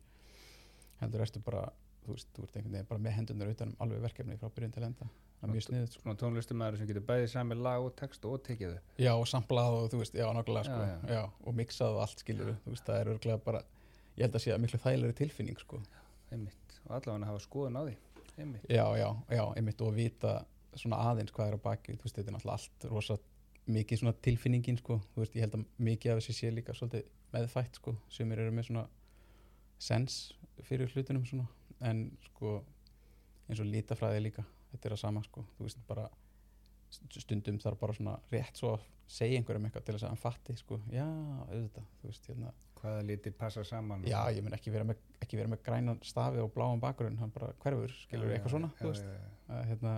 heldur 1.02 1.22
ertu 1.22 1.40
bara, 1.46 1.70
þú 2.06 2.16
veist, 2.16 2.30
þú 2.36 2.46
ert 2.46 2.58
einhvern 2.60 2.76
veginn 2.76 2.90
bara 2.90 3.04
með 3.06 3.16
hendunar 3.20 3.52
utan 3.52 3.72
um 3.74 3.86
alveg 3.86 4.04
verkefni 4.06 4.38
frá 4.42 4.50
byrjun 4.56 4.74
til 4.76 4.86
enda. 4.88 5.08
Það 5.36 5.48
er 5.50 5.54
mjög 5.54 5.66
sniðut 5.66 5.94
sko. 5.96 6.02
svona 6.04 6.18
tónlistumæður 6.22 6.80
sem 6.80 6.90
getur 6.90 7.06
bæðið 7.10 7.28
sami 7.34 7.58
lag 7.60 7.86
og 7.86 7.96
text 8.00 8.26
og 8.26 8.42
tekið 8.46 8.76
upp 8.78 9.02
já, 9.04 9.12
og 9.14 9.28
samplað 9.30 9.76
og 9.80 9.90
þú 9.92 10.00
veist, 10.02 10.16
já, 10.16 10.26
nokkulega 10.34 10.70
sko, 10.70 10.80
Já, 10.80 10.96
já, 10.96 11.18
já. 11.18 11.24
og 11.46 11.58
mixað 11.60 11.98
og 11.98 12.02
allt 12.06 12.24
skilur 12.24 12.52
þú 12.64 12.74
veist, 12.74 12.86
það 12.88 13.00
er 13.02 13.12
örglega 13.14 13.44
bara 13.46 13.62
ég 14.16 14.24
held 14.26 14.40
að 14.40 14.46
sé 14.46 14.54
að 14.56 14.64
miklu 14.64 14.80
þægilegri 14.86 15.18
tilfinning 15.20 15.60
sko. 15.62 15.82
Einmitt, 16.32 16.80
og 16.86 16.96
allavega 16.98 17.30
hafa 17.30 17.44
skoðun 17.44 17.78
á 17.78 17.82
því 17.84 17.96
einmitt, 18.42 18.66
já, 18.70 18.86
já, 18.98 19.10
já, 19.32 19.44
einmitt. 19.56 19.82
Og 19.82 19.94
vita 19.96 20.38
svona 20.76 21.02
aðeins 21.12 21.32
hvað 21.36 21.52
er 21.52 21.60
á 21.60 21.66
baki. 21.68 21.98
Þú 22.00 22.08
veist, 22.08 22.18
þetta 22.18 22.32
er 22.32 22.36
náttúrulega 22.36 22.58
allt 22.60 22.88
rosa 22.92 23.20
mikið 23.66 24.02
svona 24.02 24.16
tilfinningin, 24.26 24.80
sko, 24.82 24.98
þú 25.14 25.24
veist, 25.24 25.36
ég 25.38 25.46
held 25.46 25.60
að 25.60 25.68
mikið 25.78 26.16
af 26.16 27.06
meðfætt, 27.36 27.80
sko. 27.82 27.96
Sumir 28.12 28.40
eru 28.40 28.54
með 28.56 28.70
svona 28.70 28.86
sens 29.82 30.34
fyrir 30.64 30.92
hlutunum 30.94 31.26
svona 31.28 31.48
en 31.82 32.06
sko, 32.30 32.58
eins 33.50 33.60
og 33.62 33.70
lítafræði 33.70 34.22
líka 34.28 34.46
þetta 34.72 34.90
er 34.90 34.96
að 34.96 35.02
sama, 35.02 35.24
sko, 35.24 35.46
veist, 35.60 35.80
bara 35.88 36.08
stundum 36.92 37.58
þarf 37.60 37.80
bara 37.80 37.96
svona 37.98 38.16
rétt 38.32 38.60
svo 38.60 38.76
að 38.76 38.86
segja 39.12 39.40
einhverjum 39.40 39.68
eitthvað 39.68 39.86
til 39.86 39.96
þess 39.96 40.06
að 40.08 40.14
hann 40.14 40.22
fatti, 40.22 40.56
sko, 40.58 40.80
já, 40.94 41.06
auðvitað 41.50 41.90
veist, 42.06 42.30
hérna, 42.32 42.54
hvaða 42.80 43.04
liti 43.06 43.32
passa 43.36 43.64
saman 43.68 44.06
já, 44.08 44.18
ég 44.34 44.46
mun 44.46 44.56
ekki 44.58 44.74
vera 44.74 44.88
með, 44.88 45.02
ekki 45.22 45.40
vera 45.40 45.52
með 45.52 45.62
grænan 45.66 46.00
stafi 46.06 46.42
og 46.42 46.52
bláan 46.56 46.82
bakgrunn, 46.84 47.18
hann 47.22 47.34
bara 47.36 47.52
hverfur, 47.64 47.94
skilur 48.06 48.32
Já, 48.32 48.38
eitthvað 48.38 48.56
svona, 48.56 48.72
já, 48.74 48.82
þú 48.82 48.92
veist. 48.92 49.06
já, 49.50 49.60
hérna, 49.72 49.94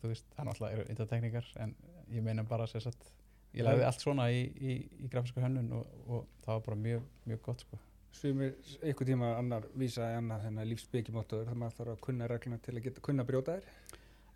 þú 0.00 0.12
veist, 0.12 0.28
það 0.36 0.50
náttúrulega 0.50 0.76
eru 0.78 0.86
yndatekningar 0.94 1.50
en 1.64 1.74
ég 2.10 2.26
meina 2.26 2.44
bara 2.48 2.66
sér 2.70 2.84
satt 2.88 3.08
ég 3.54 3.66
lagði 3.66 3.86
allt 3.86 4.04
svona 4.04 4.28
í, 4.30 4.42
í, 4.60 4.76
í 5.04 5.08
grafíska 5.10 5.42
hönnun 5.42 5.72
og, 5.78 5.94
og 6.06 6.26
það 6.44 6.52
var 6.58 6.66
bara 6.68 6.80
mjög, 6.84 7.06
mjög 7.26 7.40
gott 7.48 7.64
sko. 7.66 7.80
Sumir 8.12 8.56
einhver 8.82 9.06
tíma 9.08 9.34
annar 9.38 9.66
vísa 9.78 10.08
í 10.10 10.16
annar 10.18 10.42
þennan 10.44 10.68
lífsbyggimóttur 10.72 11.44
þar 11.48 11.60
maður 11.62 11.76
þarf 11.78 11.92
að 11.94 12.00
kunna 12.06 12.28
regluna 12.30 12.58
til 12.64 12.74
að 12.76 12.86
geta 12.88 13.04
kunna 13.06 13.26
brjóta 13.28 13.58
þér. 13.58 13.68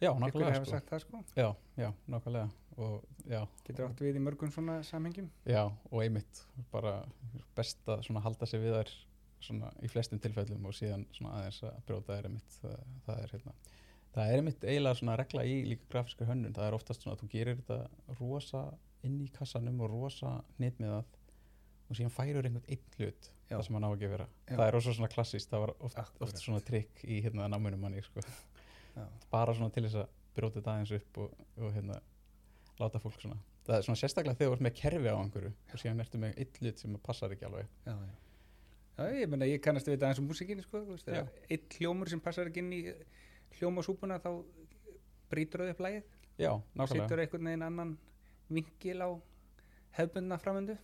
já, 0.01 0.11
nákvæmlega 0.21 0.61
sko. 0.65 0.81
það 0.91 1.03
sko. 1.05 1.23
já, 1.37 1.49
já, 1.81 1.89
nákvæmlega 2.07 2.49
og 2.77 3.05
já, 3.31 3.41
Getur 3.67 3.89
átt 3.89 4.01
við 4.03 4.19
í 4.19 4.23
mörgum 4.23 4.53
svona 4.55 4.79
samhengjum. 4.83 5.31
já, 5.47 5.65
og 5.91 6.03
einmitt 6.03 6.45
bara 6.73 7.03
best 7.57 7.83
að 7.89 8.07
halda 8.25 8.47
sig 8.47 8.63
við 8.63 8.79
þær 8.79 8.95
svona 9.45 9.71
í 9.85 9.91
flestum 9.91 10.21
tilfellum 10.23 10.67
og 10.69 10.77
síðan 10.77 11.07
svona 11.13 11.39
aðeins 11.41 11.63
að 11.69 11.81
brjóta 11.89 12.17
þær 12.17 12.29
einmitt 12.31 12.59
það, 12.61 12.79
það 13.07 13.23
er 13.25 13.35
hérna 13.35 13.55
það 14.15 14.31
er 14.31 14.41
einmitt 14.41 14.65
eiginlega 14.65 15.01
svona 15.01 15.19
regla 15.19 15.45
í 15.45 15.57
líka 15.69 15.91
grafíska 15.93 16.29
hönnun 16.29 16.55
það 16.57 16.69
er 16.69 16.77
oftast 16.79 17.05
svona 17.05 17.17
að 17.17 17.25
þú 17.25 17.31
gerir 17.35 17.61
þetta 17.61 18.17
rosa 18.21 18.63
inn 19.05 19.21
í 19.21 19.29
kassanum 19.35 19.83
og 19.85 19.93
rosa 19.93 20.37
hnit 20.59 20.81
með 20.81 20.95
það 20.95 21.21
og 21.95 22.01
síðan 22.01 22.15
færur 22.15 22.49
einhvern 22.49 22.67
einn 22.69 22.99
hlut 22.99 23.31
Já. 23.31 23.55
það 23.55 23.63
sem 23.69 23.79
hann 23.79 23.87
á 23.87 23.91
ekki 23.95 24.09
að 24.09 24.15
vera 24.17 24.27
Já. 24.27 24.57
það 24.57 24.65
er 24.67 24.77
rosa 24.77 24.97
svona 24.99 25.13
klassist, 25.15 25.51
það 25.53 25.65
var 25.65 25.73
oft, 25.79 26.21
oft 26.27 26.43
svona 26.43 26.61
trikk 26.65 27.05
í 27.07 27.21
hérna 27.25 27.49
námunum 27.53 27.87
manni 27.87 28.03
sko. 28.05 28.25
Bara 29.35 29.55
svona 29.57 29.75
til 29.75 29.87
þess 29.87 30.03
að 30.03 30.13
brjóta 30.35 30.61
þetta 30.61 30.75
aðeins 30.75 30.95
upp 30.99 31.23
og, 31.23 31.41
og 31.63 31.73
hérna 31.75 32.01
láta 32.81 33.01
fólk 33.03 33.21
svona 33.23 33.39
það 33.65 33.79
er 33.79 33.87
svona 33.87 34.01
sérstaklega 34.01 34.39
þegar 34.39 34.51
þú 34.53 34.59
ert 34.59 34.67
með 34.67 34.77
kerfi 34.81 35.11
á 35.11 35.17
einhverju 35.17 35.51
og 35.55 35.81
síðan 35.83 36.05
ertu 36.05 36.21
með 36.21 36.39
einn 36.43 36.61
hlut 36.61 36.83
sem 36.83 36.97
passar 37.07 37.35
ekki 37.35 37.49
alveg 37.49 37.71
Já, 37.87 37.95
já. 37.95 38.15
Já, 38.95 39.07
ég 39.11 39.31
meina, 39.31 39.47
ég 39.51 39.63
kannast 39.63 39.89
við 39.89 39.97
þetta 39.97 40.11
eins 40.13 40.21
og 40.23 40.27
músikinni, 40.29 40.63
sko, 40.63 40.83
einn 41.11 41.65
hljómur 41.75 42.11
sem 42.13 42.21
passar 42.23 42.47
ekki 42.47 42.63
inn 42.63 42.75
í 42.77 42.83
hljómasúpuna 43.59 44.21
þá 44.23 44.29
brýtur 45.33 45.65
það 45.65 45.73
upp 45.73 45.81
lægið, 45.83 46.05
já, 46.39 46.51
nákvæmlega, 46.79 47.09
setur 47.09 47.23
einhvern 47.25 47.49
veginn 47.51 47.65
annan 47.67 47.97
vinkil 48.55 49.01
á 49.03 49.11
hefbundna 49.99 50.39
framöndu. 50.39 50.77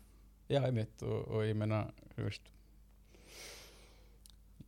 Já, 0.50 0.60
einmitt 0.64 1.04
og, 1.06 1.20
og 1.30 1.46
ég 1.46 1.56
meina, 1.58 1.84
þú 2.14 2.26
veist 2.26 2.50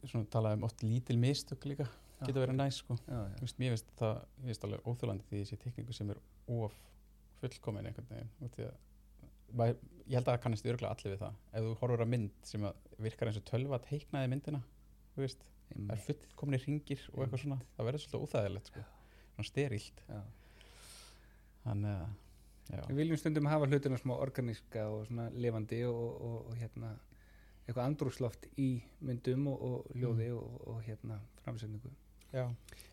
svona 0.02 0.26
talaði 0.32 0.58
um 0.58 0.64
oft 0.66 0.82
lítil 0.82 1.18
mistök 1.22 1.66
líka 1.70 1.86
geta 2.26 2.42
verið 2.42 2.58
næs 2.58 2.78
sko. 2.82 2.96
Já, 3.06 3.18
já. 3.18 3.34
Þú 3.38 3.46
veist, 3.46 3.58
mér 3.60 3.74
finnst 3.74 3.92
það, 3.98 4.22
mér 4.38 4.52
finnst 4.52 4.66
alveg 4.66 4.88
óþjólandi 4.88 5.28
því 5.28 5.42
þessi 5.42 5.60
tekníku 5.62 5.96
sem 5.96 6.12
er 6.14 6.20
of 6.54 6.76
fullkomin 7.42 7.88
einhvern 7.90 8.10
veginn 8.10 8.32
út 8.46 8.58
í 8.60 8.66
að 8.66 8.76
maður, 9.58 9.80
ég 10.06 10.14
held 10.16 10.26
að 10.26 10.30
það 10.30 10.42
kannast 10.44 10.68
örgulega 10.68 10.96
allir 10.96 11.14
við 11.14 11.22
það. 11.22 11.40
Ef 11.52 11.66
þú 11.66 11.72
horfur 11.82 12.04
að 12.04 12.12
mynd 12.14 12.46
sem 12.48 12.66
að 12.68 12.84
virkar 13.06 13.30
eins 13.30 13.40
og 13.40 13.48
tölva 13.50 13.80
teiknaði 13.84 14.30
myndina 14.32 14.62
þú 15.12 15.24
veist, 15.24 15.46
það 15.72 15.94
er 15.94 16.04
fullkomni 16.06 16.60
ringir 16.62 17.06
og 17.12 17.24
eitthvað 17.24 17.44
svona, 17.44 17.58
það 17.76 17.88
verður 17.88 18.04
svolítið 18.04 18.26
óþægilegt 18.26 18.70
sko. 18.70 18.84
svona 19.34 19.48
sterilt. 19.48 20.04
Já. 20.08 20.20
þannig 21.62 21.98
að, 21.98 22.14
já, 22.70 22.82
Við 22.88 22.96
viljum 22.96 23.20
stundum 23.20 23.48
hafa 23.50 23.68
hlutina 23.70 23.98
smá 24.00 24.14
organíska 24.16 24.86
og 24.90 25.06
svona 25.08 25.28
lifandi 25.34 25.82
og, 25.88 26.04
og, 26.28 26.38
og 26.50 26.60
hérna 26.60 26.94
eitthvað 27.62 27.84
andrúsloft 27.86 28.48
í 28.58 28.70
myndum 29.06 29.46
og, 29.52 29.62
og 29.62 29.92
hljóði 29.96 30.30
og, 30.34 30.56
og 30.66 30.80
hérna 30.86 31.20
framsetningu. 31.44 31.92
já, 32.32 32.46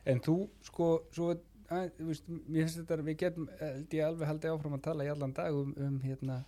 En 0.06 0.20
þú, 0.20 0.36
sko, 0.66 0.90
svo, 1.16 1.32
að, 1.70 1.90
finnst 1.98 2.80
þetta, 2.82 3.00
við 3.06 3.18
getum, 3.24 3.50
held 3.60 3.96
ég 3.98 4.06
alveg 4.06 4.30
haldið 4.30 4.54
áfram 4.54 4.78
að 4.78 4.86
tala 4.90 5.08
í 5.08 5.12
allan 5.14 5.34
dag 5.34 5.56
um, 5.56 5.74
um 5.78 5.98
hérna, 6.04 6.44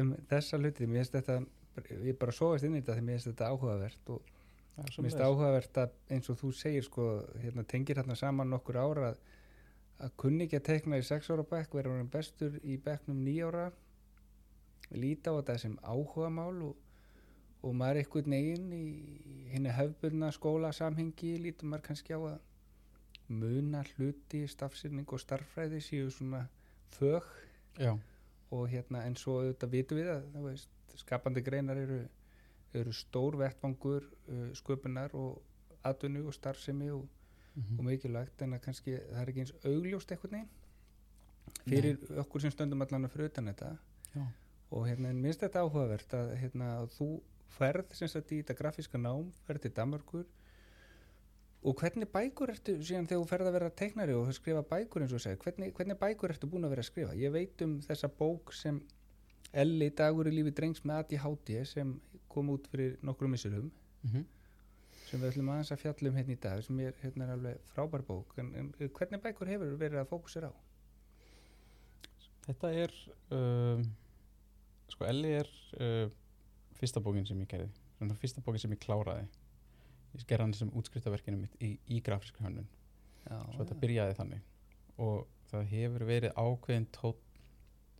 um 0.00 0.14
þessa 0.30 0.60
hluti. 0.60 0.88
Mér 0.88 1.04
finnst 1.04 1.18
þetta, 1.18 1.38
ég 2.06 2.18
bara 2.20 2.34
sofast 2.34 2.66
inn 2.68 2.76
í 2.76 2.82
þetta 2.82 2.98
því 2.98 3.06
mér 3.06 3.18
finnst 3.18 3.30
þetta 3.32 3.50
áhugavert 3.52 4.14
og 4.14 4.22
mér 4.24 4.88
finnst 4.88 4.96
sömuleiðis. 4.96 5.22
áhugavert 5.28 5.80
að 5.84 5.96
eins 6.16 6.30
og 6.32 6.40
þú 6.40 6.52
segir, 6.56 6.88
sko, 6.88 7.08
hérna, 7.42 7.66
tengir 7.68 8.00
hérna 8.00 8.16
saman 8.18 8.52
nokkur 8.52 8.80
ára 8.80 9.14
að, 9.98 10.14
kunni 10.20 10.46
ekki 10.46 10.60
að 10.60 10.68
tekna 10.70 11.00
í 11.00 11.06
sex 11.06 11.30
ára 11.30 11.46
bekk, 11.50 11.74
vera 11.78 11.92
hann 11.94 12.10
bestur 12.10 12.58
í 12.62 12.78
bekknum 12.82 13.20
nýjára, 13.24 13.70
líta 14.94 15.32
á 15.32 15.38
þetta 15.38 15.58
sem 15.62 15.78
áhugamál 15.82 16.56
og 16.70 16.80
og 17.64 17.72
maður 17.72 17.96
er 17.96 18.04
einhvern 18.04 18.34
veginn 18.34 18.72
í 18.76 18.86
henni 19.48 19.72
hefbundna 19.72 20.28
skólasamhengi 20.36 21.30
lítur 21.40 21.70
maður 21.70 21.86
kannski 21.86 22.12
á 22.12 22.20
að 22.20 22.34
muna 23.32 23.80
hluti, 23.94 24.42
stafsynning 24.52 25.08
og 25.08 25.22
starffræði 25.22 25.80
séu 25.80 26.10
svona 26.12 26.42
fög. 26.98 27.24
Já, 27.80 27.94
og 28.52 28.68
hérna 28.68 29.06
en 29.08 29.16
svo 29.16 29.38
auðvitað 29.40 29.72
vitum 29.72 30.00
við 30.00 30.10
að 30.12 30.36
veist, 30.44 30.68
skapandi 31.00 31.42
greinar 31.46 31.80
eru, 31.80 32.02
eru 32.76 32.92
stór 32.92 33.38
vettvangur 33.40 34.04
uh, 34.04 34.50
sköpunar 34.60 35.16
og 35.16 35.40
atvinnu 35.88 36.26
og 36.28 36.36
starfsemi 36.36 36.90
og, 36.92 37.08
mhm. 37.54 37.78
og 37.78 37.88
mikilvægt 37.88 38.42
en 38.42 38.56
að 38.56 38.64
kannski 38.68 38.96
það 38.98 39.20
er 39.22 39.32
ekki 39.32 39.44
eins 39.44 39.54
augljóst 39.64 40.14
einhvern 40.14 40.38
veginn 40.38 40.52
fyrir 41.64 42.20
okkur 42.24 42.44
sem 42.44 42.52
stöndum 42.54 42.82
allan 42.84 43.06
að 43.08 43.14
fyrir 43.14 43.30
utan 43.30 43.50
þetta 43.52 43.74
já, 44.14 44.24
og 44.74 44.88
hérna, 44.88 45.10
en 45.12 45.20
minnst 45.22 45.42
þetta 45.44 45.64
áhugavert 45.64 46.16
að, 46.16 46.32
hérna, 46.40 46.70
að 46.80 46.88
þú 46.96 47.10
ferð 47.54 47.92
sem 47.94 48.10
sagt 48.10 48.32
í 48.32 48.40
þetta 48.40 48.56
grafíska 48.58 48.98
nám, 48.98 49.28
ferð 49.46 49.66
til 49.66 49.74
Danmarkur 49.76 50.24
og 51.64 51.80
hvernig 51.80 52.10
bækur 52.12 52.52
ertu 52.52 52.74
síðan 52.82 53.06
þegar 53.08 53.22
þú 53.22 53.28
ferð 53.30 53.48
að 53.48 53.56
vera 53.56 53.70
teiknari 53.80 54.16
og 54.18 54.32
skrifa 54.36 54.64
bækur 54.68 55.04
eins 55.04 55.14
og 55.16 55.22
segja, 55.24 55.40
hvernig, 55.40 55.72
hvernig 55.76 55.98
bækur 56.00 56.34
ertu 56.34 56.50
búin 56.50 56.66
að 56.66 56.74
vera 56.74 56.84
að 56.84 56.90
skrifa? 56.90 57.14
Ég 57.16 57.32
veit 57.32 57.64
um 57.64 57.78
þessa 57.84 58.10
bók 58.12 58.52
sem 58.56 58.82
Elli 59.54 59.86
dagur 59.94 60.26
í 60.26 60.32
lífi 60.34 60.50
drengs 60.50 60.82
með 60.82 61.04
ADHD 61.04 61.60
sem 61.70 61.92
kom 62.28 62.50
út 62.50 62.66
fyrir 62.72 62.96
nokkrum 63.06 63.36
missurum 63.36 63.70
mhm. 64.02 64.26
Sem 65.14 65.22
við 65.22 65.30
ætlum 65.30 65.50
aðeins 65.54 65.70
að 65.70 65.82
fjalla 65.84 66.10
um 66.10 66.16
hérna 66.18 66.34
í 66.34 66.40
dag 66.42 66.62
sem 66.66 66.78
er, 66.82 66.94
hérna 67.04 67.26
er 67.26 67.32
alveg 67.36 67.66
frábær 67.70 68.02
bók. 68.06 68.32
En, 68.42 68.50
en 68.58 68.70
hvernig 68.96 69.22
bækur 69.22 69.50
hefur 69.52 69.76
verið 69.78 70.00
að 70.00 70.10
fókusera 70.10 70.50
á? 70.50 70.54
Þetta 72.48 72.70
er 72.82 72.94
um, 73.36 73.84
sko 74.90 75.06
Elli 75.08 75.30
er 75.38 75.50
uh, 75.78 76.08
fyrsta 76.80 77.02
bókin 77.04 77.28
sem 77.28 77.38
ég 77.44 77.50
gerði. 77.52 77.70
Svona 77.94 78.18
fyrsta 78.18 78.42
bókin 78.44 78.64
sem 78.64 78.74
ég 78.74 78.82
kláraði. 78.82 79.28
Ég 80.16 80.26
gerði 80.26 80.48
hann 80.48 80.56
sem 80.58 80.74
útskriftaverkinu 80.80 81.38
mitt 81.44 81.54
í, 81.62 81.76
í 81.86 82.02
grafískri 82.04 82.44
hönnun. 82.44 82.66
Svo 83.24 83.62
þetta 83.62 83.78
byrjaði 83.86 84.18
þannig. 84.18 84.44
Og 85.00 85.24
það 85.52 85.70
hefur 85.70 86.06
verið 86.10 86.36
ákveðin 86.36 86.90
tótt 86.94 87.22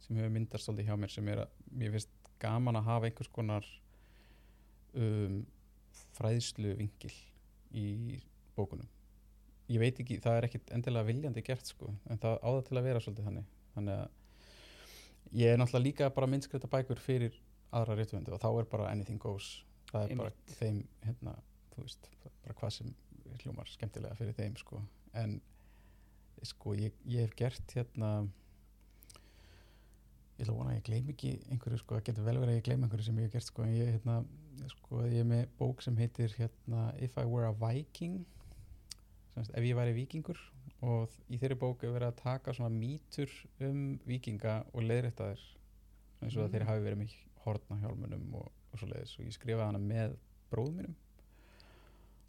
sem 0.02 0.18
hefur 0.18 0.34
myndast 0.34 0.66
svolítið 0.66 0.90
hjá 0.90 0.98
mér 1.00 1.14
sem 1.14 1.30
er 1.30 1.46
að 1.46 1.56
mér 1.70 1.94
finnst 1.94 2.30
gaman 2.42 2.76
að 2.78 2.88
hafa 2.90 3.08
einhvers 3.08 3.30
konar 3.32 3.66
um, 4.98 5.44
fræðslu 6.16 6.74
vingil 6.78 7.14
í 7.74 8.18
bókunum. 8.56 8.88
Ég 9.72 9.80
veit 9.80 9.98
ekki, 10.00 10.18
það 10.20 10.38
er 10.38 10.46
ekkit 10.48 10.74
endilega 10.76 11.08
viljandi 11.08 11.42
gert 11.44 11.70
sko, 11.70 11.88
en 12.12 12.20
það 12.20 12.36
á 12.44 12.48
það 12.50 12.62
til 12.68 12.78
að 12.78 12.86
vera 12.88 13.02
svolítið 13.04 13.28
þannig. 13.30 13.46
Þannig 13.74 14.02
að 14.02 15.38
ég 15.40 15.52
er 15.52 15.58
náttúrulega 15.60 15.86
líka 15.86 16.10
bara 16.14 16.28
myndskreita 16.30 16.70
bækur 16.70 17.00
fyrir 17.00 17.38
aðra 17.74 17.96
reytuvendu 17.98 18.34
og 18.36 18.42
þá 18.42 18.50
er 18.52 18.68
bara 18.70 18.90
anything 18.92 19.22
goes. 19.22 19.64
Það 19.90 20.10
er 20.10 20.20
bara 20.20 20.34
þeim 20.58 20.84
hérna, 21.06 21.34
þú 21.72 21.86
veist, 21.86 22.08
bara 22.44 22.56
hvað 22.60 22.76
sem 22.76 22.94
hljómar 23.40 23.70
skemmtilega 23.72 24.18
fyrir 24.18 24.36
þeim 24.36 24.56
sko. 24.60 24.82
En 25.16 25.38
sko 26.44 26.74
ég, 26.76 26.94
ég 27.08 27.24
hef 27.24 27.34
gert 27.38 27.76
hérna 27.76 28.10
ég 30.34 30.44
ætla 30.44 30.54
að 30.54 30.58
vona 30.58 30.70
að 30.72 30.78
ég 30.78 30.86
gleym 30.88 31.10
ekki 31.14 31.32
einhverju 31.54 31.78
sko, 31.82 31.96
það 31.98 32.06
getur 32.08 32.26
vel 32.26 32.38
verið 32.42 32.52
að 32.52 32.58
ég 32.58 32.66
gleym 32.68 32.84
einhverju 32.86 33.06
sem 33.06 33.18
ég 33.20 33.28
hef 33.28 33.34
gert 33.36 33.48
sko, 33.48 33.62
en 33.62 33.74
ég 33.74 33.92
hérna 33.94 34.16
sko, 34.72 35.02
ég 35.06 35.20
er 35.22 35.28
með 35.30 35.44
bók 35.58 35.82
sem 35.84 35.96
heitir 36.00 36.34
hérna 36.38 36.86
If 37.02 37.18
I 37.20 37.26
Were 37.28 37.50
a 37.50 37.54
Viking 37.60 38.24
semst, 39.34 39.54
ef 39.54 39.66
ég 39.66 39.78
væri 39.78 39.94
vikingur 39.96 40.40
og 40.84 41.14
í 41.30 41.38
þeirri 41.40 41.56
bók 41.58 41.84
er 41.84 41.94
verið 41.94 42.10
að 42.10 42.20
taka 42.22 42.54
svona 42.54 42.72
mýtur 42.74 43.30
um 43.64 43.84
vikinga 44.06 44.60
og 44.72 44.84
leiðrætta 44.84 45.30
þér 45.32 45.44
eins 46.24 46.36
og 46.36 46.42
Mm. 46.42 46.44
að 46.44 46.52
þeir 46.54 46.66
hafi 46.68 46.84
verið 46.84 46.98
með 46.98 47.14
hortna 47.44 47.78
hjálmunum 47.82 48.36
og, 48.40 48.50
og 48.72 48.78
svo 48.80 48.88
leiðis 48.88 49.16
og 49.18 49.26
ég 49.26 49.34
skrifaði 49.36 49.66
hana 49.68 49.80
með 49.82 50.14
bróðum 50.50 50.78
mínum 50.80 50.94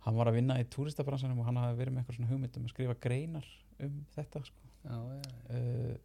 hann 0.05 0.17
var 0.19 0.29
að 0.29 0.37
vinna 0.37 0.59
í 0.61 0.65
túristabransanum 0.69 1.39
og 1.41 1.47
hann 1.47 1.57
hafi 1.61 1.79
verið 1.79 1.95
með 1.95 2.03
eitthvað 2.03 2.19
svona 2.19 2.31
hugmynd 2.33 2.57
um 2.59 2.65
að 2.67 2.73
skrifa 2.75 2.97
greinar 3.01 3.47
um 3.85 3.95
þetta 4.15 4.43
sko. 4.45 4.71
já, 4.85 4.97
já, 5.15 5.21
uh, 5.55 5.95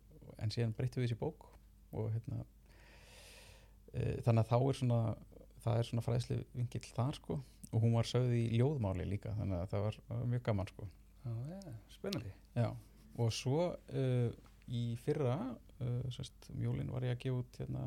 en 0.41 0.55
síðan 0.55 0.77
breyttum 0.77 1.03
við 1.03 1.11
þessi 1.11 1.21
bók 1.21 1.50
og 1.93 2.11
hérna 2.15 2.43
uh, 2.45 4.17
þannig 4.25 4.43
að 4.43 4.51
þá 4.51 4.57
er 4.59 4.79
svona 4.81 5.01
það 5.61 5.79
er 5.79 5.89
svona 5.89 6.05
fræðslu 6.05 6.37
vingill 6.57 6.87
þar 6.89 7.17
sko. 7.19 7.41
Og 7.71 7.83
hún 7.85 7.93
var 7.95 8.09
sögð 8.09 8.33
í 8.35 8.45
ljóðmáli 8.59 9.05
líka 9.07 9.35
þannig 9.37 9.61
að 9.61 9.73
það 9.73 9.83
var, 9.85 9.99
var 10.09 10.23
mjög 10.33 10.45
gaman 10.49 10.71
sko. 10.71 10.87
Já, 11.21 11.35
já, 11.51 11.75
spennandi. 11.95 12.33
Og 13.21 13.35
svo 13.35 13.67
uh, 13.69 14.31
í 14.71 14.85
fyrra 15.05 15.37
uh, 15.53 16.09
sérst, 16.15 16.49
um 16.55 16.65
jólin 16.65 16.91
var 16.91 17.05
ég 17.07 17.15
að 17.15 17.23
gefa 17.27 17.43
út 17.43 17.61
hérna, 17.61 17.85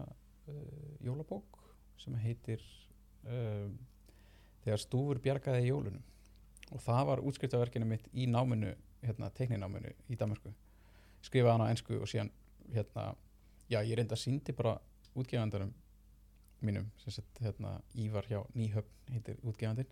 uh, 0.48 0.88
jólabók 1.04 1.62
sem 2.04 2.16
heitir 2.24 2.64
Þegar 3.24 4.82
stúfur 4.82 5.20
bjargaði 5.24 5.70
jólunum. 5.70 6.02
Og 6.76 6.82
það 6.84 7.06
var 7.08 7.22
útskriftaverkinu 7.24 7.88
mitt 7.88 8.10
í 8.12 8.26
náminu, 8.28 8.74
hérna, 9.00 9.30
teknináminu 9.32 9.94
í 10.12 10.18
Danmarku 10.20 10.52
skrifaði 11.24 11.54
hann 11.54 11.64
á 11.64 11.72
ensku 11.72 12.00
og 12.00 12.10
síðan 12.10 12.32
hérna, 12.74 13.14
já, 13.74 13.80
ég 13.82 13.98
reynda 13.98 14.16
að 14.18 14.24
síndi 14.24 14.56
bara 14.56 14.78
útgefandarum 15.18 15.74
mínum, 16.64 16.88
sem 17.02 17.18
sett, 17.18 17.40
hérna, 17.44 17.76
Ívar 18.00 18.28
hjá 18.30 18.40
Nýhöfn 18.56 19.12
heitir 19.12 19.40
útgefandinn 19.44 19.90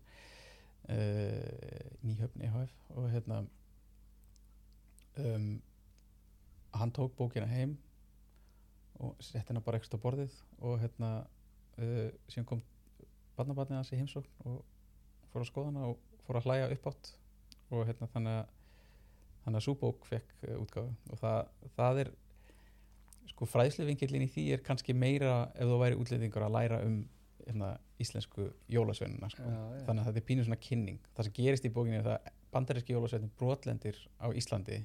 uh, 0.87 1.87
Nýhöfn 2.05 2.45
EHF 2.47 2.75
og 2.95 3.09
hérna 3.11 3.41
um, 5.19 5.49
hann 6.77 6.93
tók 6.95 7.15
bókina 7.17 7.49
heim 7.49 7.75
og 9.01 9.17
sett 9.19 9.49
hennar 9.49 9.65
bara 9.65 9.81
ekstra 9.81 9.99
borðið 9.99 10.37
og 10.61 10.79
hérna 10.83 11.11
uh, 11.81 12.07
síðan 12.31 12.47
kom 12.53 12.63
barnabarnið 13.35 13.81
hans 13.81 13.91
í 13.91 13.99
heimsókn 13.99 14.47
og 14.47 14.61
fór 15.33 15.43
að 15.43 15.51
skoða 15.51 15.73
hana 15.73 15.91
og 15.91 15.99
fór 16.27 16.39
að 16.39 16.47
hlæja 16.47 16.71
upp 16.77 16.91
átt 16.93 17.13
og 17.71 17.85
hérna 17.87 18.09
þannig 18.13 18.41
að 18.41 18.57
þannig 19.41 19.57
að 19.57 19.65
súbók 19.65 20.05
fekk 20.05 20.33
uh, 20.45 20.57
útgáfu. 20.61 20.91
Og 21.11 21.21
það, 21.21 21.39
það 21.77 22.01
er 22.03 22.11
sko 23.29 23.47
fræðsluvinkillin 23.49 24.25
í 24.25 24.29
því 24.31 24.45
er 24.55 24.63
kannski 24.65 24.95
meira 24.97 25.51
ef 25.55 25.69
þú 25.69 25.79
væri 25.81 25.99
útlendingur 26.01 26.45
að 26.47 26.55
læra 26.57 26.81
um 26.85 27.01
hérna, 27.45 27.73
íslensku 28.01 28.47
jólasveinuna 28.71 29.29
sko. 29.33 29.45
Þannig 29.87 30.03
að 30.03 30.09
þetta 30.09 30.21
er 30.21 30.27
pínu 30.29 30.45
svona 30.45 30.61
kynning. 30.61 31.01
Það 31.15 31.27
sem 31.27 31.37
gerist 31.39 31.67
í 31.67 31.73
bókinni 31.73 31.99
er 31.99 32.07
það 32.07 32.17
að 32.17 32.39
bandaríski 32.51 32.95
jólasveinin 32.95 33.33
brotlendir 33.39 33.99
á 34.21 34.27
Íslandi 34.35 34.81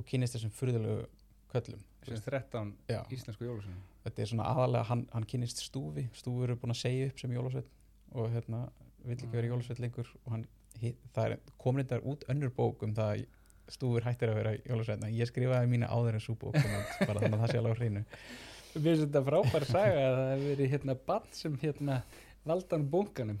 og 0.00 0.06
kynnist 0.08 0.38
þessum 0.38 0.54
furðulegu 0.56 1.06
köllum. 1.52 1.82
Veist. 2.06 2.24
13 2.26 2.74
Já, 2.90 3.02
íslensku 3.12 3.44
jólusunum 3.46 3.82
þetta 4.02 4.22
er 4.22 4.30
svona 4.30 4.48
aðalega 4.50 4.88
hann, 4.90 5.04
hann 5.12 5.28
kynnist 5.28 5.62
stúfi. 5.62 6.06
Stúfi 6.16 6.46
eru 6.46 6.58
búin 6.60 6.74
að 6.74 6.80
segja 6.82 7.10
upp 7.10 7.22
sem 7.22 7.36
jólasvein 7.36 7.68
og 8.12 8.32
hérna 8.32 8.64
vill 9.02 9.16
ekki 9.16 9.30
vera 9.32 9.50
jólasvein 9.52 9.82
lengur 9.84 10.10
og 10.24 10.34
hann, 10.34 10.44
það 11.14 11.22
er 11.24 11.36
komin 11.62 11.86
þetta 11.86 12.12
út 12.12 12.26
önnur 12.32 12.52
bók 12.56 12.82
um 12.86 12.94
það 12.96 13.14
að 13.14 13.24
stúfur 13.72 14.06
hættir 14.06 14.32
að 14.32 14.38
vera 14.40 14.54
jólasvein 14.60 15.06
en 15.06 15.14
ég 15.16 15.30
skrifaði 15.30 15.70
mína 15.70 15.90
áður 15.92 16.18
en 16.18 16.24
sú 16.24 16.36
bók 16.38 16.56
kom 16.56 16.78
út, 16.78 16.94
bara 17.02 17.22
þannig 17.24 17.38
að 17.38 17.44
það 17.44 17.52
sé 17.52 17.60
alveg 17.60 17.72
á 17.72 17.80
hreinu. 17.80 18.04
Mér 18.72 18.86
finnst 18.86 19.04
þetta 19.06 19.24
frábær 19.26 19.68
saga 19.68 20.06
að 20.06 20.16
það 20.18 20.30
hefur 20.32 20.48
verið 20.50 20.72
hérna 20.76 20.98
bann 21.10 21.28
sem 21.36 21.58
hérna 21.62 21.98
valdan 22.48 22.88
bunkanum. 22.92 23.38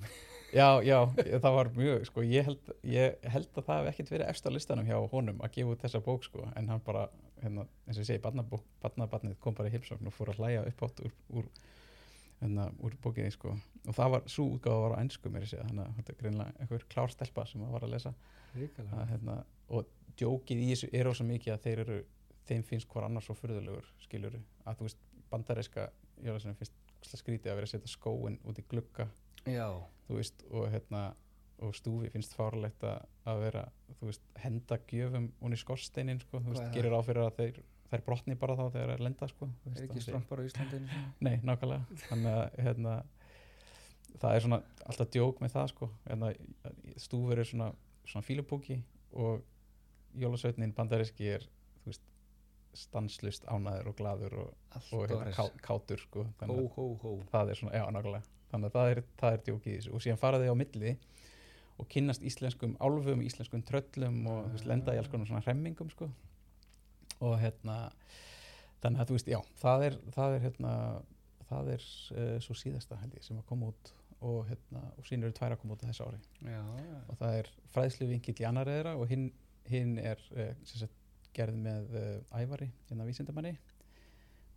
Já, 0.52 0.82
já, 0.84 0.98
það 1.40 1.54
var 1.56 1.70
mjög, 1.72 2.02
sko, 2.10 2.22
ég 2.28 2.44
held, 2.44 2.72
ég 2.84 3.28
held 3.32 3.48
að 3.56 3.68
það 3.68 3.78
hef 3.78 3.86
ekkert 3.92 4.10
verið 4.12 4.42
á 4.44 4.50
listanum 4.52 4.88
hjá 4.88 4.98
honum 5.14 5.38
að 5.40 5.54
gefa 5.54 5.72
út 5.72 5.84
þessa 5.86 6.00
bók, 6.04 6.26
sko, 6.28 6.44
en 6.60 6.68
hann 6.68 6.82
bara, 6.84 7.06
hérna, 7.40 7.64
eins 7.86 7.96
og 7.96 8.02
ég 8.02 8.10
segi, 8.10 8.20
barnabók, 8.26 8.66
barnabarnið 8.84 9.38
kom 9.40 9.56
bara 9.56 9.70
í 9.70 9.72
heimsókn 9.72 10.10
og 10.10 10.12
fór 10.12 10.34
að 10.34 10.42
hlæja 10.42 10.66
upp 10.68 10.84
átt 10.84 11.00
úr, 11.06 11.14
úr, 11.40 11.48
hérna, 12.42 12.68
úr 12.82 12.96
bókinni, 13.02 13.32
sko, 13.34 13.54
og 13.86 13.96
það 13.96 14.14
var, 14.16 14.28
svo 14.34 14.46
útgáfa 14.56 14.84
var 14.84 14.96
á 14.98 15.02
ennsku 15.02 15.32
mér 15.32 15.46
að 15.46 15.52
segja, 15.54 15.66
þannig 15.70 15.84
að 15.86 15.96
þetta 15.98 16.12
er 16.12 16.20
greinlega 16.20 16.64
einhver 16.64 16.86
klár 16.92 17.14
stelpa 17.14 17.46
sem 17.48 17.64
að 17.64 17.74
var 17.76 17.86
að 17.86 17.94
lesa, 17.94 18.14
að, 18.58 19.02
hérna, 19.12 19.38
og 19.72 19.90
djókið 20.20 20.62
í 20.62 20.68
þessu 20.72 20.90
er 20.92 21.10
ósa 21.10 21.26
mikið 21.28 21.54
að 21.54 21.66
þeir 21.66 21.84
eru, 21.86 21.98
þeim 22.50 22.64
finnst 22.68 22.90
hver 22.92 23.06
annars 23.08 23.28
svo 23.30 23.36
furðulegur, 23.38 23.90
skiluru, 24.02 24.42
að 24.66 24.80
þú 24.80 24.88
veist, 24.88 25.04
bandaríska, 25.32 25.88
ég 26.22 26.40
finnst 26.42 26.78
ógeðslega 27.02 27.22
skrítið 27.22 27.50
að 27.50 27.58
vera 27.58 27.68
að 27.68 27.74
setja 27.74 27.90
skóin 27.90 28.38
út 28.46 28.58
í 28.58 28.64
glugga. 28.70 29.08
Já, 29.50 29.66
þú 30.06 30.18
veist, 30.20 30.44
og 30.50 30.68
hérna 30.70 31.02
og 31.62 31.74
stúfi 31.78 32.10
finnst 32.10 32.34
fárlegt 32.34 32.82
að, 32.86 33.04
að 33.28 33.42
vera 33.44 33.62
þú 33.98 34.08
veist, 34.08 34.24
henda 34.42 34.78
gjöfum 34.90 35.28
í 35.46 35.58
skorsteinin, 35.60 36.20
sko, 36.22 36.40
þú 36.42 36.54
veist, 36.54 36.64
er 36.64 36.74
gerir 36.74 36.96
á 36.96 37.00
fyrir 37.06 37.26
að 37.26 37.36
þeir, 37.38 37.60
þeir 37.92 38.04
brotni 38.06 38.36
bara 38.40 38.56
þá 38.58 38.64
þegar 38.74 38.92
þeir 38.92 39.04
lenda, 39.06 39.28
sko 39.30 39.48
þú 39.62 39.72
er 39.72 39.82
ekki 39.84 39.98
það 39.98 40.06
strompar 40.06 40.42
á 40.42 40.44
Íslandinu 40.48 41.00
Nei, 41.26 41.34
nákvæmlega, 41.44 42.00
þannig 42.08 42.36
að 42.38 42.60
hérna, 42.66 42.94
það 44.22 44.36
er 44.36 44.44
svona 44.46 44.60
alltaf 44.88 45.10
djók 45.14 45.42
með 45.42 45.54
það, 45.56 45.72
sko. 45.72 45.88
Hérna, 46.06 46.32
stúfur 47.00 47.42
er 47.42 47.48
svona, 47.48 47.70
svona 48.08 48.26
fílupóki 48.26 48.78
og 49.12 49.42
jólasveitnin 50.18 50.74
bandaríski 50.76 51.30
er, 51.36 51.46
veist 51.86 52.04
stanslust 52.76 53.46
ánæður 53.52 53.92
og 53.92 53.96
glaður 53.98 54.36
og, 54.46 54.52
og 54.96 55.06
hérna, 55.06 55.32
ká, 55.36 55.44
kátur, 55.64 56.02
sko. 56.06 56.26
Hó, 56.42 56.56
hó, 56.76 56.84
hó. 57.02 57.10
það 57.32 57.52
er 57.52 57.60
svona, 57.60 57.74
já, 57.76 57.84
nákvæmlega. 57.96 58.38
Þannig 58.52 58.68
að 58.68 58.76
það 58.76 58.90
er, 58.92 59.02
það 59.20 59.34
er 59.34 59.44
djókið 59.46 59.72
í 59.72 59.78
þessu. 59.78 59.94
Og 59.96 60.04
síðan 60.04 60.20
fara 60.20 60.40
þau 60.40 60.52
á 60.52 60.56
milli 60.60 60.96
og 61.80 61.88
kynnast 61.92 62.24
íslenskum 62.26 62.74
álfum, 62.84 63.22
íslenskum 63.24 63.62
tröllum 63.66 64.18
og 64.28 64.42
þú 64.44 64.56
veist, 64.56 64.68
lenda 64.68 64.94
í 64.94 65.00
alls 65.00 65.08
konar 65.12 65.30
svona 65.30 65.44
hremmingum 65.46 65.88
sko. 65.92 66.10
Og 67.22 67.38
hérna 67.40 67.78
þannig 68.82 69.02
að 69.02 69.10
þú 69.10 69.16
veist, 69.16 69.30
já, 69.30 69.40
það 69.62 69.88
er 69.88 69.98
það 70.16 70.36
er 70.36 70.46
hérna 70.46 70.76
það 71.52 71.74
er 71.74 71.84
uh, 71.84 72.38
svo 72.42 72.56
síðasta 72.58 72.98
held 73.00 73.18
ég 73.18 73.26
sem 73.26 73.38
að 73.38 73.48
koma 73.50 73.70
út 73.72 73.92
og 74.22 74.46
hérna, 74.46 74.84
og 74.94 75.06
síðan 75.06 75.26
eru 75.26 75.34
tvær 75.34 75.56
að 75.56 75.60
koma 75.62 75.74
út 75.74 75.82
á 75.82 75.88
þessu 75.90 76.04
ári. 76.06 76.18
Já, 76.46 76.60
já 76.78 76.98
og 77.10 77.16
það 77.18 77.38
er 77.40 77.48
fræðslu 77.74 78.08
vinkill 78.12 78.36
í 78.38 78.46
annar 78.46 78.70
eðra 78.70 78.92
og 78.98 79.08
hinn, 79.10 79.28
hinn 79.70 79.96
er 79.98 80.22
uh, 80.36 80.52
sagt, 80.68 80.98
gerð 81.34 81.58
með 81.64 81.96
uh, 81.98 82.38
ævari, 82.38 82.70
hérna 82.88 83.08
vísindamanni. 83.08 83.56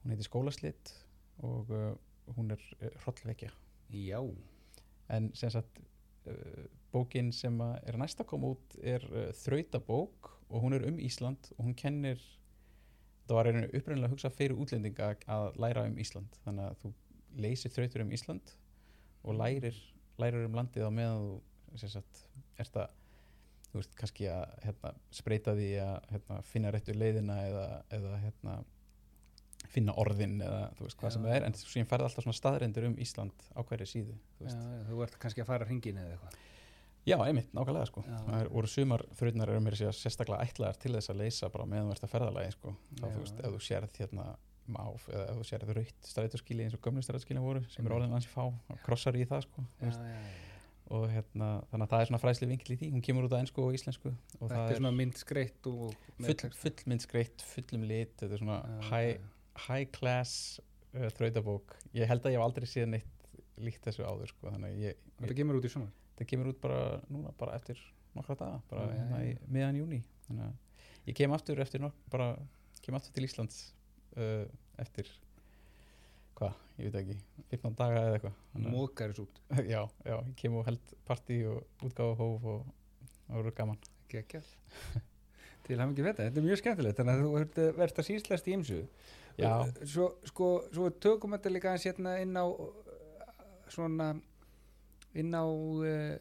Hún 0.03 0.13
heitir 0.13 0.27
skólaslit 0.27 0.93
og 1.45 1.71
hún 2.35 2.53
er 2.53 2.61
hrollvekja. 3.01 3.49
Já, 3.91 4.19
en 5.11 5.31
sem 5.37 5.51
sagt 5.51 5.81
bókin 6.93 7.31
sem 7.35 7.57
er 7.59 7.97
næst 7.99 8.21
að 8.21 8.29
koma 8.31 8.53
út 8.53 8.77
er 8.81 9.03
þrautabók 9.41 10.29
og 10.47 10.63
hún 10.63 10.77
er 10.77 10.85
um 10.87 11.01
Ísland 11.01 11.49
og 11.57 11.65
hún 11.67 11.75
kennir 11.77 12.21
það 13.25 13.37
var 13.39 13.49
einu 13.49 13.63
upprænlega 13.65 14.09
að 14.09 14.13
hugsa 14.13 14.31
fyrir 14.33 14.59
útlendinga 14.61 15.09
að 15.35 15.47
læra 15.61 15.85
um 15.89 15.97
Ísland. 16.01 16.37
Þannig 16.45 16.69
að 16.69 16.77
þú 16.83 16.91
leysir 17.45 17.73
þrautur 17.73 18.05
um 18.05 18.13
Ísland 18.15 18.53
og 19.25 19.39
lærir, 19.39 19.79
lærir 20.21 20.45
um 20.45 20.55
landið 20.59 20.87
á 20.87 20.91
meðan 20.93 21.25
þú 21.75 21.89
sagt 21.91 22.21
ert 22.61 22.79
að 22.79 22.93
þú 23.71 23.81
veist 23.81 23.97
kannski 23.99 24.29
að 24.31 24.45
hérna, 24.63 24.93
spreita 25.11 25.55
því 25.57 25.69
að 25.83 25.95
hérna, 26.13 26.39
finna 26.47 26.71
réttu 26.71 26.95
leiðina 26.95 27.35
eða, 27.49 27.65
eða 27.97 28.13
hérna, 28.21 28.53
finna 29.73 29.95
orðin 29.99 30.37
eða 30.45 30.61
þú 30.77 30.85
veist 30.85 30.99
hvað 31.01 31.09
Já. 31.11 31.15
sem 31.17 31.25
það 31.25 31.35
er. 31.35 31.47
En 31.47 31.57
svo 31.59 31.81
ég 31.81 31.89
færði 31.89 32.07
alltaf 32.07 32.27
svona 32.27 32.39
staðrendur 32.39 32.87
um 32.91 32.99
Ísland 33.03 33.47
á 33.51 33.59
hverju 33.65 33.89
síðu 33.91 34.15
þú 34.37 34.47
já, 34.47 34.59
þú 34.91 35.01
ert 35.07 35.17
kannski 35.19 35.43
að 35.43 35.49
fara 35.49 35.67
hringin 35.67 35.99
eða 35.99 36.15
eitthvað 36.15 36.43
Já, 37.05 37.15
einmitt, 37.21 37.51
nákvæmlega 37.53 37.85
sko. 37.91 38.01
Það 38.07 38.39
er, 38.39 38.47
voru 38.49 38.69
sumar 38.71 39.03
þrjúnar 39.19 39.51
eru 39.53 39.61
mér 39.61 39.75
sérstaklega 39.93 40.41
ætlaðar 40.47 40.79
til 40.81 40.93
þess 40.95 41.11
að 41.13 41.19
leysa 41.21 41.49
bara 41.53 41.67
meðan 41.69 41.91
þú 41.91 41.95
ert 41.97 42.07
að 42.07 42.13
ferðalagi 42.15 42.55
sko. 42.55 42.73
Þá 42.97 43.03
Já, 43.05 43.11
þú 43.13 43.19
veist, 43.21 43.41
ef 43.45 43.53
þú 43.55 43.59
sérð 43.67 43.99
hérna 44.01 44.25
máf 44.65 45.05
eða 45.13 45.27
ef 45.29 45.37
þú 45.37 45.43
sérð 45.51 45.73
raut 45.77 46.07
strætóskili 46.09 46.65
eins 46.65 46.73
og 46.73 46.81
gömlu 46.81 47.03
strætóskili 47.05 47.43
voru 47.43 47.61
sem 47.69 47.85
er 47.85 47.91
Einmitt. 47.93 47.95
orðin 47.99 48.15
ansi 48.17 48.31
fá 48.31 48.41
og 48.49 48.79
krossar 48.87 49.13
í 49.19 49.27
það 49.29 49.43
sko. 49.45 49.65
já, 49.77 49.91
já, 49.93 50.15
og 50.95 51.03
hérna, 51.13 51.49
þannig 51.69 51.85
að 51.85 51.91
það 51.91 52.01
er 52.01 52.09
svona 52.09 52.21
fræsli 52.23 52.47
vinkil 52.49 52.73
í 52.73 52.77
því 52.81 52.89
hún 52.95 53.03
kemur 53.05 53.27
út 53.27 53.35
á 53.37 53.41
ennsku 53.43 53.61
og 53.61 53.77
íslensku 53.77 54.09
og 54.39 54.49
Þetta 54.49 54.63
er 54.73 54.79
svona 54.79 54.91
mynd 54.97 55.21
skreitt 55.21 55.69
og 55.69 55.93
með 56.17 56.31
full, 56.31 56.37
texta. 56.41 56.61
fullmyndskreitt, 56.63 57.45
fullum 57.53 57.85
lit 57.89 58.15
þetta 58.21 58.37
er 58.39 58.41
svona 58.41 58.57
high, 58.89 59.21
high 59.67 59.85
class 59.93 60.57
uh, 60.97 61.07
þrautabók 61.13 61.77
ég 61.97 62.09
held 62.09 62.25
að 62.25 62.33
ég 62.33 62.41
hef 62.41 62.47
aldrei 62.49 62.69
séð 62.69 62.89
neitt 62.95 63.29
líkt 63.61 63.85
þessu 63.85 64.05
áður 64.05 64.33
sko. 64.33 64.49
þannig 64.49 64.73
að 64.73 64.81
ég, 64.87 64.97
Þetta 65.21 65.37
kemur 65.43 65.61
út 65.61 65.69
í 65.69 65.73
sumar 65.73 65.93
það 66.19 66.29
kemur 66.31 66.51
út 66.53 66.61
bara 66.63 66.81
núna 67.11 67.33
bara 67.39 67.55
eftir 67.59 67.79
nokkra 68.15 68.37
daga 68.39 68.61
bara 68.69 68.85
já, 68.87 68.95
hérna 68.99 69.21
í 69.27 69.33
miðan 69.51 69.79
júni 69.81 70.01
þannig 70.27 70.45
að 70.47 71.09
ég 71.09 71.17
kem 71.19 71.35
aftur 71.35 71.59
eftir 71.63 71.83
nokk 71.83 71.97
bara 72.13 72.29
kem 72.85 72.95
aftur 72.97 73.15
til 73.17 73.25
Íslands 73.27 73.59
uh, 74.17 74.45
eftir 74.81 75.09
hvað, 76.35 76.55
ég 76.81 76.91
veit 76.91 76.95
ekki 76.99 77.17
15 77.55 77.75
daga 77.79 77.99
eða 78.03 78.15
eitthvað. 78.17 78.39
Þannig 78.53 78.67
að- 78.67 78.73
Mókar 78.75 79.11
þessu 79.13 79.23
út. 79.23 79.37
Já, 79.73 79.81
já, 80.03 80.15
ég 80.27 80.33
kem 80.41 80.55
og 80.59 80.65
held 80.67 80.89
partí 81.07 81.37
og 81.47 81.85
útgáfa 81.87 82.17
hóf 82.19 82.47
og 82.51 82.65
það 83.27 83.37
voru 83.39 83.53
gaman. 83.55 83.79
Gekjað 84.11 84.49
Til 85.65 85.79
hann 85.79 85.93
ekki 85.95 86.03
þetta, 86.05 86.25
þetta 86.27 86.41
er 86.41 86.45
mjög 86.45 86.59
skemmtilegt 86.61 86.99
Þannig 86.99 87.15
að 87.15 87.23
þú 87.23 87.29
ert, 87.39 87.55
eh, 87.63 87.71
verðst 87.79 88.01
að 88.03 88.05
síslast 88.09 88.49
í 88.51 88.53
ymsu 88.53 88.75
Já. 89.39 89.49
Svo, 89.89 90.09
sko, 90.29 90.49
svo 90.75 90.89
tökum 91.01 91.33
þetta 91.33 91.51
líka 91.55 91.71
aðeins 91.71 91.87
hérna 91.89 92.11
inn 92.21 92.37
á 92.37 92.45
uh, 92.45 92.67
svona 93.73 94.11
inn 95.15 95.33
á 95.35 95.45
uh, 95.45 96.15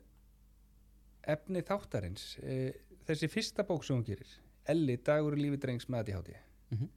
efni 1.34 1.62
þáttarins. 1.66 2.34
Uh, 2.42 2.70
þessi 3.08 3.28
fyrsta 3.32 3.64
bók 3.68 3.84
sem 3.84 3.96
hún 3.98 4.06
gerir 4.06 4.30
Elli, 4.70 4.96
dagur 5.04 5.36
í 5.36 5.42
lífi 5.44 5.58
drengs 5.60 5.88
með 5.92 6.04
ADHD 6.06 6.36
Mhm. 6.72 6.88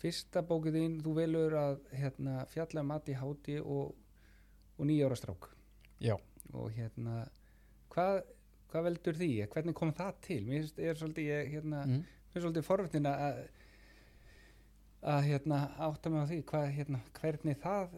fyrsta 0.00 0.40
bókið 0.42 0.78
þín 0.78 0.94
þú 1.04 1.12
velur 1.14 1.52
að 1.60 1.74
hérna, 1.92 2.46
fjalla 2.48 2.80
um 2.80 2.92
ADHD 2.94 3.58
og, 3.60 3.94
og 4.78 4.86
nýjára 4.88 5.16
strák. 5.18 5.50
Já, 6.00 6.16
og 6.56 6.70
hérna 6.72 7.26
hvað, 7.92 8.22
hvað 8.72 8.86
veldur 8.88 9.18
því, 9.20 9.28
hvernig 9.52 9.76
kom 9.76 9.92
það 9.92 10.14
til? 10.24 10.40
Mér 10.48 10.70
er 10.80 10.96
svolítið 10.96 11.28
ég, 11.28 11.50
hérna, 11.52 11.82
mm. 11.84 12.00
mér 12.32 12.40
er 12.40 12.46
svolítið 12.46 12.66
forvöldin 12.70 13.10
að 13.10 13.42
að 15.00 15.22
hérna 15.28 15.58
átta 15.80 16.10
mig 16.12 16.24
á 16.24 16.30
því 16.32 16.40
hvað, 16.48 16.66
hérna, 16.76 17.02
hvernig 17.20 17.60
það 17.60 17.94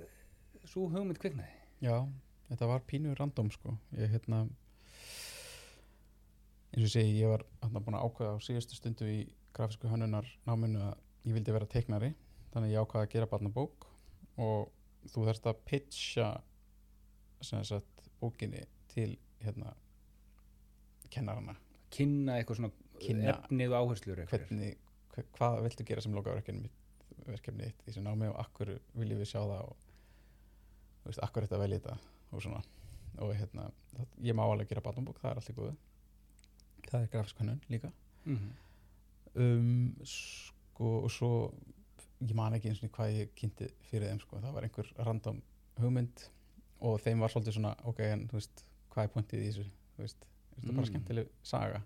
svo 0.64 0.88
hugmynd 0.90 1.18
kviknaði. 1.22 1.54
Já 1.82 1.96
þetta 2.52 2.68
var 2.68 2.84
pínu 2.88 3.14
random 3.16 3.50
sko. 3.52 3.76
Ég 3.96 4.12
hérna 4.12 4.44
eins 6.72 6.86
og 6.86 6.92
segi, 6.92 7.16
ég 7.20 7.32
var 7.32 7.44
hérna 7.62 7.82
búin 7.84 7.96
að 7.98 8.06
ákveða 8.08 8.36
á 8.36 8.44
síðustu 8.44 8.78
stundu 8.78 9.08
í 9.08 9.22
grafisku 9.56 9.90
hönnunar 9.90 10.28
náminu 10.48 10.84
að 10.90 10.94
ég 11.28 11.36
vildi 11.36 11.56
vera 11.56 11.68
teiknari. 11.68 12.12
Þannig 12.52 12.74
ég 12.74 12.84
ákveða 12.84 13.06
að 13.06 13.12
gera 13.14 13.30
barnabók 13.30 13.88
og 14.40 14.70
þú 15.08 15.26
þarfst 15.28 15.48
að 15.48 15.64
pitcha 15.68 16.28
sem 17.42 17.64
sagt 17.66 18.06
bókinni 18.20 18.62
til 18.92 19.16
hérna 19.42 19.72
kennarana. 21.12 21.56
Kynna 21.92 22.38
eitthvað 22.38 22.60
svona 22.60 22.72
Kynna 23.02 23.32
efnið 23.32 23.72
og 23.72 23.80
áherslur 23.80 24.22
hvernig, 24.30 24.76
hva, 25.12 25.24
hvað 25.36 25.58
viltu 25.66 25.86
gera 25.88 26.04
sem 26.04 26.14
lokaverkefni 26.14 26.70
verkefni 27.26 27.68
þitt 27.68 27.82
í 27.82 27.88
þessu 27.88 28.04
námi 28.04 28.28
og 28.30 28.38
akkur 28.42 28.76
viljum 28.98 29.20
við 29.20 29.30
sjá 29.32 29.40
það 29.40 29.66
og 29.66 29.84
þú 31.02 31.10
veist, 31.10 31.22
akkur 31.26 31.46
þetta 31.46 31.60
velja 31.62 31.80
þetta 31.82 32.11
og 32.32 32.42
svona 32.42 32.62
og 33.18 33.34
hérna, 33.36 33.66
það, 33.92 34.06
ég 34.24 34.34
má 34.34 34.42
alveg 34.48 34.68
gera 34.70 34.80
barnabók, 34.80 35.18
það 35.20 35.30
er 35.30 35.36
allt 35.40 35.50
í 35.52 35.56
góðu 35.58 35.74
það 36.88 37.02
er 37.02 37.10
grafisk 37.12 37.38
hönnun 37.42 37.60
líka 37.70 37.92
Mhm. 38.24 38.50
um, 39.34 39.96
sko, 40.04 41.02
og 41.04 41.10
svo 41.10 41.30
ég 42.22 42.34
man 42.38 42.52
ekki 42.54 42.68
eins 42.70 42.82
og 42.84 42.90
hvað 42.94 43.16
ég 43.18 43.32
kynnti 43.34 43.68
fyrir 43.90 44.08
þeim 44.10 44.20
sko. 44.20 44.38
það 44.40 44.52
var 44.52 44.62
einhver 44.62 44.92
random 45.04 45.42
hugmynd 45.80 46.28
og 46.80 47.00
þeim 47.00 47.18
var 47.20 47.28
svolítið 47.28 47.56
svona 47.58 47.74
ok, 47.84 48.00
en 48.00 48.28
þú 48.28 48.32
veist, 48.38 48.64
hvað 48.90 49.04
er 49.04 49.08
pointið 49.14 49.42
í 49.42 49.48
þessu 49.50 49.64
þú 49.96 49.98
veist, 50.04 50.26
þetta 50.54 50.68
er 50.68 50.72
bara 50.74 50.86
Mm. 50.86 50.92
skemmtileg 50.92 51.28
saga 51.42 51.82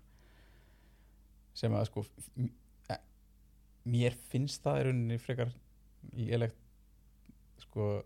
sem 1.53 1.71
að 1.73 1.85
sko 1.89 2.05
e- 2.89 3.03
mér 3.85 4.15
finnst 4.29 4.61
það 4.63 4.79
í 4.79 4.83
rauninni 4.87 5.17
frekar 5.19 5.51
lélegt 6.15 6.55
sko 7.59 8.03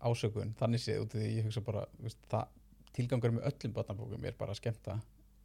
ásökun, 0.00 0.54
þannig 0.58 0.82
séð 0.82 1.02
út 1.06 1.14
af 1.16 1.20
því 1.22 1.30
ég 1.38 1.46
hugsa 1.48 1.62
bara, 1.64 1.86
veist, 2.02 2.18
það 2.30 2.48
tilgangur 2.96 3.34
með 3.36 3.46
öllum 3.50 3.72
barnabókum 3.76 4.24
er 4.28 4.36
bara 4.38 4.52
að 4.54 4.60
skemmta 4.60 4.98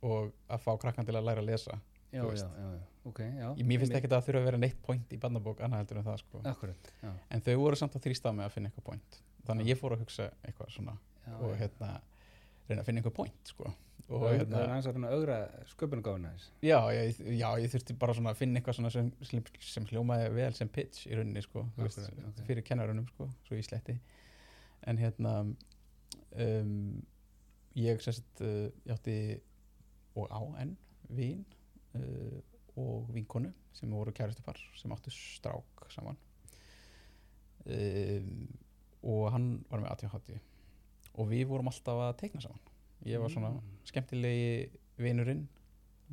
og 0.08 0.32
að 0.50 0.64
fá 0.64 0.72
krakkan 0.82 1.06
til 1.08 1.16
að 1.16 1.28
læra 1.28 1.44
að 1.44 1.50
lesa 1.52 1.78
já, 2.12 2.24
já, 2.24 2.32
já, 2.36 2.48
já, 2.76 2.80
ok, 3.08 3.20
já 3.22 3.48
Ég- 3.56 3.66
mér 3.68 3.80
finnst 3.84 3.96
ekki 4.00 4.10
að 4.10 4.16
það 4.18 4.26
þurfa 4.28 4.42
að 4.42 4.48
vera 4.50 4.58
neitt 4.64 4.82
point 4.84 5.14
í 5.16 5.20
barnabók 5.22 5.62
annað 5.64 5.84
heldur 5.84 6.02
en 6.02 6.08
það 6.10 6.18
sko. 6.24 6.42
Akkurat, 6.52 6.92
en 7.30 7.42
þau 7.46 7.56
voru 7.62 7.80
samt 7.80 7.96
að 7.96 8.04
þrýsta 8.08 8.34
með 8.36 8.46
að 8.50 8.56
finna 8.58 8.72
eitthvað 8.72 8.88
point. 8.90 9.22
Þannig 9.48 9.72
ég 9.72 9.80
fór 9.80 9.96
að 9.96 10.04
hugsa 10.04 10.28
eitthvað 10.44 10.74
svona 10.76 10.98
og 11.40 11.56
hérna 11.60 11.94
reyna 12.68 12.82
að 12.82 12.86
finna 12.90 13.02
eitthvað 13.02 13.16
point 13.22 13.54
sko. 13.54 13.72
Og 14.12 14.26
það 14.26 14.34
hérna, 14.42 14.58
er 14.60 14.72
aðeins 14.74 14.88
að 14.90 14.96
reyna 14.98 15.08
að 15.08 15.14
augra 15.22 15.36
sköpungáfuna 15.72 16.32
þess 16.36 16.48
já, 16.68 16.78
ég, 16.92 17.20
já, 17.40 17.48
ég 17.64 17.72
þurfti 17.72 17.96
bara 18.02 18.16
að 18.18 18.40
finna 18.42 18.60
eitthvað 18.60 18.76
svona 18.76 18.90
sem, 18.92 19.12
sem, 19.24 19.86
hljómaði 19.88 20.32
vel 20.36 20.50
sem 20.58 20.68
pitch 20.68 21.06
í 21.08 21.16
rauninni 21.16 21.44
sko 21.46 21.64
þú 21.78 21.86
veist, 21.86 22.02
Akkurat, 22.02 22.26
ok. 22.34 22.42
fyrir 22.50 22.66
kennarunum 22.68 23.06
sko, 23.08 23.30
svo 23.48 23.56
í 23.56 23.64
sletti 23.64 23.96
en 24.88 24.98
hérna 24.98 25.34
um, 25.46 27.02
ég 27.78 28.02
sérst 28.04 28.42
uh, 28.42 28.70
ég 28.86 28.94
átti 28.96 29.16
og 30.20 30.28
á 30.32 30.42
enn 30.62 30.74
vín 31.16 31.44
uh, 31.96 32.40
og 32.80 33.10
vinkonu 33.14 33.52
sem 33.76 33.92
voru 33.92 34.12
kæristupar 34.16 34.58
sem 34.80 34.92
áttu 34.92 35.12
strák 35.14 35.86
saman. 35.94 36.18
Um, 37.66 38.48
og 39.06 39.28
hann 39.34 39.48
var 39.70 39.82
með 39.84 39.92
ATHD 39.94 40.32
og 41.20 41.28
við 41.30 41.46
vorum 41.50 41.68
alltaf 41.70 42.00
að 42.08 42.16
teikna 42.22 42.42
saman. 42.46 42.62
Ég 43.06 43.20
var 43.22 43.30
svona 43.34 43.50
Mm. 43.52 43.62
skemmtilegi 43.90 44.70
vinurinn. 44.98 45.48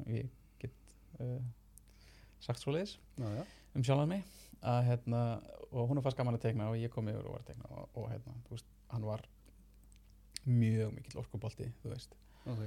Ég 0.07 0.29
get 0.59 0.73
uh, 1.21 1.41
sagt 2.41 2.61
svo 2.61 2.73
leiðis 2.73 2.97
um 3.75 3.83
sjálfan 3.85 4.09
mig 4.09 4.25
að, 4.63 4.85
hérna, 4.89 5.21
og 5.73 5.89
hún 5.91 6.01
er 6.01 6.07
fast 6.07 6.19
gaman 6.19 6.39
að 6.39 6.47
teikna 6.47 6.71
og 6.73 6.79
ég 6.81 6.93
kom 6.93 7.09
yfir 7.11 7.27
og 7.27 7.35
var 7.37 7.43
að 7.45 7.51
teikna 7.53 7.71
og, 7.77 7.89
og 7.95 8.07
hérna, 8.13 8.37
þú 8.47 8.57
veist, 8.57 8.71
hann 8.93 9.09
var 9.09 9.25
mjög 10.49 10.95
mikill 10.97 11.21
orkubolti 11.21 11.69
þú 11.83 11.93
veist. 11.93 12.15
Ok. 12.49 12.63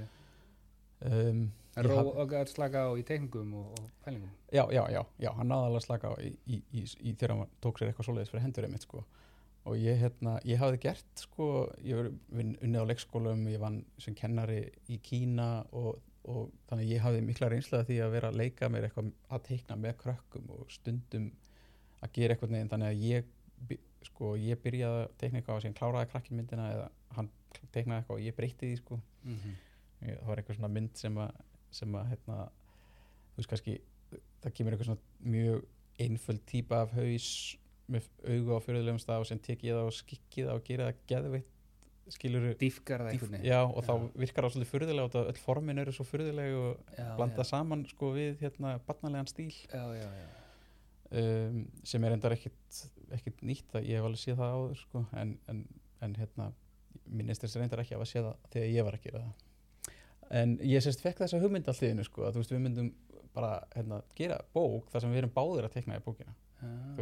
Um, 1.02 1.40
ró 1.82 1.96
haf- 1.98 2.12
og 2.22 2.34
að 2.38 2.52
slaka 2.52 2.84
á 2.86 2.90
í 2.94 3.02
teikningum 3.02 3.56
og, 3.58 3.72
og 3.80 3.88
pælingum? 4.04 4.30
Já, 4.54 4.62
já, 4.70 4.84
já, 4.92 5.00
já, 5.18 5.32
hann 5.34 5.50
náði 5.50 5.66
alveg 5.66 5.80
að 5.80 5.86
slaka 5.88 6.12
á 6.12 6.14
í, 6.22 6.30
í, 6.46 6.60
í, 6.70 6.84
í 7.02 7.14
þegar 7.16 7.34
hann 7.34 7.58
tók 7.64 7.80
sér 7.80 7.90
eitthvað 7.90 8.06
svoleiðis 8.06 8.30
fyrir 8.30 8.44
hendur 8.46 8.68
einmitt 8.68 8.86
sko. 8.86 9.02
Og 9.66 9.78
ég, 9.78 9.98
hérna, 9.98 10.36
ég 10.46 10.58
hafði 10.58 10.78
gert 10.82 11.22
sko, 11.22 11.48
ég 11.86 11.98
var 11.98 12.08
unnið 12.42 12.82
á 12.82 12.90
leikskólum 12.90 13.44
ég 13.50 13.62
vann 13.62 13.82
sem 14.02 14.14
kennari 14.18 14.64
í 14.90 14.98
Kína 15.02 15.64
og, 15.78 15.98
og 16.26 16.50
þannig 16.70 16.94
ég 16.94 17.02
hafði 17.02 17.26
mikla 17.26 17.50
reynslega 17.50 17.86
því 17.90 17.98
að 18.02 18.14
vera 18.16 18.30
að 18.30 18.40
leika 18.42 18.70
mér 18.70 18.86
eitthvað 18.88 19.10
að 19.30 19.44
teikna 19.50 19.78
með 19.78 19.98
krökkum 20.02 20.50
og 20.54 20.70
stundum 20.70 21.30
að 22.02 22.12
gera 22.18 22.34
eitthvað 22.34 22.54
neginn 22.54 22.72
þannig 22.72 22.88
að 22.92 23.04
ég 23.06 23.24
sko, 24.02 24.32
ég 24.36 24.58
byrjaði 24.62 25.04
að 25.04 25.12
teikna 25.20 25.38
eitthvað 25.40 25.56
og 25.58 25.62
síðan 25.62 25.78
kláraði 25.78 26.10
krakkin 26.10 26.36
myndina 26.40 26.70
eða 26.74 26.88
hann 27.16 27.28
teiknaði 27.72 28.00
eitthvað 28.02 28.16
og 28.16 28.24
ég 28.26 28.36
breytti 28.36 28.70
því 28.72 28.80
sko 28.80 28.98
mm 29.24 29.36
-hmm. 29.38 29.60
Það 30.02 30.26
var 30.26 30.38
eitthvað 30.40 30.56
svona 30.56 30.68
mynd 30.74 30.96
sem 30.98 31.18
að, 31.18 31.30
sem 31.70 31.92
að 31.94 32.08
hérna, 32.10 32.36
þú 33.32 33.36
veist 33.36 33.50
kannski 33.52 33.74
það 34.42 34.54
kemur 34.56 34.72
eitthvað 34.72 34.86
svona 34.86 35.00
mjög 35.20 35.64
einföld 36.02 36.40
típa 36.46 36.80
af 36.82 36.90
haus 36.96 37.58
með 37.92 38.08
augu 38.26 38.56
á 38.56 38.60
fyrirlegum 38.64 38.98
stað 38.98 39.20
og 39.22 39.26
sem 39.26 39.38
tek 39.38 39.62
ég 39.64 39.76
það 39.76 39.86
og 39.86 39.92
skikki 39.92 40.42
það 40.46 40.54
og 40.54 40.64
gera 40.64 40.88
það 40.90 41.04
geðveitt 41.12 41.48
skilur 42.10 42.54
Dýfkar 42.58 43.00
það 43.06 43.20
veginn 43.20 43.44
já 43.46 43.60
og 43.62 43.84
þá 43.86 43.92
Já. 43.94 44.10
virkar 44.18 44.44
það 44.44 44.52
svolítið 44.56 44.70
fyrirlega 44.72 45.04
og 45.06 45.12
það- 45.14 45.28
öll 45.30 45.38
formin 45.38 45.78
eru 45.78 45.92
svo 45.92 46.04
fyrirlega 46.04 46.56
og 46.58 46.76
já, 46.98 47.16
blanda 47.16 47.42
já. 47.42 47.44
saman 47.44 47.86
sko 47.86 48.12
við 48.12 48.40
hérna 48.42 48.78
barnalegan 48.86 49.26
stíl 49.30 49.52
já, 49.52 49.84
já, 49.94 50.02
já. 50.02 50.41
Um, 51.20 51.62
sem 51.84 52.04
er 52.04 52.16
endar 52.16 52.34
ekkit 52.36 53.42
nýtt 53.44 53.72
það 53.72 53.88
ég 53.88 54.00
hef 54.00 54.08
alveg 54.08 54.22
séð 54.22 54.38
það 54.40 54.56
áður 54.58 54.82
sko 54.82 55.04
en, 55.20 55.34
en, 55.52 55.64
en 56.00 56.14
hérna 56.18 56.50
minnist 57.06 57.42
þess 57.44 57.58
reyndar 57.60 57.82
ekki 57.82 57.96
að 57.98 58.06
séð 58.10 58.28
það 58.28 58.50
þegar 58.54 58.70
ég 58.72 58.86
var 58.88 58.98
að 58.98 59.06
gera 59.08 59.24
það 59.24 59.48
en 60.42 60.54
ég 60.64 60.84
sérst 60.84 61.02
fekk 61.04 61.24
þessa 61.24 61.40
hugmynd 61.42 61.68
allt 61.68 61.82
í 61.84 61.90
einu 61.92 62.06
sko 62.06 62.24
að 62.26 62.36
þú 62.36 62.42
veist 62.44 62.54
við 62.54 62.64
myndum 62.64 62.92
bara 63.32 63.52
hérna, 63.74 64.02
gera 64.16 64.38
bók 64.54 64.90
þar 64.92 65.04
sem 65.04 65.12
við 65.12 65.22
erum 65.22 65.34
báðir 65.36 65.68
að 65.68 65.76
tekna 65.78 65.98
í 66.00 66.04
bókina 66.04 66.34
Ah. 66.62 66.94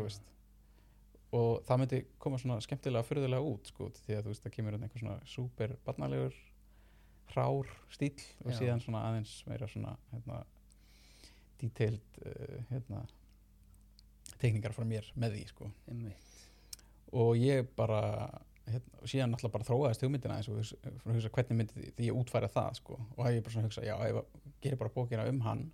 og 1.37 1.59
það 1.69 1.81
myndi 1.83 1.99
koma 2.19 2.39
svona 2.41 2.61
skemmtilega 2.65 3.05
fyrðulega 3.05 3.45
út 3.45 3.69
sko 3.69 3.91
því 3.93 4.15
að 4.17 4.23
þú 4.25 4.31
veist 4.33 4.45
það 4.47 4.55
kemur 4.55 4.73
hérna 4.73 4.87
einhver 4.89 5.03
svona 5.03 5.19
súper 5.29 5.75
barnalegur 5.85 6.39
hrár 7.35 7.69
stíl 7.93 8.15
og 8.41 8.51
Já. 8.51 8.57
síðan 8.57 8.81
svona 8.81 9.03
aðeins 9.11 9.35
meira 9.51 9.69
svona 9.69 9.93
hérna 10.15 10.41
detailed 11.61 12.23
uh, 12.25 12.57
hérna 12.71 13.03
tekningar 14.41 14.75
frá 14.77 14.87
mér 14.89 15.09
með 15.15 15.37
því 15.37 15.47
sko. 15.53 15.71
Og 17.21 17.33
ég 17.41 17.69
bara 17.77 18.03
hérna, 18.71 19.09
síðan 19.09 19.33
náttúrulega 19.33 19.57
bara 19.57 19.67
þróaðist 19.67 20.05
hugmyndina 20.05 20.37
eins 20.39 20.49
og 20.51 20.61
hugsa, 20.61 21.33
hvernig 21.35 21.59
myndi 21.59 21.77
því, 21.77 22.07
ég 22.07 22.19
útfæra 22.21 22.51
það 22.53 22.77
sko. 22.81 22.99
Og 23.17 23.25
það 23.25 23.37
ég 23.37 23.47
bara 23.47 23.55
svona 23.57 23.71
hugsa, 23.71 23.87
já, 23.87 23.95
að 23.97 24.21
gerir 24.63 24.81
bara 24.81 24.95
bókina 24.95 25.27
um 25.31 25.41
hann. 25.47 25.65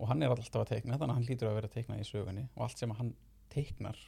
Og 0.00 0.08
hann 0.08 0.22
er 0.24 0.32
alltaf 0.32 0.62
að 0.62 0.72
teikna 0.72 0.96
þannig 0.96 1.10
að 1.10 1.18
hann 1.18 1.28
lítur 1.28 1.50
að 1.50 1.58
vera 1.58 1.68
að 1.70 1.76
teikna 1.76 1.98
í 2.00 2.06
sögunni. 2.08 2.46
Og 2.56 2.64
allt 2.64 2.80
sem 2.80 2.94
hann 2.96 3.12
teiknar 3.52 3.98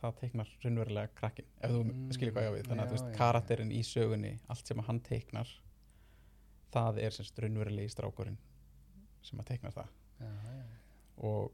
það 0.00 0.16
teiknar 0.20 0.50
raunverulega 0.62 1.12
krakkin 1.16 1.46
ef 1.60 1.72
þú 1.72 1.82
Mm, 1.84 2.08
skilur 2.16 2.34
hvað 2.34 2.46
ég 2.46 2.50
á 2.52 2.56
við. 2.56 2.66
Þannig 2.68 2.84
að 2.84 2.88
já, 2.88 2.94
veist, 2.94 3.10
já, 3.10 3.16
karakterinn 3.18 3.72
í 3.72 3.82
sögunni 3.84 4.32
allt 4.52 4.66
sem 4.66 4.82
hann 4.88 5.00
teiknar 5.00 5.52
það 6.74 6.98
er 7.04 7.14
semst 7.14 7.38
raunverulegi 7.38 7.92
strákurinn 7.92 8.38
sem 9.24 9.40
að 9.40 9.50
teiknar 9.52 9.72
það. 9.76 9.92
Já, 10.20 10.26
já. 10.28 10.64
og 11.28 11.52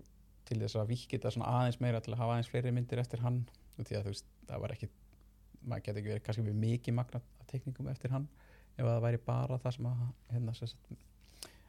til 0.51 0.59
þess 0.61 0.77
að 0.81 0.89
vikita 0.91 1.31
svona 1.33 1.51
aðeins 1.61 1.79
meira 1.83 2.01
til 2.03 2.13
að 2.15 2.21
hafa 2.25 2.35
aðeins 2.37 2.51
fleiri 2.51 2.73
myndir 2.75 3.01
eftir 3.03 3.23
hann 3.25 3.41
og 3.79 3.87
því 3.87 3.97
að 4.01 4.07
þú 4.09 4.13
veist, 4.15 4.27
það 4.51 4.63
var 4.65 4.75
ekki 4.75 4.89
maður 5.61 5.85
geti 5.87 6.01
ekki 6.03 6.11
verið 6.13 6.25
kannski 6.27 6.45
með 6.47 6.59
mikið 6.65 6.97
magna 6.99 7.21
af 7.41 7.47
teikningum 7.53 7.89
eftir 7.93 8.13
hann 8.15 8.27
ef 8.77 8.83
að 8.85 8.91
það 8.95 9.05
væri 9.07 9.21
bara 9.27 9.59
það 9.63 9.77
sem 9.77 9.89
að 9.91 10.03
hérna 10.35 10.55
sagt, 10.57 10.93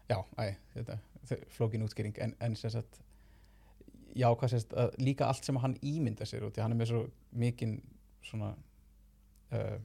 já, 0.09 0.17
æ, 0.39 0.45
þetta 0.75 0.97
flókin 1.55 1.85
útskýring 1.85 2.19
en, 2.23 2.33
en 2.39 2.55
sem 2.59 2.71
sagt 2.73 3.01
já, 4.15 4.27
hvað 4.31 4.53
sem 4.55 4.63
sagt, 4.63 4.75
líka 4.99 5.27
allt 5.29 5.45
sem 5.47 5.59
hann 5.63 5.75
ímynda 5.85 6.25
sér 6.27 6.47
út 6.47 6.55
því 6.57 6.63
hann 6.65 6.75
er 6.75 6.79
með 6.81 6.91
svo 6.93 7.03
mikinn 7.43 7.77
svona 8.25 8.53
uh, 9.51 9.77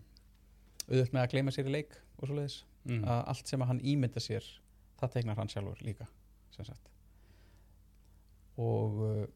auðvöld 0.86 1.12
með 1.16 1.22
að 1.24 1.30
gleyma 1.34 1.54
sér 1.54 1.68
í 1.70 1.76
leik 1.78 1.98
og 2.20 2.30
svo 2.30 2.38
leiðis 2.40 2.62
Mm. 2.86 3.00
að 3.02 3.20
allt 3.32 3.48
sem 3.50 3.62
að 3.64 3.66
hann 3.72 3.78
ímynda 3.82 4.20
sér 4.22 4.44
það 5.00 5.10
teiknar 5.16 5.34
hann 5.40 5.48
sjálfur 5.50 5.80
líka 5.82 6.04
sem 6.54 6.68
sagt 6.68 6.84
og 8.56 9.02
uh, 9.04 9.26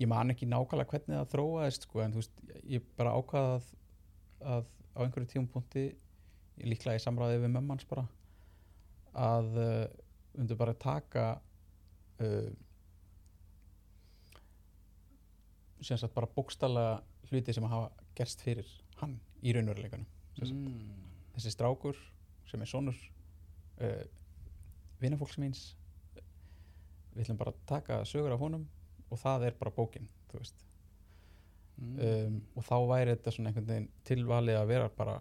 ég 0.00 0.08
man 0.08 0.32
ekki 0.32 0.48
nákvæmlega 0.48 0.90
hvernig 0.94 1.18
það 1.18 1.32
þróaðist 1.34 1.86
sko, 1.86 2.00
en 2.04 2.14
þú 2.14 2.22
veist, 2.22 2.40
ég 2.64 2.86
bara 2.96 3.16
ákvaða 3.18 3.56
að, 3.58 3.68
að 4.54 4.70
á 4.96 4.98
einhverju 5.04 5.30
tímapunkti 5.34 5.84
ég 6.60 6.66
líklega 6.68 7.00
í 7.00 7.04
samræði 7.04 7.42
við 7.42 7.54
mömmans 7.56 7.86
bara 7.90 8.06
að 9.18 9.60
uh, 9.60 9.84
undir 10.38 10.58
bara 10.60 10.76
taka 10.78 11.26
uh, 12.22 12.50
sem 15.80 15.98
sagt 15.98 16.14
bara 16.14 16.28
bókstala 16.36 16.86
hluti 17.30 17.54
sem 17.56 17.66
hafa 17.70 17.90
gerst 18.18 18.42
fyrir 18.44 18.68
hann 19.00 19.18
í 19.42 19.52
sagt 19.56 20.06
Mm. 20.40 21.00
þessi 21.34 21.50
strákur 21.52 21.98
sem 22.48 22.62
er 22.62 22.68
sonur 22.70 22.96
uh, 23.82 24.04
vinafólks 25.02 25.36
míns 25.42 25.74
við 27.14 27.24
ætlum 27.24 27.40
bara 27.40 27.54
að 27.54 27.62
taka 27.66 28.02
sögur 28.08 28.34
af 28.34 28.42
honum 28.42 28.66
og 29.10 29.18
það 29.18 29.48
er 29.48 29.56
bara 29.58 29.74
bókin 29.74 30.08
Mm. 31.80 31.96
um, 32.04 32.34
og 32.60 32.64
þá 32.66 32.74
væri 32.90 33.12
þetta 33.14 33.32
svona 33.32 33.50
einhvern 33.50 33.68
veginn 33.70 33.86
tilvalið 34.04 34.56
að 34.58 34.66
vera 34.68 34.88
bara 34.92 35.14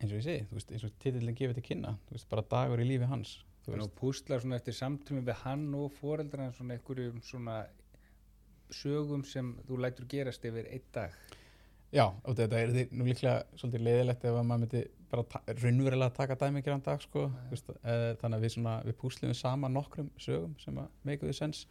eins 0.00 0.10
og 0.10 0.16
ég 0.18 0.24
segi, 0.24 0.46
veist, 0.50 0.72
eins 0.74 0.84
og 0.88 0.96
titillin 0.98 1.36
gefið 1.38 1.60
til 1.60 1.64
kynna 1.68 1.92
veist, 2.10 2.26
bara 2.32 2.42
dagur 2.50 2.82
í 2.82 2.86
lífi 2.88 3.06
hans 3.06 3.36
að 3.70 3.92
púsla 4.00 4.40
svona 4.42 4.58
eftir 4.58 4.74
samtömi 4.74 5.22
við 5.26 5.38
hann 5.44 5.68
og 5.78 5.94
foreldra 5.94 6.48
svona 6.56 6.74
einhverjum 6.74 7.22
svona 7.22 7.60
sögum 8.74 9.22
sem 9.26 9.52
þú 9.68 9.78
lætur 9.84 10.08
gerast 10.10 10.44
yfir 10.50 10.66
einn 10.74 10.90
dag 10.94 11.14
já, 11.96 12.04
og 12.06 12.36
þetta 12.38 12.60
er 12.60 12.72
því 12.74 12.84
nú 12.92 13.08
líklega 13.08 13.58
svolítið 13.58 13.84
leiðilegt 13.86 14.28
ef 14.28 14.36
að 14.36 14.46
maður 14.50 14.62
myndi 14.64 14.84
bara 15.10 15.42
raunverulega 15.62 16.14
taka 16.16 16.36
dæmi 16.40 16.60
ekki 16.60 16.76
dag 16.84 17.02
sko, 17.02 17.26
veist, 17.50 17.68
uh, 17.72 18.12
þannig 18.20 18.38
að 18.38 18.46
við 18.46 18.54
svona 18.56 18.76
við 18.86 18.98
púsliðum 19.00 19.38
saman 19.38 19.76
nokkrum 19.76 20.10
sögum 20.20 20.56
sem 20.62 20.78
að 20.82 20.88
make 21.08 21.24
the 21.24 21.34
sense. 21.36 21.66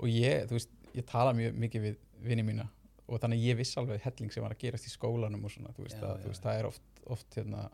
Og 0.00 0.08
ég, 0.08 0.46
þú 0.48 0.56
veist, 0.56 0.76
ég 0.96 1.06
tala 1.08 1.34
mjög 1.36 1.58
mikið 1.60 1.86
við 1.88 1.98
vini 2.24 2.46
mína 2.46 2.68
og 3.10 3.18
þannig 3.18 3.40
að 3.40 3.48
ég 3.48 3.58
viss 3.58 3.78
alveg 3.80 4.02
helling 4.04 4.32
sem 4.32 4.44
var 4.44 4.54
að 4.54 4.62
gerast 4.62 4.86
í 4.86 4.92
skólanum 4.92 5.46
og 5.46 5.52
svona, 5.52 5.72
þú 5.74 5.86
veist, 5.86 5.98
Já, 5.98 6.06
að, 6.06 6.12
já, 6.14 6.22
þú 6.22 6.32
veist 6.32 6.44
það 6.46 6.58
er 6.58 6.68
oft, 6.68 7.00
oft 7.16 7.38
hérna 7.38 7.64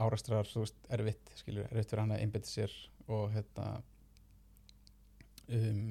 árastrar, 0.00 0.48
þú 0.48 0.62
veist, 0.64 0.78
erfitt 0.96 1.34
skilur, 1.38 1.66
erfitt 1.68 1.92
fyrir 1.92 2.02
hann 2.02 2.14
að 2.16 2.22
einbytta 2.24 2.50
sér 2.50 2.76
og 3.12 3.26
hérna 3.34 3.66
um, 5.52 5.82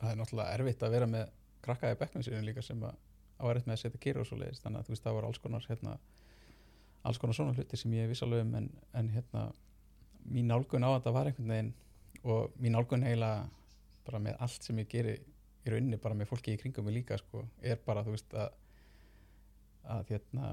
það 0.00 0.14
er 0.14 0.20
náttúrulega 0.22 0.56
erfitt 0.56 0.86
að 0.86 0.96
vera 0.96 1.10
með 1.10 1.28
krakka 1.66 1.92
í 1.92 1.98
bekknum 2.00 2.24
sínum 2.24 2.46
líka 2.46 2.64
sem 2.64 2.80
að 2.88 2.96
á 3.38 3.44
erfitt 3.48 3.68
með 3.68 3.76
að 3.76 3.82
setja 3.82 4.02
kýra 4.02 4.22
og 4.22 4.28
svo 4.28 4.38
leiðist 4.40 4.64
þannig 4.64 4.80
að 4.80 4.88
þú 4.88 4.94
veist 4.94 5.06
það 5.06 5.16
voru 5.18 5.30
alls 5.30 5.42
konar 5.42 5.66
hérna, 5.70 5.96
alls 7.06 7.20
konar 7.22 7.38
svona 7.38 7.56
hluti 7.56 7.80
sem 7.80 7.96
ég 7.96 8.10
viss 8.10 8.24
alveg 8.26 8.44
um 8.44 8.54
en, 8.58 8.70
en 8.98 9.10
hérna 9.14 9.44
mín 10.28 10.50
nálgun 10.50 10.84
á 10.84 10.90
þetta 10.96 11.14
var 11.14 11.30
einhvern 11.30 11.52
veginn 11.54 11.74
og 12.24 12.56
mín 12.58 12.74
nálgun 12.76 13.06
eiginlega 13.06 13.46
bara 14.08 14.22
með 14.24 14.40
allt 14.44 14.64
sem 14.66 14.80
ég 14.82 14.90
geri 14.90 15.18
í 15.64 15.72
rauninni 15.72 16.00
bara 16.00 16.16
með 16.16 16.30
fólki 16.32 16.54
í 16.54 16.60
kringum 16.60 16.86
mig 16.88 17.00
líka 17.00 17.18
sko, 17.20 17.44
er 17.62 17.80
bara 17.84 18.04
þú 18.06 18.16
veist 18.16 18.34
að 18.34 18.56
að 19.88 20.10
hérna 20.12 20.48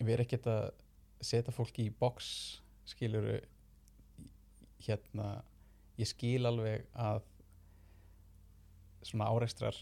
við 0.00 0.14
erum 0.14 0.24
ekkert 0.24 0.46
að 0.48 0.66
setja 1.20 1.52
fólki 1.52 1.88
í 1.88 1.94
box 2.00 2.30
skiluru 2.88 3.36
hérna 4.80 5.42
ég 6.00 6.08
skil 6.08 6.46
alveg 6.48 6.86
að 6.96 7.20
svona 9.04 9.28
áreikstrar 9.32 9.76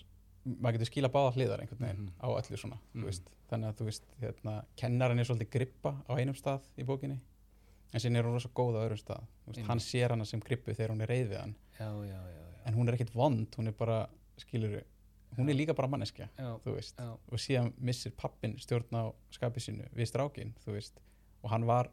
maður 0.56 0.78
getur 0.78 0.90
skila 0.92 1.08
báða 1.12 1.32
hliðar 1.36 1.60
einhvern 1.62 1.84
veginn 1.84 2.04
Mhm. 2.04 2.12
á 2.24 2.28
öllu 2.28 2.56
svona 2.56 2.78
þú 2.94 3.04
veist. 3.04 3.30
þannig 3.50 3.68
að 3.68 3.76
þú 3.80 3.84
veist 3.88 4.04
hérna, 4.20 4.64
kennaran 4.76 5.18
er 5.18 5.24
svolítið 5.24 5.50
grippa 5.50 5.92
á 6.08 6.12
einum 6.16 6.34
stað 6.34 6.62
í 6.78 6.84
bókinni 6.84 7.18
en 7.94 8.00
sín 8.00 8.16
er 8.16 8.24
hún 8.24 8.32
rosa 8.36 8.48
góð 8.48 8.76
á 8.76 8.84
öðrum 8.88 8.98
stað. 9.00 9.24
Veist, 9.46 9.66
hann 9.66 9.78
sér 9.80 10.10
hana 10.10 10.24
sem 10.24 10.40
grippu 10.40 10.74
þegar 10.74 10.90
hún 10.90 11.00
er 11.02 11.08
reyð 11.08 11.28
við 11.30 11.40
hann. 11.40 11.54
Já, 11.78 11.88
já, 12.04 12.20
já, 12.28 12.44
en 12.66 12.74
hún 12.74 12.88
er 12.88 12.94
ekkert 12.94 13.14
vond, 13.14 13.46
hún 13.56 13.66
er 13.68 13.72
bara 13.72 14.08
skiluru, 14.36 14.82
hún 15.38 15.48
er 15.48 15.54
líka 15.54 15.74
bara 15.74 15.88
manneskja 15.88 16.28
og 16.38 17.38
síðan 17.38 17.72
missir 17.78 18.12
pappin 18.12 18.56
stjórn 18.58 18.92
á 18.92 19.12
skapið 19.32 19.62
sínu 19.68 19.88
við 19.94 20.06
strákin 20.10 20.54
og 21.42 21.50
hann 21.50 21.64
var 21.66 21.90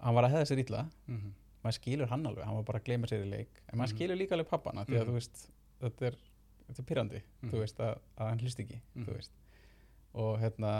hann 0.00 0.14
var 0.14 0.24
að 0.24 0.30
hefða 0.32 0.46
sér 0.48 0.58
illa. 0.66 0.90
Mhm, 1.08 1.32
maður 1.62 1.76
skilur 1.78 2.08
hann 2.08 2.24
alveg, 2.26 2.44
hann 2.44 2.54
var 2.56 2.62
bara 2.64 2.78
að 2.80 2.84
gleyma 2.84 3.06
sér 3.06 3.24
í 3.26 3.30
leik. 3.30 3.48
En 3.68 3.78
maður 3.78 3.92
Mhm. 3.92 3.96
skilur 3.98 4.16
líka 4.16 4.32
alveg 4.32 4.48
pappana 4.48 4.84
því 4.86 4.96
að 4.98 5.06
Mhm. 5.08 5.50
þetta 5.82 6.06
er, 6.06 6.16
þetta 6.70 6.80
er 6.84 6.88
pyrrandi 6.92 7.20
Mhm. 7.42 7.50
þú 7.52 7.60
veist 7.64 7.78
að, 7.84 7.98
að 8.16 8.28
hann 8.32 8.42
hlust 8.44 8.60
ekki 8.64 8.80
Mhm. 8.94 9.04
þú 9.06 9.14
veist 9.18 9.36
og 10.14 10.40
hérna 10.42 10.70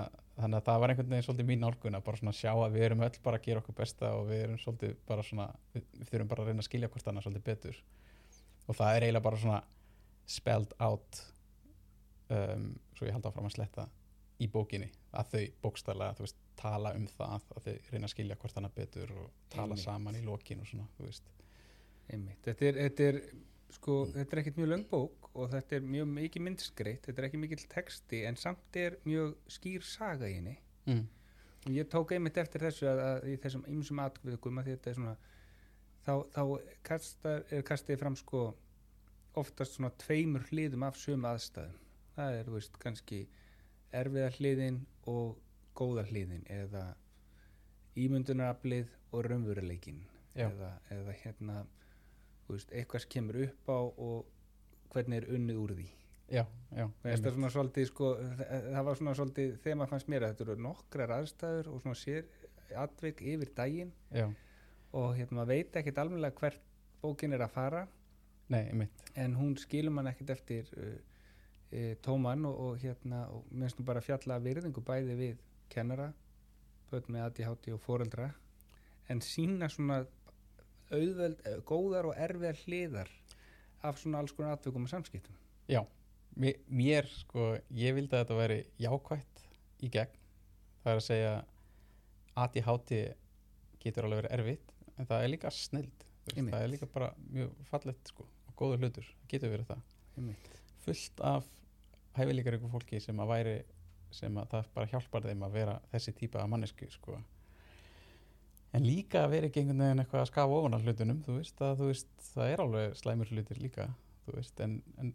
þannig 0.40 0.56
að 0.58 0.64
það 0.66 0.80
var 0.80 0.90
einhvern 0.90 1.10
veginn 1.12 1.22
svolítið 1.26 1.46
mín 1.50 1.60
nálgun 1.62 1.94
að 1.94 2.04
bara 2.04 2.16
svona 2.18 2.32
sjá 2.34 2.50
að 2.54 2.72
við 2.74 2.82
erum 2.88 3.00
öll 3.06 3.18
bara 3.22 3.38
að 3.38 3.42
gera 3.44 3.60
okkur 3.60 3.74
besta 3.78 4.08
og 4.16 4.24
við 4.30 4.40
erum 4.44 4.58
svolítið 4.58 4.96
bara 5.06 5.22
svona 5.22 5.46
við, 5.74 5.82
við 6.00 6.08
þurfum 6.10 6.28
bara 6.32 6.42
að 6.42 6.46
reyna 6.50 6.62
að 6.64 6.68
skilja 6.70 6.88
hvort 6.88 7.06
annað 7.12 7.26
svolítið 7.26 7.44
betur 7.50 7.76
og 8.68 8.74
það 8.76 8.96
er 8.96 9.02
eiginlega 9.06 9.22
bara 9.22 9.36
svona 9.36 9.62
spelled 10.26 10.72
out 10.80 11.20
um, 12.30 12.66
svo 12.96 13.06
ég 13.08 13.12
haldi 13.16 13.28
áfram 13.30 13.46
að 13.50 13.54
sletta 13.56 13.86
í 14.40 14.48
bókinni 14.50 14.88
að 15.12 15.30
þau 15.34 15.44
bókstælega 15.66 16.16
þú 16.16 16.24
veist 16.26 16.36
tala 16.60 16.92
um 16.96 17.06
það 17.06 17.46
að 17.56 17.64
þau 17.66 17.74
reyna 17.92 18.06
að 18.08 18.14
skilja 18.14 18.36
hvort 18.40 18.56
annað 18.60 18.74
betur 18.80 19.12
og 19.16 19.30
tala 19.52 19.66
Einmitt. 19.74 19.84
saman 19.84 20.18
í 20.18 20.24
lokin 20.26 20.60
og 20.60 20.66
svona 20.70 20.86
þú 20.98 21.06
veist 21.08 21.30
einmitt 22.10 22.42
þetta 22.46 22.66
er, 22.70 22.80
þetta 22.88 23.08
er 23.10 23.20
sko, 23.74 24.02
þetta 24.14 24.36
er 24.36 24.42
ekkert 24.42 24.60
mjög 24.60 24.70
löng 24.72 24.84
bók 24.90 25.30
og 25.34 25.50
þetta 25.52 25.76
er 25.76 25.88
mjög 25.94 26.10
mikið 26.16 26.46
myndskreitt 26.46 27.06
þetta 27.06 27.22
er 27.22 27.28
ekki 27.28 27.40
mikill 27.40 27.66
texti 27.70 28.22
en 28.28 28.38
samt 28.40 28.76
er 28.76 28.98
mjög 29.06 29.36
skýr 29.50 29.86
saga 29.86 30.28
í 30.28 30.38
henni. 30.38 30.56
Mm. 30.88 31.04
og 31.66 31.74
ég 31.76 31.90
tók 31.92 32.14
einmitt 32.16 32.38
eftir 32.40 32.64
þessu 32.64 32.88
að, 32.88 33.02
að 33.04 33.28
í 33.30 33.36
þessum 33.42 33.66
ymsum 33.68 34.00
atkvöðum 34.02 34.62
að 34.62 34.72
þetta 34.72 34.90
er 34.90 34.98
svona 34.98 35.16
þá, 36.06 36.14
þá 36.34 36.42
kastar, 36.86 37.44
er 37.52 37.66
kastið 37.66 38.00
fram 38.00 38.16
sko 38.18 38.44
oftast 39.38 39.76
svona 39.76 39.92
tveimur 40.00 40.46
hliðum 40.50 40.86
af 40.88 40.98
sömu 40.98 41.28
aðstæðum. 41.30 41.76
Það 42.16 42.38
er, 42.38 42.48
þú 42.48 42.56
veist, 42.56 42.78
kannski 42.82 43.20
erfiða 43.96 44.30
hliðin 44.38 44.80
og 45.10 45.38
góða 45.78 46.04
hliðin 46.08 46.46
eða 46.50 46.84
ímyndunaraflið 48.00 48.90
og 49.10 49.26
raunveruleikin 49.26 50.00
eða, 50.38 50.72
eða 50.94 51.14
hérna 51.22 51.60
veist, 52.54 52.72
eitthvað 52.72 53.04
sem 53.04 53.12
kemur 53.14 53.40
upp 53.46 53.72
á 53.72 53.78
og 53.80 54.92
hvernig 54.94 55.20
er 55.20 55.34
unnið 55.36 55.60
úr 55.62 55.74
því. 55.78 55.88
Já, 56.30 56.44
já, 56.70 56.84
svolítið 57.50 57.88
sko, 57.88 58.12
það 58.38 58.84
var 58.86 58.98
svona 58.98 59.14
svolítið 59.18 59.54
þegar 59.64 59.78
maður 59.80 59.92
fannst 59.94 60.10
mér 60.12 60.26
að 60.26 60.32
þetta 60.32 60.44
eru 60.46 60.62
nokkrar 60.62 61.12
aðstæður 61.16 61.70
og 61.72 61.80
svona 61.82 61.98
sér 61.98 62.28
atvik 62.78 63.22
yfir 63.26 63.50
daginn 63.56 63.90
já, 64.14 64.28
og 64.94 65.16
hérna 65.18 65.40
maður 65.40 65.50
veit 65.50 65.78
ekkert 65.80 65.98
almennilega 65.98 66.38
hvert 66.38 66.68
bókin 67.02 67.34
er 67.34 67.42
að 67.42 67.54
fara. 67.56 67.84
Nei, 68.50 68.62
einmitt. 68.68 69.02
En 69.18 69.34
hún 69.38 69.56
skilur 69.58 69.94
mann 69.94 70.10
ekkert 70.10 70.30
eftir 70.36 70.70
uh, 70.78 70.94
uh, 71.72 71.92
tóman 72.04 72.46
og, 72.46 72.62
og 72.66 72.78
hérna 72.82 73.24
og 73.34 73.50
minnst 73.50 73.80
nú 73.80 73.86
bara 73.88 74.02
fjalla 74.04 74.38
virðingu 74.42 74.84
bæði 74.86 75.18
við 75.18 75.42
kennara 75.70 76.12
börn 76.90 77.10
með 77.14 77.26
ADHD 77.28 77.74
og 77.74 77.82
foreldra 77.82 78.30
en 79.10 79.20
sína 79.22 79.68
svona 79.70 80.00
auðveld, 80.90 81.40
eh, 81.46 81.60
góðar 81.66 82.10
og 82.10 82.18
erfiðar 82.18 82.58
hliðar 82.64 83.14
af 83.86 84.00
svona 84.00 84.20
alls 84.20 84.34
konar 84.36 84.58
atvikum 84.58 84.84
og 84.84 84.92
samskiptum 84.92 85.36
Já, 85.70 85.84
mér, 86.36 87.06
sko, 87.20 87.52
ég 87.78 87.94
vildi 87.94 88.16
að 88.16 88.24
þetta 88.24 88.38
væri 88.38 88.58
jákvætt 88.82 89.42
í 89.86 89.90
gegn. 89.92 90.16
Það 90.82 90.92
er 90.92 91.00
að 91.00 91.06
segja 91.06 91.32
ADHD 92.40 93.00
getur 93.84 94.08
alveg 94.08 94.22
verið 94.22 94.34
erfitt, 94.36 94.72
en 94.96 95.08
það 95.08 95.24
er 95.24 95.32
líka 95.34 95.52
snild. 95.54 96.06
Það 96.34 96.58
er 96.58 96.72
líka 96.72 96.88
bara 96.90 97.10
mjög 97.30 97.54
fallegt 97.70 98.12
sko, 98.12 98.26
og 98.48 98.56
góður 98.58 98.84
hlutur, 98.84 99.06
það 99.20 99.32
getur 99.34 99.54
verið 99.54 99.70
það. 99.70 99.84
Einmitt. 100.16 100.50
Fullt 100.84 101.22
af 101.30 101.48
hæfileikar 102.16 102.58
ykkur 102.58 102.74
fólki 102.74 103.00
sem 103.04 103.22
að 103.22 103.30
væri, 103.30 103.56
sem 104.14 104.42
að 104.42 104.50
það 104.56 104.72
bara 104.74 104.90
hjálpar 104.90 105.28
þeim 105.28 105.46
að 105.46 105.56
vera 105.60 105.78
þessi 105.92 106.16
típa 106.18 106.42
af 106.42 106.50
mannesku 106.50 106.90
sko. 106.90 107.20
En 108.76 108.84
líka 108.86 109.24
að 109.24 109.32
vera 109.34 109.48
ekki 109.50 109.64
einhvern 109.64 109.82
veginn 109.82 110.04
eitthvað 110.04 110.20
að 110.22 110.30
skafa 110.30 110.58
ofan 110.60 110.76
af 110.76 110.84
hlutunum, 110.86 111.24
þú 111.26 111.40
veist, 111.40 111.62
að 111.66 111.80
þú 111.80 111.88
veist, 111.88 112.12
það 112.30 112.52
er 112.52 112.62
alveg 112.64 112.92
slæmur 113.00 113.32
hlutir 113.34 113.58
líka, 113.58 113.88
þú 114.26 114.36
veist, 114.36 114.62
en, 114.62 114.76
en 115.02 115.10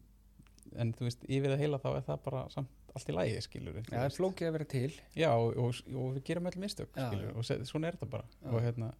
en 0.81 0.91
þú 0.95 1.07
veist, 1.07 1.25
yfir 1.29 1.53
það 1.53 1.63
heila 1.63 1.79
þá 1.81 1.89
er 1.91 2.05
það 2.07 2.21
bara 2.25 2.43
samt 2.53 2.93
allt 2.95 3.09
í 3.11 3.15
lægi, 3.15 3.41
skilur 3.43 3.79
Já, 3.79 3.83
það 3.89 4.05
er 4.05 4.15
flókið 4.15 4.47
að 4.47 4.55
vera 4.55 4.67
til. 4.71 4.91
Já 5.19 5.27
og, 5.33 5.57
og, 5.61 5.81
og 5.91 6.13
við 6.15 6.23
gerum 6.29 6.47
öll 6.49 6.61
mistök, 6.63 6.93
Já, 6.95 7.09
skilur 7.09 7.35
og 7.35 7.47
svona 7.47 7.89
er 7.89 7.97
þetta 7.97 8.11
bara. 8.13 8.29
Og 8.51 8.63
hérna, 8.63 8.91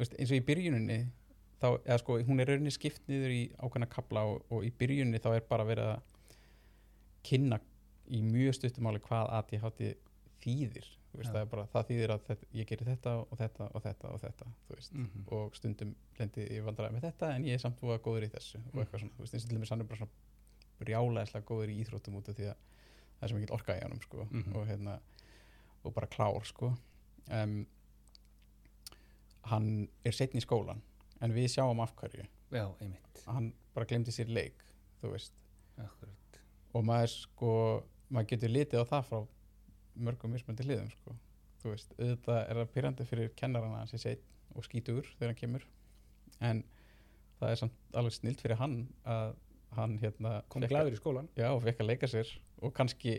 veist, 0.00 0.16
eins 0.18 0.32
og 0.34 0.38
í 0.38 0.44
byrjuninni 0.50 0.98
þá, 1.62 1.68
eða 1.78 1.98
sko, 2.02 2.18
hún 2.28 2.42
er 2.42 2.52
rauninni 2.52 2.74
skipt 2.74 3.08
niður 3.10 3.34
í 3.34 3.40
ákveðna 3.56 3.90
kapla 3.92 4.26
og, 4.28 4.44
og 4.52 4.66
í 4.68 4.72
byrjuninni 4.78 5.22
þá 5.24 5.30
er 5.34 5.48
bara 5.48 5.66
verið 5.68 5.94
að 5.94 6.36
kynna 7.28 7.60
í 8.08 8.22
mjög 8.24 8.60
stuttumáli 8.60 9.02
hvað 9.04 9.32
ADHD 9.40 9.94
þýðir 10.44 10.92
veist, 11.18 11.32
það 11.34 11.48
bara, 11.52 11.64
það 11.72 11.86
þýðir 11.90 12.12
að 12.14 12.22
þetta, 12.28 12.46
ég 12.58 12.66
gerir 12.70 12.88
þetta 12.88 13.12
og 13.20 13.38
þetta 13.38 13.68
og 13.74 13.82
þetta 13.84 14.08
og 14.14 14.20
þetta 14.22 14.46
mm 14.46 15.06
-hmm. 15.06 15.24
og 15.36 15.56
stundum 15.58 15.94
lendi 16.18 16.46
ég 16.48 16.64
vandræði 16.64 16.94
með 16.94 17.06
þetta 17.08 17.30
en 17.34 17.44
ég 17.44 17.54
er 17.58 17.62
samt 17.62 17.80
búið 17.80 18.00
góður 18.06 18.26
í 18.28 18.30
þessu 18.34 18.58
og 18.72 18.80
eitthvað 18.82 19.00
svona, 19.00 19.14
þú 19.16 19.24
veist, 19.24 19.34
eins 19.34 19.44
og 19.44 19.48
til 19.48 19.56
dæmis 19.58 19.70
hann 19.70 19.80
er 19.80 19.88
bara 19.92 19.98
svona 19.98 20.12
brjálæðislega 20.78 21.46
góður 21.46 21.70
í 21.74 21.78
íþróttum 21.82 22.18
út 22.20 22.28
af 22.28 22.36
því 22.38 22.44
að 22.52 22.56
það 23.18 23.22
er 23.22 23.28
sem 23.28 23.38
ekki 23.42 23.52
orka 23.58 23.76
í 23.78 23.82
honum 23.82 24.00
sko 24.02 24.28
Mhm. 24.30 24.56
og 24.56 24.66
hérna 24.66 25.00
og 25.84 25.94
bara 25.94 26.06
klár 26.06 26.44
sko. 26.44 26.72
Um, 27.30 27.66
hann 29.48 29.88
er 30.04 30.12
setn 30.12 30.38
í 30.38 30.44
skólan 30.44 30.80
en 31.24 31.32
við 31.34 31.48
sjáum 31.54 31.80
af 31.82 31.94
hverju. 31.96 32.24
Já, 32.52 32.64
hann 33.26 33.52
bara 33.74 33.86
glemdi 33.86 34.10
sér 34.14 34.28
leik 34.28 34.62
þú 35.02 35.12
veist. 35.14 35.32
Akkurat. 35.78 36.40
Og 36.74 36.84
maður 36.84 37.12
sko 37.14 37.52
maður 38.10 38.26
getur 38.32 38.48
litið 38.54 38.82
á 38.82 38.90
það 38.90 39.04
frá 39.08 39.20
mörgum 40.04 40.32
mismöndi 40.34 40.66
hliðum 40.66 40.90
sko. 40.92 41.16
Þú 41.62 41.72
veist, 41.72 41.94
auðvitað 41.98 42.40
er 42.40 42.60
það 42.60 42.72
pyrrandi 42.74 43.06
fyrir 43.08 43.32
kennarana 43.38 43.82
hans 43.82 43.94
í 43.96 44.00
setn 44.02 44.56
og 44.56 44.66
skítur 44.66 45.06
þegar 45.16 45.32
hann 45.32 45.40
kemur. 45.40 45.66
En 46.44 46.62
það 47.38 47.54
er 47.54 47.60
samt 47.62 47.98
alveg 47.98 48.14
snilt 48.14 48.42
fyrir 48.42 48.60
hann 48.60 48.78
að 49.08 49.34
hann 49.76 49.98
hérna 50.00 50.38
Kom 50.48 50.64
glæður 50.64 50.96
í 50.96 51.00
skólan 51.00 51.28
já, 51.36 51.50
og 51.50 51.60
fekk 51.64 51.82
að 51.82 51.90
leika 51.90 52.08
sér 52.08 52.30
og 52.64 52.72
kannski, 52.76 53.18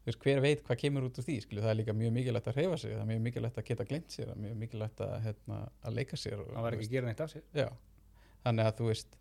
þú 0.00 0.08
veist, 0.08 0.22
hver 0.24 0.40
veit 0.44 0.62
hvað 0.64 0.80
kemur 0.80 1.06
út 1.08 1.20
úr 1.20 1.26
því, 1.26 1.36
skilju, 1.44 1.64
það 1.64 1.72
er 1.74 1.78
líka 1.82 1.94
mjög 1.98 2.14
mikilvægt 2.16 2.48
að 2.48 2.56
hreyfa 2.58 2.78
sig, 2.80 2.94
það 2.94 3.02
er 3.02 3.10
mjög 3.10 3.20
mikilvægt 3.26 3.60
að 3.60 3.66
geta 3.68 3.86
glemt 3.90 4.14
sér 4.14 4.30
það 4.30 4.34
er 4.34 4.42
mjög 4.46 4.56
mikilvægt 4.62 5.02
að, 5.04 5.14
hérna, 5.26 5.58
að 5.84 5.98
leika 5.98 6.18
sér 6.18 6.40
og, 6.40 6.48
Hann 6.54 6.66
var 6.66 6.76
ekki 6.78 6.88
að 6.88 6.94
gera 6.96 7.10
neitt 7.10 7.20
af 7.20 7.34
sér. 7.34 7.44
Já, 7.52 7.68
þannig 8.46 8.70
að 8.70 8.78
þú 8.80 8.88
veist 8.88 9.18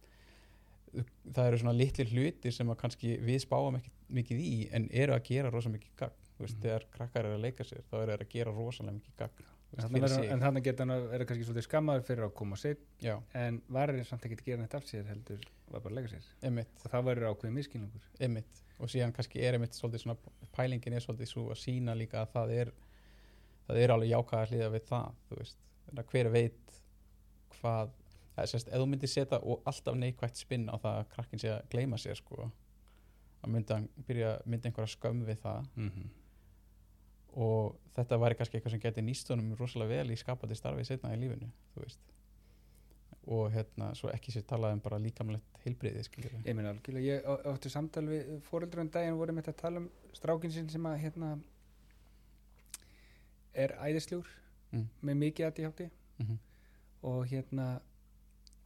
það 1.35 1.43
eru 1.49 1.59
svona 1.61 1.75
litlir 1.75 2.13
hlutir 2.13 2.55
sem 2.55 2.71
að 2.71 2.79
kannski 2.81 3.17
við 3.27 3.43
spáum 3.43 3.77
ekki 3.77 3.91
mikið 4.17 4.39
í 4.39 4.55
en 4.77 4.87
eru 5.03 5.17
að 5.17 5.25
gera 5.27 5.51
rosa 5.51 5.71
mikið 5.73 5.93
gagn 5.99 6.26
veist, 6.45 6.57
Mhm. 6.57 6.61
þegar 6.63 6.83
krakkar 6.91 7.25
eru 7.25 7.35
að 7.37 7.41
leika 7.41 7.63
sér 7.63 7.81
þá 7.91 7.93
eru 8.03 8.11
þeir 8.11 8.23
að 8.25 8.29
gera 8.29 8.51
rosalega 8.51 8.93
mikið 8.99 9.15
gagn. 9.17 9.45
Þú 9.67 10.01
veist, 10.01 10.31
En 10.31 10.39
þannig 10.39 10.63
geta 10.63 10.83
hann 10.85 10.91
að 10.95 11.09
vera 11.11 11.25
kannski 11.25 11.45
svolítið 11.45 11.67
skammaður 11.67 12.03
fyrir 12.07 12.23
að 12.27 12.33
koma 12.33 12.55
sitt 12.55 12.79
já, 13.01 13.21
en 13.33 13.61
varir 13.69 14.05
samt 14.05 14.21
ekki 14.23 14.37
að 14.37 14.45
gera 14.45 14.61
neitt 14.61 14.75
af 14.75 14.83
sér 14.85 15.05
heldur 15.05 15.41
var 15.71 15.81
bara 15.81 15.93
að 15.95 15.97
leika 15.97 16.09
sér. 16.13 16.23
Emitt, 16.41 16.67
og 16.85 16.91
þá 16.91 17.03
verður 17.03 17.35
ákveðið 17.35 17.53
miskilningur 17.57 18.01
emitt 18.19 18.61
og 18.79 18.87
síðan 18.87 19.11
kannski 19.13 19.41
er 19.43 19.53
emitt 19.55 19.71
svolítið 19.75 20.03
svona 20.05 20.17
pælingin 20.53 20.93
er 20.93 20.99
svolítið 21.01 21.27
svo 21.27 21.49
að 21.51 21.57
sína 21.59 21.95
líka 21.97 22.21
að 22.21 22.31
það 22.31 22.51
er 22.61 22.71
það 23.67 23.77
er 23.83 23.89
alveg 23.89 24.09
jákvæða 24.09 24.47
hliða 24.47 24.71
við 24.71 24.83
það 24.87 25.11
þú 25.29 25.37
veist, 25.41 25.57
þannig 25.87 25.99
að 26.05 26.11
hver 26.11 26.29
veit 26.31 26.81
hvað, 27.59 27.89
það 28.37 28.47
sérst 28.53 28.67
ef 28.71 28.79
þú 28.81 28.87
myndir 28.87 29.09
setja 29.11 29.39
og 29.43 29.63
alltaf 29.65 29.95
neikvægt 29.95 30.37
spinn 30.37 30.69
á 30.69 30.75
það 30.77 30.99
að 31.01 31.09
krakkin 31.15 31.39
sé 31.39 31.49
að 31.49 31.67
gleyma 31.73 31.97
sér 31.97 32.15
sko 32.15 32.51
að 33.43 33.49
myndi 33.53 33.73
hann 33.73 33.89
byrja, 34.07 34.31
myndi 34.45 34.69
einhverja 34.69 34.95
skömm 34.95 35.25
við 35.25 35.37
það 35.43 35.67
mm 35.75 35.89
-hmm. 35.89 36.07
Og 37.37 37.75
þetta 37.95 38.17
væri 38.21 38.35
kannski 38.39 38.57
eitthvað 38.57 38.73
sem 38.75 38.81
geti 38.83 39.01
nýst 39.05 39.29
honum 39.33 39.51
rosalega 39.59 39.89
vel 40.01 40.13
í 40.13 40.17
skapandi 40.17 40.55
starfi 40.57 40.85
setna 40.87 41.11
í 41.15 41.19
lífinu 41.21 41.49
og 43.27 43.49
hérna, 43.51 43.89
svo 43.99 44.07
ekki 44.09 44.31
sér 44.31 44.45
talað 44.47 44.77
um 44.77 44.79
bara 44.79 44.97
líkamlegt 45.03 45.57
heilbriði 45.65 46.03
Ég 46.45 46.55
meina 46.55 46.69
algjörlega, 46.71 47.03
ég 47.03 47.25
á- 47.27 47.43
átti 47.53 47.69
samtal 47.69 48.05
við 48.07 48.29
fóreldrar 48.47 48.81
um 48.85 48.89
daginn 48.89 49.13
og 49.13 49.19
vorum 49.19 49.35
þetta 49.41 49.51
að 49.51 49.61
tala 49.61 49.81
um 49.83 49.89
strákin 50.15 50.51
sinn 50.55 50.69
sem 50.69 50.85
að 50.87 50.97
hérna 51.03 51.33
er 53.53 53.73
æðisljúr 53.81 54.27
Mm. 54.71 54.83
með 55.01 55.15
mikið 55.15 55.45
ADHD 55.47 55.81
mm 56.19 56.25
-hmm. 56.25 56.37
og 57.03 57.25
hérna 57.27 57.79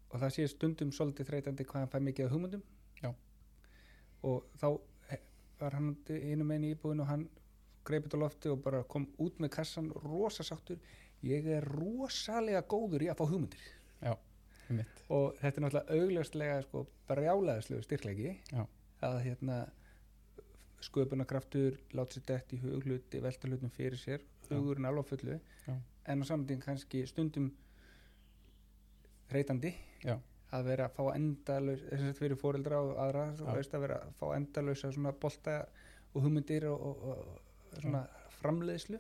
og 0.09 0.19
það 0.19 0.30
sé 0.34 0.47
stundum 0.47 0.91
svolítið 0.91 1.28
þreytandi 1.30 1.63
hvað 1.65 1.80
hann 1.80 1.88
fær 1.89 1.99
mikið 2.01 2.26
af 2.26 2.32
hugmyndum 2.32 2.63
Já. 3.03 3.13
og 4.24 4.43
þá 4.57 4.80
var 5.59 5.72
hann 5.74 5.95
einu 6.09 6.43
meginn 6.43 6.63
í 6.63 6.76
íbúðinu 6.76 7.01
og 7.01 7.07
hann 7.07 7.30
greipið 7.91 8.17
á 8.17 8.23
lofti 8.23 8.51
og 8.51 8.63
bara 8.65 8.81
kom 8.87 9.05
út 9.21 9.37
með 9.43 9.53
kassan 9.59 9.91
rosasáttur 10.07 10.81
ég 11.27 11.45
er 11.59 11.67
rosalega 11.77 12.63
góður 12.65 13.05
í 13.05 13.11
að 13.11 13.21
fá 13.21 13.25
hugmyndir 13.27 13.69
mitt 14.75 15.03
og 15.11 15.37
þetta 15.41 15.59
er 15.59 15.65
náttúrulega 15.65 15.99
augljóslega 15.99 16.57
sko, 16.65 16.83
brjálæðislegu 17.09 17.85
styrklegi 17.85 18.33
Já. 18.51 18.63
að 19.07 19.17
hérna 19.25 19.59
sköpunarkraftur, 20.81 21.77
láta 21.93 22.17
sér 22.17 22.25
dætt 22.31 22.55
í 22.55 22.61
hugluti 22.63 23.21
velta 23.21 23.49
hlutum 23.49 23.73
fyrir 23.73 23.99
sér, 24.01 24.23
Já. 24.47 24.55
hugurinn 24.55 24.87
alveg 24.89 25.09
fullu 25.11 25.37
Já. 25.67 25.75
en 26.07 26.23
á 26.23 26.25
samtíðin 26.25 26.63
kannski 26.63 27.05
stundum 27.09 27.51
þreytandi 29.31 29.75
Já. 30.05 30.17
að 30.51 30.71
vera 30.71 30.89
að 30.89 30.97
fá 30.97 31.15
endalaus 31.15 31.85
þess 31.89 32.09
að 32.09 32.19
fyrir 32.23 32.41
fóreldra 32.41 32.81
og 32.81 32.97
aðra 33.05 33.29
Já. 33.37 33.45
veist 33.53 33.77
að 33.77 33.87
vera 33.87 34.01
að 34.07 34.17
fá 34.19 34.27
endalausa 34.35 34.91
svona 34.91 35.13
bolta 35.13 35.61
og 36.13 36.25
hugmyndir 36.25 36.67
og, 36.71 36.81
og, 36.89 37.07
og 37.11 37.51
svona 37.80 38.03
framleiðslu 38.41 38.99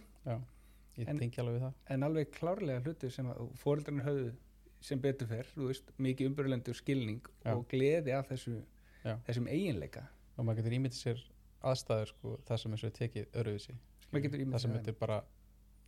ég 0.97 1.07
En- 1.07 1.17
tengi 1.19 1.39
alveg 1.41 1.55
við 1.57 1.65
það 1.65 1.73
en 1.95 2.03
alveg 2.03 2.31
klárlega 2.35 2.81
hluti 2.85 3.09
sem 3.11 3.29
fóreldrarnir 3.55 4.05
höfðu 4.05 4.31
sem 4.81 4.99
betur 4.99 5.27
fer, 5.29 5.45
þú 5.55 5.67
veist, 5.69 5.91
mikið 6.01 6.27
umbyrjulendi 6.31 6.71
og 6.73 6.75
skilning 6.75 7.21
Já. 7.45 7.53
og 7.53 7.67
gleði 7.69 8.13
af 8.17 8.27
þessu, 8.31 8.63
Já. 9.05 9.15
þessum 9.27 9.47
eiginleika 9.47 10.07
og 10.37 10.45
maður 10.45 10.61
getur 10.63 10.75
ímyndið 10.79 10.97
sér 10.97 11.21
aðstæður 11.61 12.07
sko, 12.07 12.37
það 12.47 12.57
sem 12.63 12.73
er 12.73 12.95
tekið 12.97 13.27
öruvísi 13.41 13.75
það 14.11 14.59
sem 14.59 14.71
þetta 14.73 14.87
er 14.89 14.97
bara 14.99 15.23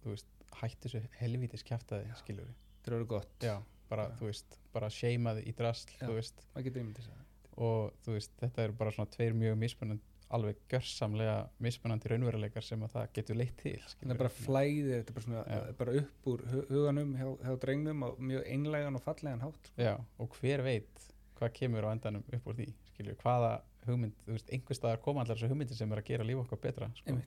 veist, 0.05 0.27
hætti 0.61 0.89
þessu 0.89 1.01
helvítis 1.19 1.63
kjaftaði 1.63 2.13
skilur 2.21 2.45
þetta 2.53 2.91
er 2.91 2.97
orðið 2.99 3.07
gott, 3.07 3.33
já, 3.41 3.57
bara, 3.89 4.07
Já. 4.09 4.15
þú 4.19 4.29
veist, 4.29 4.59
bara 4.73 4.89
sheimaði 4.89 5.45
í 5.49 5.53
drasl 5.57 5.89
Já. 5.99 6.07
þú 6.07 6.13
veist, 6.19 6.45
maður 6.53 6.63
getur 6.69 6.83
ímyndið 6.83 7.07
sér 7.07 7.17
það. 7.17 7.57
og 7.57 7.93
þú 8.05 8.11
veist, 8.17 8.31
þetta 8.39 8.63
er 8.67 8.71
bara 8.71 8.91
svona 8.91 9.09
tveir 9.09 9.33
mjög 9.33 9.57
mismunandi 9.57 10.03
alveg 10.33 10.57
gjörsamlega 10.71 11.35
mismunandi 11.63 12.09
raunveruleikar 12.11 12.65
sem 12.65 12.81
að 12.85 12.93
það 12.95 13.09
getur 13.17 13.37
leitt 13.39 13.57
til 13.61 13.75
þetta 13.83 14.11
er 14.15 14.19
bara 14.23 14.31
flæðir, 14.33 15.03
þetta 15.03 15.11
er 15.11 15.17
bara, 15.17 15.25
svona, 15.27 15.43
Já. 15.47 15.73
bara 15.81 15.95
upp 16.01 16.29
úr 16.31 16.43
hu- 16.51 16.65
huganum 16.71 17.11
hjá, 17.19 17.27
hjá 17.45 17.53
drengnum 17.65 18.03
og 18.07 18.19
mjög 18.19 18.47
einlegan 18.55 18.95
og 18.99 19.03
fallegan 19.05 19.43
hátt 19.45 19.69
sko. 19.69 19.81
já, 19.81 19.93
og 20.19 20.37
hver 20.41 20.63
veit 20.65 21.05
hvað 21.39 21.53
kemur 21.59 21.85
á 21.85 21.89
endanum 21.93 22.23
upp 22.33 22.47
úr 22.49 22.57
því 22.61 22.67
skilur, 22.93 23.15
hvaða 23.21 23.51
hugmynd, 23.85 24.13
þú 24.25 24.31
veist, 24.37 24.49
einhver 24.53 24.77
staðar 24.79 25.01
koma 25.03 25.21
allar 25.23 25.35
þessu 25.37 25.49
hugmyndir 25.51 25.75
sem 25.77 25.91
er 25.91 26.01
að 26.01 26.05
gera 26.11 26.23
líf 26.23 26.41
okkar 26.45 26.61
betra 26.65 26.89
sko. 26.95 27.17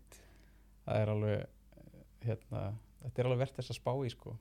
það 0.87 1.01
er 1.03 1.09
alveg 1.15 1.47
hérna, 2.27 2.63
þetta 3.03 3.19
er 3.23 3.27
alveg 3.31 3.43
verðt 3.45 3.57
þess 3.61 3.71
að 3.75 3.81
spá 3.81 3.93
í 4.07 4.11
sko. 4.15 4.37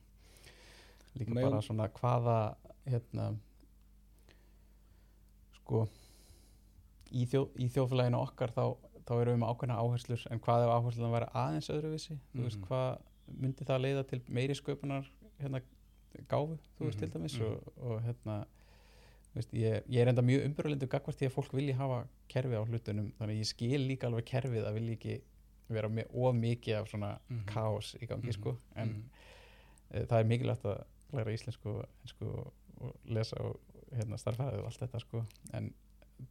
líka 1.16 1.30
Megum- 1.34 1.50
bara 1.50 1.62
svona 1.62 1.88
hvaða 1.88 2.38
hérna 2.86 3.36
sko 5.60 5.86
í, 7.12 7.26
þjó, 7.26 7.48
í 7.58 7.68
þjóðfélaginu 7.68 8.18
okkar 8.20 8.50
þá, 8.50 8.64
þá 9.06 9.12
erum 9.20 9.34
við 9.36 9.40
með 9.42 9.52
ákveðna 9.52 9.78
áherslur 9.82 10.26
en 10.30 10.40
hvað 10.40 10.64
ef 10.66 10.74
áhersluðan 10.76 11.12
væri 11.16 11.28
aðeins 11.34 11.70
öðruvísi 11.70 12.18
þú 12.34 12.42
veist 12.46 12.58
Mhm. 12.58 12.66
hvað 12.66 12.98
myndi 13.42 13.64
það 13.66 13.80
leiða 13.84 14.06
til 14.08 14.20
meiri 14.28 14.54
sköpunar 14.54 15.06
hérna 15.40 15.60
gáfu 16.28 16.58
þú 16.78 16.84
veist 16.86 17.00
Mhm, 17.00 17.10
til 17.10 17.10
dæmis 17.20 17.38
mhm. 17.38 17.46
og, 17.46 17.72
og 17.82 18.02
hérna 18.02 18.36
veist, 19.34 19.52
ég, 19.52 19.82
ég 19.88 20.00
er 20.00 20.08
enda 20.08 20.22
mjög 20.22 20.44
umbyrðalindu 20.48 20.86
gagvart 20.88 21.16
því 21.18 21.26
að 21.28 21.34
fólk 21.36 21.52
vilji 21.52 21.74
hafa 21.76 22.06
kerfi 22.28 22.54
á 22.56 22.62
hlutunum 22.64 23.12
þannig 23.18 23.38
ég 23.42 23.46
skil 23.46 23.80
líka 23.88 24.06
alveg 24.08 24.24
kerfið 24.24 24.64
að 24.66 24.74
vilja 24.78 24.92
ekki 24.96 25.20
vera 25.68 25.88
með 25.88 26.06
of 26.14 26.34
mikið 26.34 26.76
af 26.80 26.88
svona 26.88 27.18
Mhm. 27.28 27.44
kaos 27.46 27.94
í 28.00 28.06
gangi 28.06 28.26
Mhm, 28.30 28.32
sko 28.32 28.56
en 28.76 28.88
mhm. 28.88 29.02
e, 29.90 30.04
það 30.06 30.20
er 30.20 30.24
mikilvægt 30.24 30.64
að 30.64 30.84
læra 31.12 31.32
íslensku 31.34 31.66
og, 31.68 31.84
ensku 32.04 32.24
og, 32.26 32.52
og 32.80 32.94
lesa 33.04 33.36
og 33.40 33.60
hérna 33.92 34.16
starfæðið 34.18 34.58
og 34.58 34.64
allt 34.66 34.80
þetta 34.80 35.00
sko 35.00 35.24
en 35.52 35.74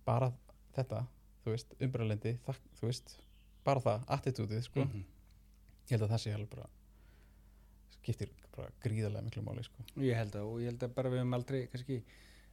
bara 0.05 0.31
þetta 0.75 1.05
þú 1.45 1.51
veist, 1.53 1.75
umbyrðalindi, 1.79 2.31
þú 2.79 2.87
veist 2.89 3.17
bara 3.65 3.79
það, 3.81 4.05
attitútið 4.17 4.61
sko 4.67 4.79
Mhm. 4.85 5.03
ég 5.85 5.91
held 5.91 6.01
að 6.07 6.09
það 6.15 6.21
sé 6.25 6.33
alveg 6.33 6.49
bara 6.49 6.69
skiptir 7.95 8.29
bara 8.55 8.69
gríðarlega 8.83 9.23
miklu 9.25 9.43
máli 9.45 9.63
sko 9.63 9.83
ég 9.97 10.15
held 10.15 10.35
að 10.35 10.45
og 10.51 10.59
ég 10.61 10.65
held 10.71 10.83
að 10.87 10.93
bara 10.95 11.09
við 11.09 11.19
höfum 11.21 11.33
aldrei 11.37 11.67
kannski 11.67 12.03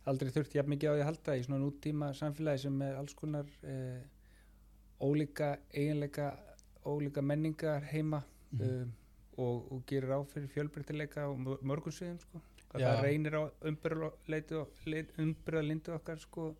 aldrei 0.06 0.30
þurft 0.34 0.54
jafn 0.56 0.70
mikið 0.74 0.88
á 0.90 0.94
því 0.96 1.02
að 1.02 1.08
halda 1.10 1.36
í 1.38 1.42
svona 1.46 1.60
nútíma 1.64 2.12
samfélagi 2.18 2.58
sem 2.64 2.82
er 2.82 2.96
alls 2.96 3.14
konar 3.14 3.46
eh, 3.62 4.02
ólíka 5.00 5.58
eiginleika 5.72 6.30
ólíka 6.84 7.22
menningar 7.22 7.82
heima 7.92 8.22
Mhm. 8.52 8.62
um, 8.82 8.92
og, 9.38 9.72
og 9.72 9.86
gerir 9.86 10.10
á 10.12 10.20
fyrir 10.28 10.48
fjölbreytileika 10.52 11.22
og 11.30 11.38
mör- 11.38 11.62
mörgum 11.62 11.92
sviðum 11.92 12.18
sko. 12.20 12.40
Það 12.72 13.00
reynir 13.02 13.32
á 13.32 13.42
umbyrðalindu 15.18 15.94
okkar 15.96 16.18
sko, 16.20 16.54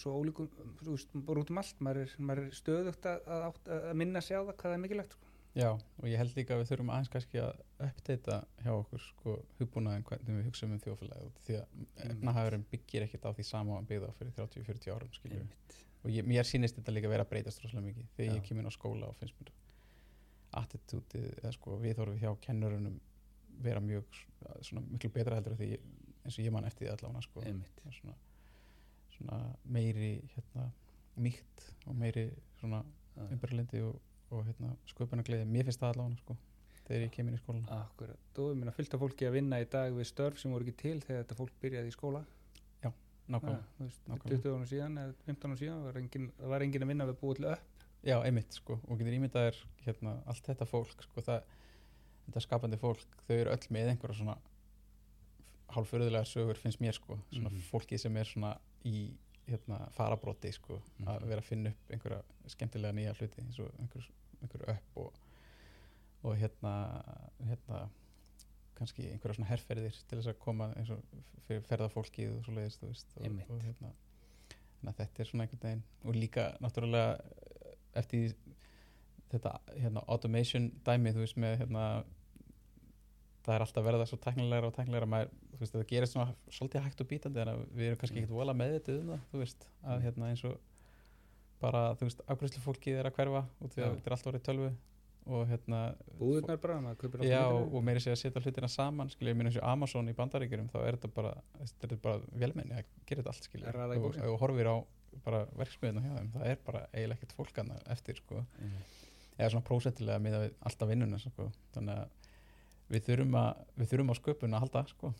svo 0.00 0.14
ólíkum 0.20 0.48
þú 0.82 0.94
veist, 0.94 1.18
bara 1.26 1.42
út 1.42 1.52
um 1.52 1.60
allt 1.62 1.84
maður 1.84 2.06
er, 2.06 2.14
maður 2.18 2.46
er 2.46 2.56
stöðugt 2.56 3.08
að, 3.10 3.28
að, 3.36 3.60
að 3.76 3.92
minna 4.00 4.22
sig 4.24 4.38
á 4.38 4.42
það 4.42 4.56
hvað 4.56 4.70
það 4.70 4.78
er 4.78 4.82
mikilvægt 4.86 5.16
sko. 5.16 5.28
Já, 5.52 5.68
og 5.76 6.06
ég 6.08 6.16
held 6.16 6.32
líka 6.38 6.54
að 6.54 6.62
við 6.62 6.70
þurfum 6.70 6.90
aðeins 6.94 7.10
kannski 7.12 7.40
að 7.42 7.58
uppdeita 7.84 8.38
hjá 8.64 8.70
okkur 8.72 9.02
sko 9.04 9.34
hugbúnaðin 9.58 10.06
hvernig 10.08 10.38
við 10.38 10.46
hugsaum 10.48 10.72
um 10.72 10.80
þjóðfélagi 10.80 11.26
út 11.28 11.40
því 11.44 11.58
að 11.58 12.06
efnahagurinn 12.06 12.64
byggir 12.70 13.04
ekkert 13.04 13.26
á 13.28 13.30
því 13.36 13.44
sama 13.44 13.76
hann 13.76 13.88
byggði 13.90 14.08
á 14.08 14.16
fyrir 14.16 14.32
30-40 14.38 14.94
árum 14.94 15.18
Einmitt. 15.28 15.76
og 16.00 16.14
ég, 16.14 16.24
mér 16.24 16.48
sýnist 16.48 16.78
þetta 16.80 16.94
líka 16.96 17.12
vera 17.12 17.26
að 17.26 17.34
breytast 17.34 17.60
rosalega 17.60 17.90
mikið 17.90 18.08
þegar 18.16 18.32
Já. 18.32 18.38
ég 18.38 18.48
kemur 18.48 18.64
inn 18.64 18.72
á 18.72 18.78
skóla 18.78 19.10
og 19.12 19.20
finnst 19.20 19.36
mér 19.42 19.52
attitútið 20.62 21.28
eða 21.42 21.52
sko 21.58 21.76
viðhorfið 21.84 22.24
hjá 22.24 22.32
kennurunum 22.46 22.96
vera 23.60 23.84
mjög 23.84 24.20
svona 24.64 24.86
miklu 24.88 25.12
betra 25.12 25.36
heldur 25.36 25.60
því 25.60 25.74
eins 25.76 26.38
og 26.38 26.44
ég 26.46 26.54
man 26.54 26.64
eftir 26.64 26.86
því 26.86 26.94
allavega 26.94 27.26
sko 27.28 27.44
Einmitt. 27.44 27.76
Það 27.82 27.92
er 27.92 27.98
svona, 28.00 28.16
svona 29.11 29.11
meiri 29.64 30.22
hérna 30.34 30.70
mýkt 31.16 31.66
og 31.86 31.94
meiri 31.96 32.26
svona 32.60 32.82
Já. 33.16 33.26
umbyrlindi 33.34 33.80
og, 33.84 33.98
og 34.32 34.44
hérna 34.46 34.72
sköpunargleði, 34.88 35.44
mér 35.46 35.64
finnst 35.68 35.80
það 35.82 35.92
allavega 35.94 36.16
sko 36.22 36.36
þegar 36.86 37.02
ég 37.06 37.10
kemur 37.14 37.34
í 37.36 37.40
skólan 37.40 37.66
Akkurat, 37.70 38.38
og 38.38 38.50
ég 38.52 38.56
meina 38.58 38.72
fullt 38.72 38.94
af 38.94 39.00
fólki 39.00 39.26
að 39.28 39.32
vinna 39.36 39.60
í 39.62 39.66
dag 39.70 39.92
við 39.94 40.08
störf 40.08 40.38
sem 40.40 40.50
voru 40.52 40.64
ekki 40.66 40.76
til 40.82 41.00
þegar 41.00 41.22
þetta 41.24 41.36
fólk 41.38 41.52
byrjaði 41.62 41.88
í 41.92 41.96
skóla 41.96 42.24
þú 43.32 43.84
veist, 43.86 44.00
nákvæmlega. 44.08 44.42
20 44.42 44.48
árum 44.52 44.64
síðan 44.68 44.96
eða 44.98 45.12
15 45.26 45.46
árum 45.46 45.58
síðan 45.60 45.84
var 45.86 45.96
engin, 46.00 46.24
það 46.40 46.48
var 46.52 46.62
engin 46.66 46.82
að 46.82 46.88
vinna 46.90 47.06
við 47.08 47.20
búið 47.22 47.36
til 47.38 47.46
upp 47.52 47.84
já 48.02 48.16
einmitt 48.26 48.52
sko 48.58 48.78
og 48.88 48.98
getur 48.98 49.14
ímyndaðir 49.16 49.60
hérna 49.86 50.16
allt 50.26 50.48
þetta 50.48 50.66
fólk 50.66 51.04
sko 51.06 51.22
það, 51.22 51.44
þetta 52.26 52.42
skapandi 52.42 52.80
fólk 52.82 53.14
þau 53.28 53.36
eru 53.36 53.52
öll 53.54 53.68
með 53.70 53.92
einhverja 53.92 54.18
svona 54.18 54.34
hálfurðulega 55.72 56.26
sögur 56.28 56.58
finnst 56.60 56.80
mér 56.82 56.96
sko 56.98 57.16
svona 57.30 57.48
Mhm. 57.52 57.62
fólki 57.70 57.98
sem 57.98 58.16
er 58.16 58.24
svona 58.28 58.56
í 58.84 59.12
hérna 59.48 59.78
farabróti 59.96 60.52
sko 60.54 60.76
að 61.02 61.20
Mhm. 61.20 61.28
vera 61.28 61.40
að 61.40 61.44
finna 61.48 61.70
upp 61.70 61.90
einhverja 61.90 62.22
skemmtilega 62.46 62.92
nýja 62.94 63.14
hluti 63.18 63.42
eins 63.42 63.58
og 63.58 63.72
einhver, 63.80 64.06
einhver 64.42 64.68
upp 64.76 64.96
og, 64.96 65.12
og 66.22 66.36
hérna 66.36 66.74
hérna 67.48 67.88
kannski 68.78 69.10
einhverja 69.12 69.34
svona 69.36 69.50
herferðir 69.50 69.98
til 70.08 70.18
þess 70.18 70.28
að 70.32 70.38
koma 70.38 70.72
eins 70.76 70.90
og 70.90 71.02
fyrir 71.46 71.62
ferðafólkið 71.66 72.36
og 72.38 72.44
svo 72.44 72.54
leiðist 72.54 72.80
þú 72.82 72.86
veist 72.92 73.16
og, 73.16 73.24
Einmitt. 73.26 73.50
og 73.50 73.60
hérna 73.62 73.92
þetta 74.98 75.20
er 75.20 75.24
svona 75.30 75.44
einhvern 75.44 75.62
veginn 75.62 75.82
og 76.04 76.14
líka 76.14 76.46
náttúrulega 76.60 77.20
eh, 77.20 77.76
eftir 78.00 78.34
þetta 79.32 79.58
hérna 79.76 80.04
automation 80.08 80.70
dæmi 80.84 81.12
þú 81.12 81.22
veist 81.26 81.36
með 81.36 81.58
hérna 81.58 82.04
það 83.44 83.54
er 83.56 83.60
alltaf 83.66 83.84
verða 83.84 84.06
svo 84.06 84.18
teknilegra 84.22 84.66
og 84.70 84.74
teknilegra 84.76 85.06
maður, 85.06 85.30
veist, 85.60 85.72
það 85.74 85.86
gerist 85.92 86.12
svona 86.16 86.34
svolítið 86.50 86.82
hægt 86.86 87.00
og 87.00 87.08
bítandi 87.08 87.40
en 87.42 87.66
við 87.76 87.86
erum 87.90 87.98
kannski 88.00 88.16
Mm. 88.16 88.22
ekkert 88.24 88.36
vola 88.38 88.54
meðvitið 88.54 89.00
um 89.00 89.08
það, 89.12 89.20
þú 89.32 89.38
veist, 89.42 89.66
að 89.84 89.96
Mm. 89.98 90.02
hérna 90.06 90.30
eins 90.30 90.44
og 90.44 90.58
bara, 91.60 91.82
þú 91.94 92.08
veist, 92.08 92.20
afgræslu 92.26 92.62
fólkið 92.64 92.98
er 92.98 93.06
að 93.10 93.14
hverfa 93.18 93.42
út 93.62 93.70
því 93.74 93.82
að 93.84 93.92
þetta 93.96 94.06
er 94.06 94.16
alltaf 94.16 94.32
orðið 94.32 94.46
tölvu 94.48 94.70
og 95.24 95.46
hérna 95.46 95.80
búðurnar 96.18 96.58
bara, 96.60 96.80
maður 96.82 96.96
kaupir 96.98 97.20
allt 97.22 97.30
já, 97.30 97.42
og, 97.46 97.76
meiri 97.86 98.00
sé 98.02 98.10
að 98.10 98.18
setja 98.18 98.40
hlutina 98.42 98.68
saman 98.68 99.08
skilja, 99.12 99.30
ég 99.30 99.36
minn 99.38 99.46
eins 99.46 99.56
og 99.60 99.62
Amazon 99.70 100.08
í 100.10 100.14
bandaríkjurum 100.18 100.68
þá 100.72 100.78
er 100.82 100.96
þetta 100.96 101.12
bara, 101.14 101.34
þetta 101.62 101.92
er 101.92 102.00
bara 102.02 102.18
velmenni 102.34 102.74
að 102.74 102.84
gera 103.06 103.22
þetta 103.22 103.28
allt 103.30 103.46
skilja, 103.46 103.74
og, 104.02 104.16
og 104.32 104.40
horfir 104.40 104.66
á 104.66 104.76
bara 105.22 105.44
verksmiðuna 105.60 106.02
hjá 106.02 106.16
þeim, 106.18 106.32
það 106.32 106.46
er 106.50 106.58
bara 106.66 106.80
eiginlega 106.92 107.18
ekkert 107.20 107.36
fólk 107.38 107.58
annað 107.62 107.86
eftir, 107.94 108.16
sko 108.16 108.40
Einmitt. 108.58 108.98
eða 109.38 109.50
svona 109.52 109.66
prósentilega 109.68 110.18
miða 110.18 110.40
við 110.48 110.54
alltaf 110.66 110.88
vinnuna 110.88 111.18
sko. 111.22 111.52
þannig 111.76 111.98
að 112.02 112.08
við 112.92 113.08
þurfum 113.08 113.40
að 113.40 113.64
við 113.80 113.90
þurfum 113.92 114.12
á 114.12 114.16
sköpun 114.20 114.54
að 114.56 114.64
halda 114.66 114.84
sko. 114.90 115.12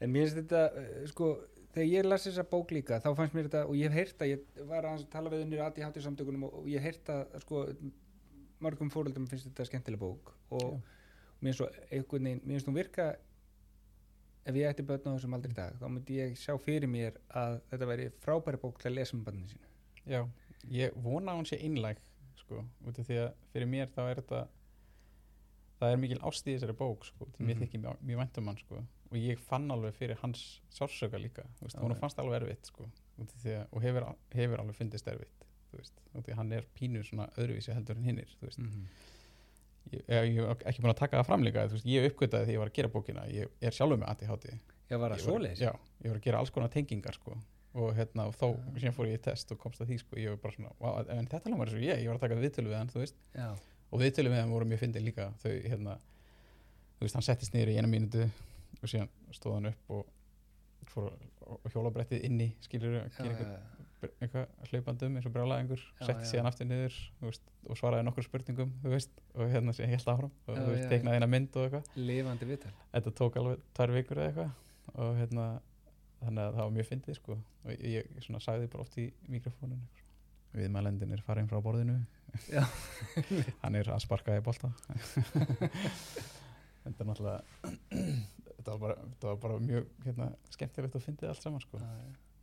en 0.00 0.12
mér 0.14 0.26
finnst 0.26 0.40
þetta, 0.40 0.64
eh, 0.82 1.06
sko 1.12 1.30
þegar 1.74 1.88
ég 1.90 2.08
las 2.08 2.26
þessa 2.26 2.44
bók 2.48 2.74
líka, 2.74 3.00
þá 3.04 3.08
fannst 3.18 3.36
mér 3.36 3.48
þetta 3.48 3.64
og 3.68 3.78
ég 3.78 3.88
hef 3.88 3.98
heyrt 3.98 4.24
að, 4.24 4.32
ég 4.32 4.68
var 4.70 4.88
að 4.88 5.06
tala 5.12 5.32
við 5.32 5.44
unnir 5.46 5.64
aðið 5.64 5.86
hátíð 5.86 6.06
samtökunum 6.06 6.46
og, 6.48 6.60
ég 6.70 6.82
hef 6.82 6.88
heyrt 6.88 7.12
að 7.14 7.40
sko, 7.44 7.64
mörgum 8.64 8.92
fóreldrum 8.94 9.28
finnst 9.30 9.48
þetta 9.50 9.68
skemmtileg 9.68 10.00
bók 10.02 10.32
og 10.50 10.66
Já. 10.66 10.82
mér 11.40 11.50
finnst 11.50 11.62
svo 11.62 11.70
einhvern 11.90 12.30
veginn, 12.30 12.44
mér 12.44 12.56
finnst 12.56 12.70
hún 12.70 12.78
virka 12.78 13.08
ef 14.48 14.56
ég 14.56 14.70
ætti 14.70 14.86
börn 14.88 15.06
á 15.06 15.14
þessum 15.14 15.36
aldrei 15.36 15.54
dag 15.54 15.78
þá 15.78 15.86
myndi 15.92 16.18
ég 16.18 16.36
sjá 16.40 16.54
fyrir 16.62 16.90
mér 16.90 17.18
að 17.36 17.58
þetta 17.70 17.88
væri 17.90 18.10
frábæri 18.24 18.60
bók 18.62 18.80
til 18.80 18.90
að 18.90 19.00
lesa 19.00 19.16
um 19.16 19.24
barninu 19.26 19.50
sínu 19.52 19.66
Já, 20.08 20.22
ég 20.72 20.94
vona 21.04 21.34
að 21.34 21.42
hún 21.42 21.48
sé 21.50 21.58
einlæg 21.60 22.00
sko, 22.40 22.62
út 22.86 22.98
af 22.98 23.06
því 23.06 23.18
að 23.26 23.34
fyrir 23.52 23.68
mér 23.68 23.92
þá 23.92 24.00
er 24.06 24.22
þetta 24.22 24.46
það 25.80 25.92
er 25.92 25.96
mikil 26.02 26.18
ást 26.26 26.46
í 26.46 26.54
þessari 26.56 26.74
bók 26.76 27.04
sko, 27.04 27.26
því 27.36 27.44
mér 27.46 27.54
Mhm. 27.56 27.62
þykir 27.64 27.80
mjög, 27.84 27.96
mjög 28.04 28.18
vænt 28.22 28.38
um 28.38 28.46
hann 28.46 28.56
sko, 28.58 28.76
og 29.10 29.16
ég 29.16 29.38
fann 29.38 29.70
alveg 29.70 29.94
fyrir 29.94 30.16
hans 30.22 30.60
sársöka 30.70 31.18
líka, 31.20 31.44
Já, 31.62 31.80
hún 31.80 31.92
já. 31.94 31.98
fannst 32.00 32.18
alveg 32.18 32.42
erfitt 32.42 32.66
sko, 32.66 32.88
að, 33.18 33.66
og 33.72 33.82
hefur, 33.82 34.14
hefur 34.34 34.58
alveg 34.58 34.74
fundist 34.74 35.06
erfitt, 35.08 35.44
veist, 35.72 36.00
hann 36.34 36.52
er 36.52 36.64
pínu 36.74 37.02
öðruvísi 37.36 37.72
heldur 37.74 37.96
en 37.96 38.04
hinnir, 38.04 38.28
mm 38.58 38.86
ég, 39.92 40.02
ég, 40.08 40.36
ég 40.36 40.48
hef 40.48 40.62
ekki 40.68 40.82
búin 40.84 40.92
að 40.92 40.98
taka 40.98 41.16
það 41.22 41.26
fram 41.30 41.42
líka, 41.46 41.62
veist, 41.72 41.86
ég 41.88 42.10
uppgötaði 42.10 42.44
þegar 42.44 42.52
ég 42.52 42.58
var 42.58 42.68
að 42.68 42.74
gera 42.78 42.88
bókina, 42.88 43.22
ég 43.32 43.48
er 43.62 43.70
sjálfur 43.72 43.96
með 44.02 44.10
ADHD 44.12 44.58
Já, 44.90 44.96
var 44.98 45.12
það 45.12 45.18
Ég 45.18 45.24
var-? 45.26 45.56
Já, 45.60 45.72
ég 46.04 46.10
var 46.12 46.18
að 46.18 46.22
gera 46.26 46.38
alls 46.42 46.50
konar 46.50 46.68
tengingar 46.68 47.14
sko 47.14 47.36
og 47.74 47.94
hérna 47.94 48.26
og 48.26 48.34
þó, 48.36 48.48
Já. 48.56 48.80
síðan 48.80 48.94
fór 48.96 49.06
ég 49.08 49.18
í 49.18 49.22
test 49.22 49.52
og 49.52 49.58
komst 49.58 49.80
að 49.80 49.88
því 49.92 49.98
sko, 50.00 50.16
ég 50.16 50.28
var 50.28 50.36
bara 50.36 50.54
svona, 50.54 50.72
"Vá, 50.80 51.08
en 51.10 51.26
þetta 51.26 51.44
hljómar 51.48 51.68
eins 51.68 51.74
og 51.76 51.80
ég, 51.84 51.98
ég 52.02 52.06
var 52.08 52.16
að 52.16 52.20
taka 52.20 52.34
viðtölu 52.40 52.68
við 52.68 52.76
hann, 52.76 52.88
þú 52.88 53.00
veist 53.04 53.14
Já, 53.34 53.56
og 53.88 54.02
viðtölu 54.02 54.32
við 54.32 54.40
hann 54.42 54.52
voru 54.52 54.68
mjög 54.68 54.82
fyndið 54.84 55.06
líka. 55.08 55.30
Þau, 55.42 55.50
hérna, 55.64 55.96
þú 56.98 57.06
veist, 57.06 57.18
hann 57.18 57.26
settist 57.26 57.54
niður 57.56 57.72
í 57.72 57.78
eina 57.78 57.90
mínútu 57.90 58.28
og 58.78 58.90
síðan 58.92 59.10
stóð 59.34 59.58
hann 59.58 59.70
upp 59.72 59.92
og 59.96 60.14
fór 60.92 61.10
á 61.48 61.66
hjólabrettið 61.72 62.24
inni, 62.28 62.48
skilur 62.64 62.98
að 63.00 63.10
gera 63.16 63.34
eitthvað, 63.34 64.12
eitthvað 64.22 64.70
hlaupandum 64.70 65.16
eins 65.18 65.28
og 65.28 65.34
Já, 65.98 66.06
settist 66.06 66.28
já. 66.28 66.30
síðan 66.32 66.50
aftur 66.50 66.68
niður 66.68 66.98
veist, 67.24 67.48
og 67.66 67.78
svaraði 67.80 68.06
nokkur 68.06 68.26
spurningum, 68.26 68.74
veist 68.84 69.22
og 69.34 69.52
hérna 69.52 69.74
síðan 69.76 69.94
helt 69.94 70.12
áfram. 70.12 70.34
Og 70.46 70.58
Já, 70.58 70.64
veist, 70.68 70.88
teiknaði 70.92 71.20
eina 71.20 71.30
mynd 71.30 71.56
og 71.56 71.66
eitthvað. 71.66 71.88
Þetta 72.94 73.14
tók 73.20 73.40
alveg 73.40 73.64
tvær 73.78 73.94
vikur 73.96 74.20
eða 74.22 74.28
eitthvað. 74.28 74.52
Og 74.98 75.16
hérna 75.18 75.46
þannig 76.22 76.42
að 76.44 76.54
það 76.58 76.62
var 76.64 76.76
mjög 76.76 76.90
fyndið 76.92 77.18
sko. 77.18 77.38
Og 77.64 77.72
ég, 77.74 78.12
ég 78.16 78.26
svona 78.26 78.42
sagði 78.44 78.70
bara 78.72 78.84
oft 78.86 79.00
í 79.00 79.08
mikrofónun 79.32 79.82
viðmælendin 80.56 81.14
er 81.14 81.22
farin 81.26 81.50
frá 81.50 81.60
borðinu. 81.64 82.00
Hann 83.62 83.78
er 83.78 83.92
að 83.92 84.02
sparka 84.04 84.36
í 84.38 84.44
bolta. 84.44 84.72
Þetta 86.84 87.04
er 87.04 87.08
náttúrulega 87.08 87.40
þetta 88.68 88.76
var 88.76 88.82
bara, 88.82 88.96
þetta 89.12 89.28
var 89.28 89.38
bara 89.42 89.58
mjög 89.62 89.86
hérna, 90.04 90.26
skemmtilegt 90.52 90.96
og 90.98 91.04
fyndið 91.04 91.30
allt 91.30 91.44
saman 91.44 91.62
sko. 91.62 91.80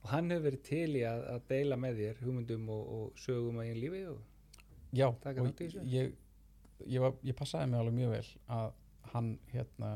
Og 0.05 0.09
hann 0.11 0.31
hefur 0.31 0.47
verið 0.47 0.63
til 0.67 0.97
í 0.99 1.03
að, 1.07 1.23
að 1.33 1.45
deila 1.49 1.77
með 1.81 2.01
þér 2.01 2.23
hugmyndum 2.23 2.71
og, 2.73 2.83
og 2.95 3.21
sögum 3.21 3.61
að 3.61 3.69
einn 3.69 3.81
lífi 3.81 4.01
og 4.11 4.19
já, 4.95 5.07
og 5.09 5.63
ég, 5.91 6.11
ég, 6.85 6.99
var, 7.01 7.15
ég 7.25 7.37
passaði 7.37 7.71
mig 7.71 7.81
alveg 7.81 7.97
mjög 7.99 8.15
vel 8.15 8.27
að 8.57 8.75
hann 9.13 9.31
hérna 9.51 9.91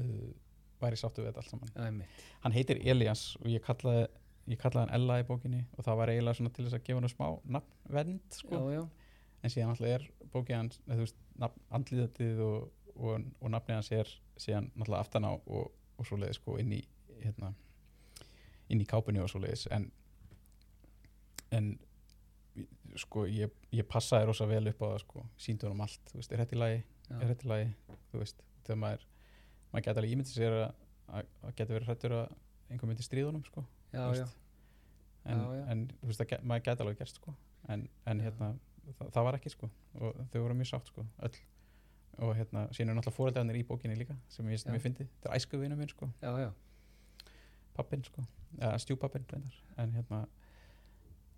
uh, 0.00 0.28
væri 0.82 1.00
sáttu 1.00 1.22
við 1.22 1.30
þetta 1.30 1.44
allt 1.44 1.52
saman. 1.52 1.74
Einmitt. 1.86 2.26
hann 2.44 2.56
heitir 2.56 2.82
Elias 2.84 3.26
og 3.40 3.48
ég 3.52 3.64
kallaði 3.64 4.06
ég 4.50 4.60
kallaði 4.60 4.84
hann 4.84 4.94
Ella 4.98 5.18
í 5.22 5.26
bókinni 5.28 5.62
og 5.74 5.86
það 5.86 5.98
var 6.00 6.12
eiginlega 6.12 6.38
svona 6.38 6.52
til 6.54 6.66
þess 6.66 6.78
að 6.78 6.86
gefa 6.86 7.00
hann 7.00 7.12
smá 7.12 7.26
nafnvend 7.56 8.38
sko. 8.38 8.60
En 9.44 9.52
síðan 9.52 9.72
alltaf 9.72 9.90
er 9.90 10.06
bókið 10.32 10.56
hans 10.56 10.80
veist, 10.88 11.18
nafn, 11.40 11.64
andlíðatið 11.76 12.40
og, 12.44 12.70
og, 12.94 13.26
og 13.40 13.52
nafnið 13.52 13.78
hans 13.78 13.90
er 13.94 14.12
síðan 14.40 14.70
náttúrulega 14.74 15.02
aftan 15.04 15.28
á 15.28 15.32
og, 15.32 15.72
og 15.98 16.08
svo 16.08 16.18
leiðis 16.20 16.40
sko 16.40 16.56
inn 16.60 16.72
í 16.76 16.80
hérna, 17.22 17.52
inn 18.72 18.82
í 18.82 18.88
kápunni 18.88 19.22
og 19.22 19.30
svo 19.32 19.42
leiðis 19.44 19.66
en 19.74 19.90
en 21.54 21.74
sko 23.00 23.24
ég, 23.30 23.52
ég 23.74 23.86
passaði 23.90 24.28
rosa 24.28 24.46
vel 24.50 24.66
upp 24.70 24.82
á 24.82 24.86
það 24.86 25.00
sko. 25.02 25.24
Síndu 25.40 25.66
hann 25.66 25.76
um 25.76 25.84
allt, 25.86 26.02
þú 26.10 26.20
veist, 26.20 26.32
er 26.32 26.42
þetta 26.42 26.54
í 26.54 26.60
lagi? 26.60 26.82
Er 27.14 27.30
þetta 27.30 27.46
í 27.46 27.50
lagi, 27.50 27.70
þú 28.10 28.20
veist 28.20 28.44
þegar 28.64 28.80
maður, 28.80 29.06
maður 29.70 29.86
geti 29.86 30.00
alveg 30.00 30.14
ímyndið 30.14 30.36
sér 30.38 30.58
að, 30.58 30.76
að, 31.18 31.32
geti 31.58 31.76
verið 31.76 31.90
hrættur 31.90 32.16
að 32.18 32.36
einhver 32.70 32.90
myndi 32.90 33.06
stríðunum 33.06 33.44
sko 33.48 33.64
já, 33.94 34.04
já. 34.20 34.26
en, 35.32 35.42
en 35.72 35.82
þú 36.00 36.10
veist, 36.10 36.22
það 36.22 36.46
maður 36.50 36.68
geti 36.68 36.84
alveg 36.84 37.00
gerst 37.02 37.20
sko. 37.20 37.34
En, 37.72 37.86
en 38.10 38.20
hérna, 38.20 38.52
það, 38.98 39.10
það 39.16 39.26
var 39.28 39.38
ekki 39.38 39.54
sko. 39.54 39.70
Og 40.00 40.22
þau 40.32 40.38
voru 40.42 40.58
mjög 40.60 40.70
sátt 40.72 40.92
sko, 40.92 41.06
öll. 41.28 41.40
Og 42.24 42.36
hérna, 42.38 42.68
er 42.70 42.86
náttúrulega 42.90 43.14
fóreldarnir 43.16 43.58
í 43.58 43.64
bókinni 43.66 43.96
líka 43.98 44.14
sem 44.30 44.46
ég, 44.52 44.62
fyndi, 44.82 45.08
þetta 45.16 45.32
er 45.32 45.40
æsku 45.40 45.58
minn 45.58 45.90
sko, 45.90 46.06
já, 46.22 46.30
já. 46.44 46.50
pappin 47.74 48.04
sko. 48.06 48.22
Eða 48.60 48.76
stjúpappin 48.84 49.26
en 49.82 49.96
hérna 49.96 50.20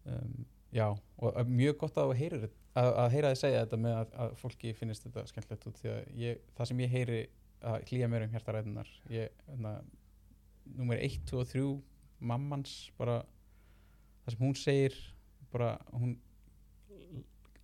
um, 0.05 0.45
já, 0.73 0.91
og 1.17 1.49
mjög 1.49 1.79
gott 1.81 1.97
að, 2.01 2.13
heyrir, 2.19 2.49
að, 2.77 2.91
að 2.93 3.11
heyra 3.15 3.33
þið 3.33 3.41
segja 3.41 3.63
þetta 3.65 3.79
með 3.81 3.99
að, 3.99 4.15
að 4.25 4.35
fólki 4.43 4.73
finnist 4.77 5.07
þetta 5.07 5.25
skemmtilegt 5.31 5.69
út 5.71 5.81
því 5.81 5.93
að 5.93 6.01
ég, 6.21 6.43
það 6.59 6.71
sem 6.71 6.83
ég 6.85 6.93
heyri 6.93 7.21
að 7.67 7.87
klíja 7.89 8.09
mér 8.13 8.27
um 8.27 8.35
hjartaræðunar 8.35 8.91
ég, 9.15 9.45
hérna 9.49 9.73
nummer 10.77 11.01
1, 11.01 11.23
2 11.31 11.41
og 11.41 11.51
3 11.53 11.65
mammans 12.21 12.91
bara 12.99 13.21
það 14.25 14.35
sem 14.35 14.43
hún 14.47 14.57
segir 14.59 14.97
bara 15.53 15.77
hún 15.93 16.17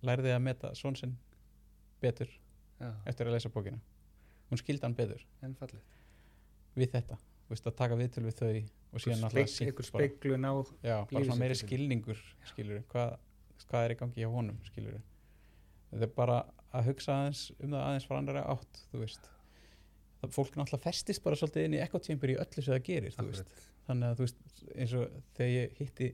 lærði 0.03 0.33
að 0.35 0.43
meta 0.43 0.73
svon 0.75 0.95
sinn 0.99 1.15
betur 2.03 2.29
já. 2.79 2.89
eftir 3.07 3.27
að 3.29 3.37
lesa 3.37 3.49
bókina. 3.53 3.79
Hún 4.49 4.59
skildi 4.59 4.83
hann 4.83 4.95
betur 4.95 5.21
En 5.41 5.55
fallið. 5.55 5.81
við 6.75 6.91
þetta, 6.95 7.17
veist, 7.49 7.67
að 7.67 7.75
taka 7.79 7.95
viðtöl 7.99 8.25
við 8.25 8.37
þau 8.39 8.49
og 8.93 9.01
síðan 9.03 9.23
sýnt 9.31 9.67
einhver 9.69 9.89
bara, 9.93 10.03
meiri 11.39 11.55
skilningur 11.57 12.19
hvað, 12.91 13.15
hvað 13.69 13.85
er 13.87 13.93
í 13.95 13.97
gangi 14.01 14.21
hjá 14.23 14.29
honum 14.33 14.59
skilur, 14.67 14.99
þetta 15.91 16.07
er 16.09 16.13
bara 16.17 16.39
að 16.73 16.89
hugsa 16.89 17.15
aðeins 17.19 17.43
um 17.59 17.69
það 17.73 17.85
aðeins 17.87 18.07
frá 18.09 18.17
annara 18.19 18.43
átt 18.53 18.81
þú 18.91 19.03
veist 19.03 19.29
það, 20.23 20.33
fólk 20.35 20.57
náttúrulega 20.57 20.87
festist 20.87 21.23
bara 21.23 21.39
svolítið 21.39 21.67
inn 21.67 21.77
í 21.77 21.81
ekkottímpur 21.83 22.33
í 22.33 22.39
öllu 22.41 22.63
sem 22.63 22.73
það 22.73 22.85
gerir, 22.89 23.17
þannig 23.87 24.09
að 24.09 24.19
þú 24.19 24.27
veist, 24.27 24.45
eins 24.73 24.95
og 24.99 25.17
þegar 25.37 25.53
ég 25.53 25.77
hitti 25.81 26.13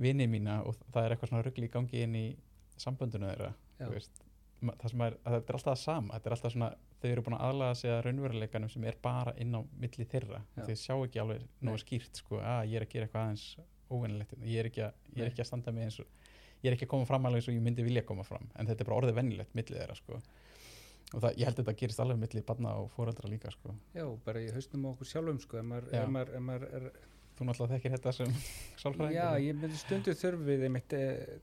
vini 0.00 0.26
mína 0.28 0.60
og 0.66 0.76
það 0.92 1.02
er 1.02 1.14
eitthvað 1.14 1.32
svona 1.32 1.44
ruggli 1.46 1.68
í 1.68 1.72
gangi 1.72 2.02
inn 2.04 2.16
í 2.18 2.26
samböndinu 2.80 3.30
þeirra 3.30 3.52
það 3.80 4.90
sem 4.90 5.04
er, 5.04 5.16
að 5.24 5.36
þetta 5.36 5.52
er 5.52 5.58
alltaf 5.58 5.70
það 5.70 5.80
sama 5.82 6.16
þetta 6.16 6.28
er 6.28 6.34
alltaf 6.36 6.52
svona, 6.54 6.68
þau 7.00 7.08
eru 7.10 7.24
búin 7.26 7.36
að 7.36 7.46
aðlaga 7.46 7.78
sig 7.80 7.92
að 7.92 8.02
raunveruleikanum 8.06 8.72
sem 8.72 8.86
er 8.88 8.98
bara 9.04 9.34
inn 9.42 9.56
á 9.56 9.60
milli 9.80 10.06
þeirra 10.12 10.42
þau 10.56 10.76
sjá 10.80 10.94
ekki 10.96 11.22
alveg 11.22 11.44
Nei. 11.60 11.72
skýrt 11.82 12.20
sko, 12.22 12.40
að 12.40 12.72
ég 12.72 12.80
er 12.80 12.86
að 12.86 12.92
gera 12.92 13.08
eitthvað 13.08 13.26
aðeins 13.26 13.46
óvennilegt 13.86 14.32
hérna. 14.32 14.48
ég 14.50 14.62
er 14.62 14.70
ekki 14.70 14.84
að, 14.86 15.02
ég 15.12 15.22
er 15.22 15.30
ekki 15.32 15.44
að 15.44 15.50
standa 15.50 15.74
mig 15.76 15.88
eins 15.88 16.00
og 16.02 16.08
ég 16.62 16.70
er 16.70 16.76
ekki 16.76 16.88
að 16.88 16.92
koma 16.94 17.08
fram 17.08 17.28
alveg 17.28 17.42
eins 17.42 17.50
og 17.52 17.56
ég 17.56 17.64
myndi 17.68 17.86
vilja 17.86 18.04
koma 18.08 18.24
fram 18.26 18.48
en 18.56 18.70
þetta 18.70 18.82
er 18.82 18.90
bara 18.90 19.00
orðið 19.02 19.18
vennilegt 19.20 19.56
milli 19.56 19.76
þeirra 19.76 19.96
sko. 19.98 20.20
Og 21.14 21.22
það, 21.22 21.32
ég 21.38 21.48
held 21.48 21.56
að 21.56 21.60
þetta 21.62 21.76
gerist 21.82 22.02
alveg 22.02 22.22
milli 22.22 22.44
barna 22.46 22.76
og 22.82 22.88
foreldra 22.94 23.30
líka 23.30 23.52
sko. 23.54 23.74
Já, 23.94 24.06
bara 24.26 24.42
í 24.42 24.48
hausnum 24.54 24.86
á 24.86 24.88
okkur 24.92 25.10
sjálfum 25.10 25.42
sko, 25.42 25.60
ef 25.60 25.68
maður, 25.70 25.90
ef 25.94 26.08
maður, 26.16 26.32
ef 26.38 26.46
maður 26.48 26.66
er, 26.78 26.88
þú 27.36 27.48
náttúrulega 27.48 27.76
þekkir 27.76 27.94
þetta 27.96 28.14
sem 28.16 28.38
sálfræðingur. 28.82 29.18
Já, 29.18 29.28
ég 29.46 29.60
myndi 29.60 29.82
stundu 29.82 30.16
þurfum 30.22 30.48
við 30.50 30.66
einmitt, 30.66 30.96
e, 30.96 31.38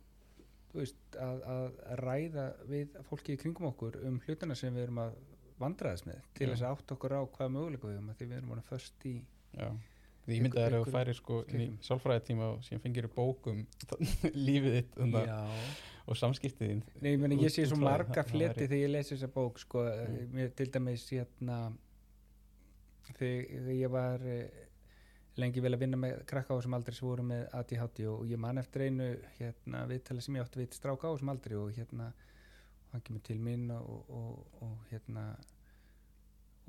veist, 0.73 0.99
að, 1.21 1.45
að 1.55 1.77
ræða 2.01 2.47
við 2.71 2.99
fólki 3.07 3.37
í 3.37 3.39
kringum 3.39 3.69
okkur 3.71 4.01
um 4.09 4.19
hlutina 4.25 4.57
sem 4.57 4.75
við 4.75 4.87
erum 4.87 5.03
að 5.05 5.15
vandræðast 5.61 6.07
með 6.09 6.21
til 6.35 6.49
þess 6.49 6.65
að 6.65 6.75
átta 6.75 6.95
okkur 6.97 7.15
á 7.15 7.21
hvaða 7.23 7.53
möguleika 7.53 7.87
við 7.87 7.97
höfum 7.99 8.11
að 8.11 8.19
því 8.19 8.29
við 8.29 8.37
erum 8.39 8.55
að 8.55 8.63
först 8.67 9.05
í 9.07 9.13
Já, 9.53 9.67
ég 10.27 10.41
myndi 10.41 10.57
að 10.57 10.63
það 10.63 10.67
eru 10.73 10.81
að 10.83 10.91
færi 10.95 11.13
sko 11.17 11.39
í 11.43 11.65
sálfræðitíma 11.83 12.45
og 12.53 12.61
síðan 12.63 12.83
fengir 12.85 13.07
bókum 13.15 13.65
lífið 14.47 14.77
þitt 14.77 14.99
og 16.07 16.17
samskiptið 16.19 16.69
þín. 16.69 16.83
Nei, 17.01 17.09
ég, 17.13 17.19
meni, 17.19 17.35
ég 17.39 17.47
Út- 17.51 17.55
sé 17.55 17.65
svo 17.67 17.77
marga 17.79 18.23
væri- 18.27 18.53
þegar 18.57 18.77
ég 18.79 18.89
lesi 18.91 19.15
þessa 19.15 19.29
bók 19.31 19.59
sko, 19.59 19.83
Mm. 19.83 20.33
mér 20.35 20.49
til 20.55 20.67
dæmis 20.71 21.05
hérna 21.11 21.57
þegar, 23.17 23.69
ég 23.77 23.89
var 23.91 24.19
eh, 24.27 24.49
lengi 25.39 25.61
vel 25.63 25.73
að 25.75 25.79
vinna 25.83 25.97
með 25.99 26.25
krakka 26.29 26.53
á 26.55 26.61
sem 26.61 27.07
voru 27.07 27.23
með 27.23 27.47
ADHD 27.57 28.05
og 28.11 28.25
ég 28.29 28.37
man 28.39 28.57
eftir 28.61 28.85
einu 28.87 29.07
hérna, 29.39 29.85
viðtala 29.89 30.21
sem 30.21 30.35
ég 30.35 30.43
átti 30.45 30.61
við 30.61 30.73
stráka 30.77 31.07
á 31.09 31.13
þessum 31.15 31.31
aldri 31.33 31.55
og 31.59 31.71
hérna 31.75 32.11
hann 32.93 33.01
kemur 33.01 33.23
til 33.25 33.39
mín 33.41 33.71
og, 33.73 34.05
og, 34.09 34.45
og 34.61 34.77
hérna 34.91 35.23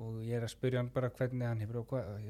og 0.03 0.19
ég 0.25 0.35
er 0.35 0.43
að 0.43 0.51
spyrja 0.51 0.81
hann 0.81 0.91
bara 0.91 1.09
hvernig 1.15 1.47
hann 1.47 1.61
hefur 1.63 1.79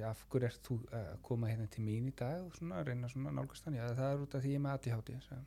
af 0.06 0.24
hverju 0.30 0.48
ert 0.48 0.68
þú 0.68 0.78
að 0.94 1.12
koma 1.26 1.50
hérna 1.50 1.68
til 1.74 1.84
mín 1.86 2.10
í 2.12 2.14
dag 2.18 2.44
og 2.46 2.56
svona, 2.58 2.84
reyna 2.86 3.10
svona 3.10 3.34
nálgast 3.34 3.66
hann, 3.66 3.78
já 3.80 3.86
það 3.98 4.10
er 4.12 4.26
út 4.26 4.36
af 4.38 4.44
því 4.44 4.52
ég 4.54 4.60
er 4.60 4.66
með 4.66 5.30
hann. 5.32 5.46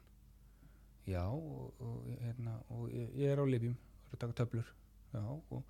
Já 1.08 1.24
og, 1.24 1.74
og, 1.80 2.08
hérna, 2.20 2.56
og 2.74 2.88
ég, 2.92 3.12
ég 3.16 3.30
er 3.32 3.40
á 3.40 3.44
lifjum 3.48 3.76
og 3.78 4.08
er 4.10 4.16
að 4.16 4.24
taka 4.24 4.38
töflur. 4.42 4.72
Já 5.14 5.22
og 5.24 5.62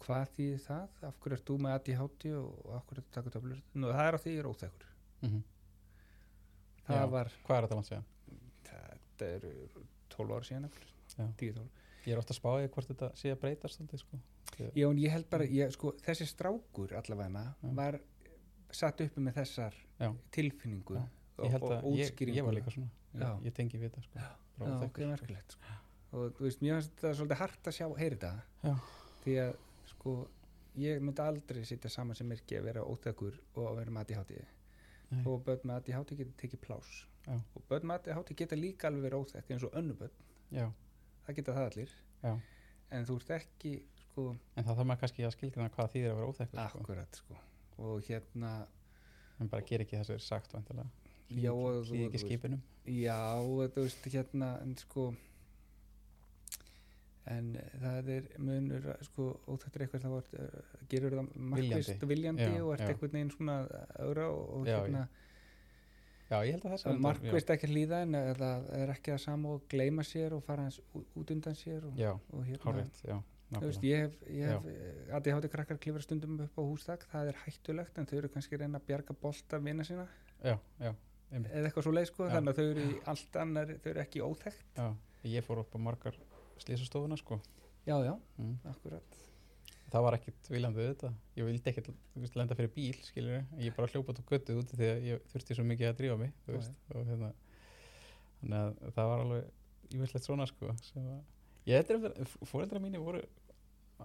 hvað 0.00 0.28
þýðir 0.36 0.60
það, 0.66 1.00
af 1.08 1.16
hverju 1.20 1.36
ert 1.38 1.48
þú 1.48 1.56
með 1.60 1.74
ADHD 1.78 2.28
og 2.40 2.68
af 2.76 2.84
hverju 2.86 3.02
ert 3.02 3.08
að 3.10 3.16
taka 3.16 3.32
töflur? 3.36 3.64
Nú, 3.74 3.90
það 3.90 4.04
er 4.06 4.16
á 4.16 4.22
því 4.22 4.36
ég 4.36 4.44
er 4.44 4.50
óþekkur. 4.52 4.92
Mm 5.24 5.40
það 6.90 6.96
Já. 7.04 7.10
var, 7.10 7.30
Hvað 7.46 7.56
er 7.56 7.66
þetta 7.66 7.76
langt 7.78 7.90
síðan? 7.90 8.06
þetta 8.70 9.28
eru 9.36 9.52
12 10.14 10.34
ára 10.34 10.46
síðan 10.48 10.68
eftir, 10.70 10.92
Já. 11.14 11.26
10-12 11.42 11.66
Ég 12.06 12.14
er 12.14 12.20
ofta 12.22 12.32
að 12.32 12.38
spáði 12.40 12.70
hvort 12.72 12.88
þetta 12.88 13.10
sé 13.20 13.30
að 13.34 13.40
breytast 13.42 13.76
svolítið 13.76 14.00
sko. 14.02 14.18
Já, 14.58 14.86
en 14.90 14.98
ég 15.00 15.12
held 15.14 15.28
bara, 15.30 15.46
ég, 15.48 15.72
sko, 15.74 15.92
þessi 16.04 16.26
strákur 16.28 16.94
allavega 16.98 17.44
var 17.76 18.00
satt 18.74 19.00
uppi 19.04 19.22
með 19.24 19.40
þessar 19.40 19.76
Já. 20.00 20.10
tilfinningu 20.34 20.96
Já. 20.96 21.04
og, 21.38 21.54
og 21.62 21.70
að 21.70 21.86
ég, 21.96 22.10
útskýringu 22.10 22.38
ég 22.38 22.46
var 22.46 22.56
líka 22.56 22.74
svona 22.74 22.90
Já. 23.14 23.30
ég, 23.44 23.54
tengi 23.56 23.78
við 23.80 23.90
þetta 23.90 24.04
sko. 24.06 24.20
Já, 24.20 24.28
óþekkur, 24.60 24.84
ok, 24.86 25.00
sko. 25.00 25.08
merkilegt 25.14 25.56
sko. 25.56 25.78
og 26.10 26.36
þú 26.36 26.46
veist, 26.46 26.62
mér 26.62 26.76
finnst 26.78 26.94
þetta 26.96 27.14
svolítið 27.18 27.42
hart 27.42 27.70
að 27.70 27.76
sjá, 27.78 27.86
heyri 27.98 28.18
þetta 28.18 28.32
Já. 28.68 28.74
því 29.24 29.36
að, 29.46 29.52
sko 29.94 30.14
ég 30.80 31.02
myndi 31.02 31.24
aldrei 31.24 31.64
sitja 31.66 31.90
saman 31.90 32.18
sem 32.18 32.28
merki 32.30 32.58
að 32.58 32.68
vera 32.70 32.86
óþekkur 32.86 33.38
og 33.56 33.70
að 33.70 33.80
vera 33.80 34.04
ADHD 34.04 34.36
Nei. 35.10 35.22
og 35.26 35.40
börn 35.46 35.64
með 35.66 35.80
ADHD 35.80 36.20
geta 36.20 36.36
tekið 36.44 36.62
plás 36.62 36.90
og 37.26 37.64
börn 37.68 37.88
með 37.90 37.96
ADHD 38.12 38.36
geta 38.38 38.58
líka 38.58 38.88
alveg 38.88 39.08
verið 39.08 39.24
óþekk 39.24 39.50
eins 39.50 39.66
og 39.66 39.74
önnu 39.80 39.96
börn, 39.98 40.14
það 41.26 41.40
geta 41.40 41.56
það 41.56 41.66
allir 41.70 41.96
en 42.90 43.08
þú 43.08 43.16
ert 43.18 43.34
ekki 43.40 43.74
sko, 44.10 44.26
en 44.56 44.66
það 44.66 44.74
þarf 44.74 44.90
maður 44.90 45.02
kannski 45.04 45.26
að 45.26 45.34
skilgrana 45.36 45.74
hvað 45.76 45.94
þýðir 45.94 46.10
að 46.10 46.20
vera 46.20 46.34
óþekkur 46.34 46.60
sko. 46.60 46.82
akkurat 46.82 47.22
sko. 47.22 47.40
og 47.80 48.04
hérna 48.10 48.52
en 49.40 49.48
bara 49.48 49.66
ger 49.66 49.84
ekki 49.86 49.96
þess 49.96 50.12
að 50.12 50.18
er 50.18 50.26
sagt 50.26 50.54
já, 51.30 51.52
hlýði 51.54 52.06
ekki 52.10 52.22
skipinum 52.26 52.62
Já, 52.90 53.38
þú 53.38 53.84
veist 53.84 54.06
hérna 54.10 54.54
en 54.64 54.76
sko 54.80 55.10
en 57.30 57.50
það 57.78 58.12
er 58.16 58.28
munur 58.42 58.86
sko, 59.06 59.30
óþættur 59.46 59.84
eitthvað 59.84 60.06
þá 60.06 60.12
ert, 60.18 60.36
uh, 60.40 60.84
gerur 60.90 61.16
það 61.18 61.32
markvist 61.52 62.06
Viljandi. 62.10 62.46
Já, 62.46 62.62
og 62.64 62.72
ert 62.74 62.86
einhvern 62.86 63.16
veginn 63.16 63.34
svona 63.34 63.58
ögra 64.00 64.30
og, 64.32 64.66
Já, 64.66 64.78
hérna 64.80 65.04
já, 66.30 66.36
ég 66.46 66.56
held 66.56 66.64
að 66.64 66.74
það 66.74 66.94
er 66.94 67.02
markvist 67.06 67.52
ekki 67.54 67.68
að 67.68 67.74
hlýða 67.76 68.00
en 68.06 68.18
það 68.40 68.70
er 68.80 68.94
ekki 68.96 69.14
að 69.14 69.20
sama 69.26 69.54
og 69.56 69.68
gleyma 69.70 70.06
sér 70.06 70.34
og 70.36 70.42
fara 70.46 70.66
hans 70.66 70.80
út 70.96 71.34
undan 71.36 71.58
sér 71.58 71.86
og, 71.90 72.00
og 72.32 72.48
hérna 72.48 72.88
Þú 73.02 73.20
veist, 73.58 73.84
ég 73.84 74.04
hef, 74.04 74.16
hef 74.46 75.14
ADHD 75.18 75.50
krakkar 75.50 75.78
klifra 75.82 76.02
stundum 76.04 76.38
upp 76.44 76.58
á 76.58 76.62
hústak 76.62 77.06
það 77.10 77.32
er 77.32 77.38
hættulegt 77.44 77.98
en 77.98 78.06
þau 78.06 78.16
eru 78.20 78.32
kannski 78.32 78.58
reyna 78.60 78.78
að 78.78 78.88
bjarga 78.90 79.16
bolta 79.22 79.58
vina 79.62 79.86
sína. 79.86 80.06
Já, 80.40 80.54
já, 80.80 80.92
eða 81.34 81.64
eitthvað 81.66 81.86
svo 81.86 81.94
leið 81.94 82.10
sko 82.12 82.28
Já. 82.28 82.34
þannig 82.36 82.52
að 82.52 82.60
þau 82.60 82.68
eru 82.70 82.84
í 82.84 82.98
allt 83.12 83.40
annar 83.42 83.72
þau 83.82 83.90
eru 83.92 84.04
ekki 84.04 84.22
já 84.78 84.86
ég 85.28 85.44
fór 85.44 85.60
upp 85.64 85.74
á 85.76 85.78
margar 85.78 86.16
slísastofuna 86.60 87.18
sko. 87.20 87.40
Já 87.86 87.96
já, 88.04 88.14
mm. 88.38 88.56
akkurat. 88.70 89.18
Það 89.90 90.04
var 90.06 90.16
ekkit 90.16 90.48
viljandi 90.52 90.86
þetta. 90.86 91.10
Ég 91.36 91.48
vildi 91.48 91.70
ekkit 91.72 91.90
lenda 92.38 92.56
fyrir 92.56 92.72
bíl 92.74 92.98
skilur 93.02 93.40
ég 93.58 93.76
bara 93.76 93.90
hljópa 93.90 94.14
út 94.14 94.22
á 94.22 94.24
götu 94.30 94.58
úti 94.60 94.78
að 94.78 95.06
ég 95.08 95.24
þurfti 95.32 95.56
svo 95.58 95.64
mikið 95.66 95.90
að 95.90 95.96
drífa 95.98 96.18
mig 96.20 96.34
veist, 96.46 96.76
og 96.94 97.08
hérna 97.08 97.32
þannig 98.40 98.60
að 98.60 98.94
það 98.96 99.10
var 99.10 99.24
alveg 99.24 99.48
ímyndilegt 99.90 100.28
svona 100.28 100.46
sko 100.48 100.76
sem 100.86 101.08
að 101.10 101.20
ég 101.68 101.90
fóreldra 102.48 102.80
mínu 102.82 103.02
voru 103.02 103.24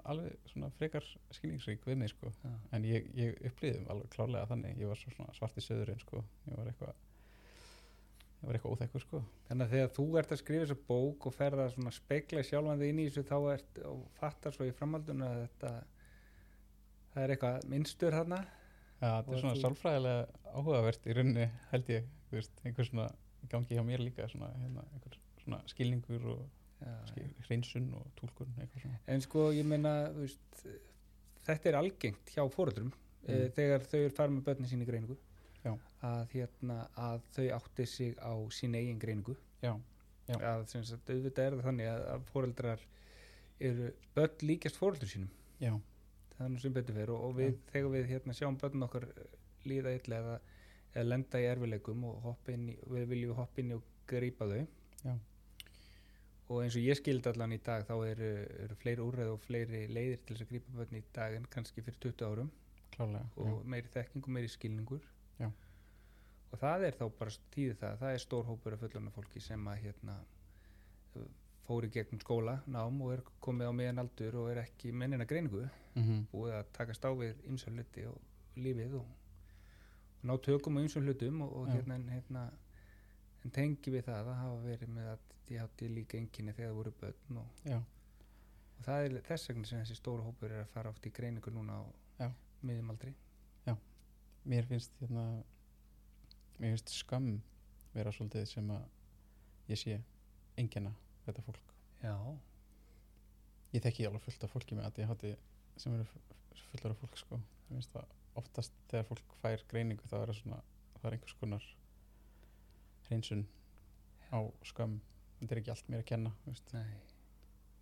alveg 0.04 0.36
svona 0.52 0.70
frekar 0.78 1.06
skilningsrík 1.32 1.86
við 1.88 1.98
mig 2.02 2.10
sko. 2.12 2.32
Já. 2.44 2.52
en 2.72 2.84
ég, 2.86 3.10
ég 3.16 3.42
upplýðum 3.50 3.90
alveg 3.90 4.10
klárlega 4.16 4.48
þannig. 4.52 4.78
Ég 4.82 4.88
var 4.92 5.00
svo 5.00 5.12
svona 5.16 5.34
svart 5.38 5.58
í 5.58 5.64
söðurinn 5.66 6.00
sko. 6.04 6.24
Ég 6.50 6.58
var 6.58 6.68
eitthvað 6.72 6.94
ég 6.96 8.48
var 8.50 8.58
eitthvað 8.60 8.76
óþekkur 8.76 9.02
sko. 9.06 9.22
Þannig 9.48 9.66
að 9.66 9.72
þegar 9.76 9.94
þú 9.96 10.06
ert 10.20 10.32
að 10.36 10.42
skrifa 10.42 10.66
þessa 10.66 10.80
bók 10.90 11.26
og 11.30 11.34
ferða 11.34 11.70
svona 11.74 11.90
að 11.94 11.98
spegla 12.00 12.44
sjálfan 12.46 12.82
þig 12.84 12.90
inn 12.94 13.00
í 13.00 13.08
þessu 13.10 13.24
þá 13.30 13.38
ert 13.56 13.80
og 13.90 14.04
fattar 14.20 14.54
svo 14.58 14.68
í 14.68 14.74
framhalduna 14.76 15.30
að 15.32 15.42
þetta 15.46 15.72
það 17.16 17.24
er 17.24 17.34
eitthvað 17.36 17.70
minnstur 17.72 18.12
þarna. 18.20 18.42
Ja, 19.02 19.10
þetta 19.22 19.34
er 19.36 19.42
svona 19.44 19.56
þú- 19.56 19.64
sálfræðilega 19.66 20.52
áhugavert 20.56 21.08
í 21.10 21.16
rauninni 21.16 21.48
held 21.72 21.90
ég 21.92 22.06
þú 22.30 22.38
veist, 22.40 22.62
einhver 22.66 22.88
svona 22.90 23.08
gangi 23.52 23.76
hjá 23.78 23.84
mér 23.86 24.02
líka 24.04 24.28
svona, 24.32 24.48
hérna, 24.62 24.84
einhver 24.94 25.18
svona 25.44 25.60
skilningur 25.70 26.24
og 26.36 26.40
já, 26.46 26.65
hreinsun 27.48 27.88
og 27.98 28.08
svona 28.20 29.00
en 29.08 29.24
sko 29.24 29.48
ég 29.56 29.66
meina 29.68 29.94
veist, 30.16 30.66
þetta 31.46 31.72
er 31.72 31.80
algengt 31.80 32.34
hjá 32.36 32.44
fóruldrum 32.52 32.92
mm. 32.92 33.30
Mm. 33.30 33.54
þegar 33.58 33.88
þau 33.90 34.00
eru 34.02 34.16
farið 34.18 34.36
með 34.36 34.46
börnin 34.50 34.72
sín 34.72 34.84
í 34.84 34.90
greiningu 34.90 35.18
að, 36.06 36.28
hérna, 36.36 36.80
að 37.02 37.24
þau 37.34 37.46
átti 37.58 37.86
sig 37.90 38.18
á 38.22 38.34
sín 38.54 38.76
eigin 38.78 39.00
greiningu 39.02 39.36
já, 39.64 39.74
Já. 40.28 40.36
að 40.38 40.66
sagt, 40.76 41.10
auðvitað 41.10 41.46
er 41.46 41.56
það 41.58 41.66
þannig 41.70 41.90
að, 41.90 42.06
að 42.14 42.28
fóreldrar 42.34 42.86
eru 43.70 43.92
börn 44.16 44.46
líkjast 44.50 44.80
fóreldur 44.80 45.10
sínum 45.10 45.32
já, 45.62 45.74
það 46.36 46.46
er 46.46 46.52
nú 46.54 46.62
sem 46.62 46.76
betur 46.76 47.00
fyrir 47.00 47.14
og, 47.16 47.24
og 47.30 47.38
við, 47.40 47.58
þegar 47.72 47.94
við 47.96 48.10
hérna, 48.12 48.38
sjáum 48.38 48.60
börn 48.62 48.88
okkar 48.88 49.08
eh, 49.10 49.38
líða 49.66 49.96
illa 49.98 50.20
eða, 50.22 50.36
eða 50.94 51.08
lenda 51.08 51.42
í 51.42 51.48
erfileikum 51.50 52.04
og 52.12 52.50
í, 52.52 52.78
við 52.92 53.08
viljum 53.14 53.40
hoppa 53.40 53.64
inn 53.64 53.74
í 53.74 53.80
og 53.80 53.88
grípa 54.10 54.50
þau 54.52 54.60
Já. 55.06 55.16
Og 56.48 56.62
eins 56.62 56.78
og 56.78 56.86
ég 56.86 57.00
skildi 57.00 57.32
allan 57.32 57.56
í 57.56 57.60
dag 57.66 57.86
þá 57.88 57.96
eru, 58.06 58.30
eru 58.66 58.78
fleiri 58.82 59.02
úrreð 59.02 59.32
og 59.34 59.42
fleiri 59.48 59.86
leiðir 59.90 60.22
til 60.24 60.36
þess 60.36 60.46
að 60.46 60.52
grípa 60.54 60.78
börn 60.78 61.00
í 61.00 61.04
dag 61.16 61.38
en 61.40 61.48
kannski 61.56 61.84
fyrir 61.86 62.02
20 62.06 62.28
árum 62.30 62.52
klálega 62.94 63.26
og 63.42 63.66
meiri 63.66 63.92
þekking 63.94 64.28
og 64.28 64.36
meiri 64.38 64.52
skilningur 64.54 65.08
Já. 65.40 65.50
og 66.52 66.62
það 66.62 66.88
er 66.90 67.00
þá 67.00 67.06
bara 67.20 67.36
tíði 67.56 67.80
það, 67.82 67.98
það 68.04 68.14
er 68.14 68.24
stór 68.26 68.48
hópur 68.52 68.78
af 68.78 68.86
fullorna 68.86 69.16
fólki 69.16 69.42
sem 69.44 69.68
að 69.72 69.82
hérna 69.88 70.20
fóri 71.66 71.90
gegnum 71.90 72.22
skóla, 72.22 72.60
nám 72.70 73.02
og 73.02 73.16
er 73.16 73.22
komið 73.42 73.72
á 73.72 73.74
meðan 73.74 74.02
aldur 74.04 74.36
og 74.44 74.52
er 74.52 74.62
ekki 74.62 74.92
mennina 74.94 75.26
greiningu 75.26 75.64
já. 75.66 75.70
Mm 75.96 76.26
búið 76.32 76.54
að 76.54 77.20
við 77.20 77.36
ymsa 77.50 77.72
hluti 77.72 78.06
og 78.06 78.18
lífið 78.56 78.96
og, 79.00 79.06
og 79.06 80.26
ná 80.30 80.38
tökum 80.42 80.78
á 80.78 80.84
ymsum 80.84 81.04
hlutum 81.04 81.42
og, 81.42 81.54
og 81.56 81.68
Já. 81.68 81.74
hérna, 81.74 81.98
hérna 82.12 82.50
en 83.46 83.52
tengi 83.54 83.92
við 83.94 84.08
það 84.08 84.30
að 84.32 84.40
hafa 84.42 84.62
verið 84.66 84.90
með 84.96 85.10
að 85.14 85.26
ég 85.54 85.62
hátti 85.62 85.90
líka 85.94 86.18
enginni 86.18 86.54
þegar 86.58 86.72
það 86.72 86.80
voru 86.80 86.94
börn 87.02 87.38
og, 87.44 87.60
já, 87.70 87.78
og 88.80 88.88
það 88.88 89.06
er 89.10 89.18
þess 89.28 89.50
vegna 89.52 89.70
sem 89.70 89.84
þessi 89.84 89.98
stóra 90.00 90.26
hópur 90.26 90.52
er 90.56 90.64
að 90.64 90.72
fara 90.74 90.90
oft 90.90 91.06
í 91.06 91.12
greiningu 91.14 91.54
núna 91.54 91.78
á 91.78 91.84
Já. 92.24 92.30
miðjumaldri 92.66 93.14
mér 94.46 94.66
finnst 94.70 94.94
hérna 95.02 95.22
mér 96.60 96.76
finnst 96.76 96.92
skömm 96.94 97.40
vera 97.96 98.12
svolítið 98.14 98.44
sem 98.50 98.68
að 98.70 98.84
ég 99.72 99.80
sé 99.82 99.96
engina 100.62 100.92
þetta 101.26 101.42
fólk. 101.48 101.72
Já, 102.04 102.14
ég 103.74 103.82
þekki 103.82 104.06
alveg 104.06 104.22
fullt 104.28 104.44
af 104.46 104.54
fólki 104.54 104.78
með 104.78 104.86
ADHD 104.92 105.32
sem 105.82 105.96
eru 105.98 106.06
fu- 106.06 106.22
fullar 106.70 106.94
af 106.94 107.02
fólk 107.02 107.18
sko. 107.18 107.40
Ég 107.72 107.80
finnst 107.80 107.96
það 107.96 108.14
oftast 108.38 108.78
þegar 108.92 109.08
fólk 109.10 109.34
fær 109.42 109.64
greiningu 109.72 110.06
þá 110.12 110.16
er 110.22 110.32
það 110.34 110.40
svona 110.44 110.62
það 111.00 111.08
er 111.10 111.18
einhvers 111.18 111.38
konar 111.42 111.66
hreinsun 113.10 113.46
á 114.32 114.40
skömm. 114.66 115.00
Þetta 115.40 115.56
er 115.56 115.62
ekki 115.62 115.74
allt 115.74 115.92
mér 115.92 116.04
að 116.04 116.10
kenna 116.14 116.32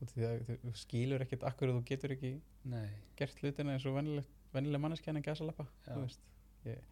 þú 0.04 0.74
skilur 0.78 1.24
ekkert 1.24 1.46
akkur 1.48 1.72
og 1.72 1.80
þú 1.80 1.84
getur 1.88 2.14
ekki 2.16 2.34
nei. 2.70 2.90
gert 3.20 3.40
hlutina 3.40 3.76
eins 3.76 3.86
og 3.88 3.96
vennileg 3.98 4.82
manneskja 4.82 5.14
en 5.14 5.22
að 5.22 5.30
gæsa 5.30 5.48
lappa 5.48 5.66
Já. 5.86 5.94
þú 5.94 6.02
veist. 6.02 6.26
Ég, 6.68 6.84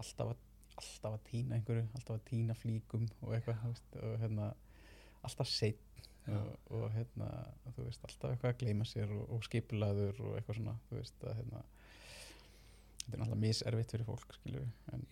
alltaf, 0.00 0.32
alltaf 0.80 1.16
að 1.18 1.22
týna 1.28 1.58
einhverju 1.58 1.86
alltaf 1.98 2.16
að 2.16 2.24
týna 2.30 2.56
flíkum 2.56 3.06
og 3.20 3.34
eitthvað 3.36 3.66
og 4.00 4.16
hérna 4.22 4.50
alltaf 5.26 5.50
seitt 5.50 6.02
og, 6.30 6.50
og 6.76 6.86
hérna 6.94 7.28
þú 7.74 7.86
veist 7.86 8.04
alltaf 8.06 8.34
eitthvað 8.34 8.54
að 8.54 8.60
gleyma 8.62 8.88
sér 8.88 9.12
og, 9.16 9.24
og 9.34 9.44
skipulaður 9.46 10.20
og 10.24 10.36
eitthvað 10.38 10.60
svona 10.60 10.76
þú 10.88 11.00
veist 11.00 11.24
að 11.26 11.38
hérna 11.40 11.64
þetta 13.00 13.16
er 13.16 13.22
náttúrulega 13.22 13.40
miservitt 13.42 13.94
fyrir 13.94 14.06
fólk 14.06 14.34
skilju 14.36 14.62
en 14.94 15.04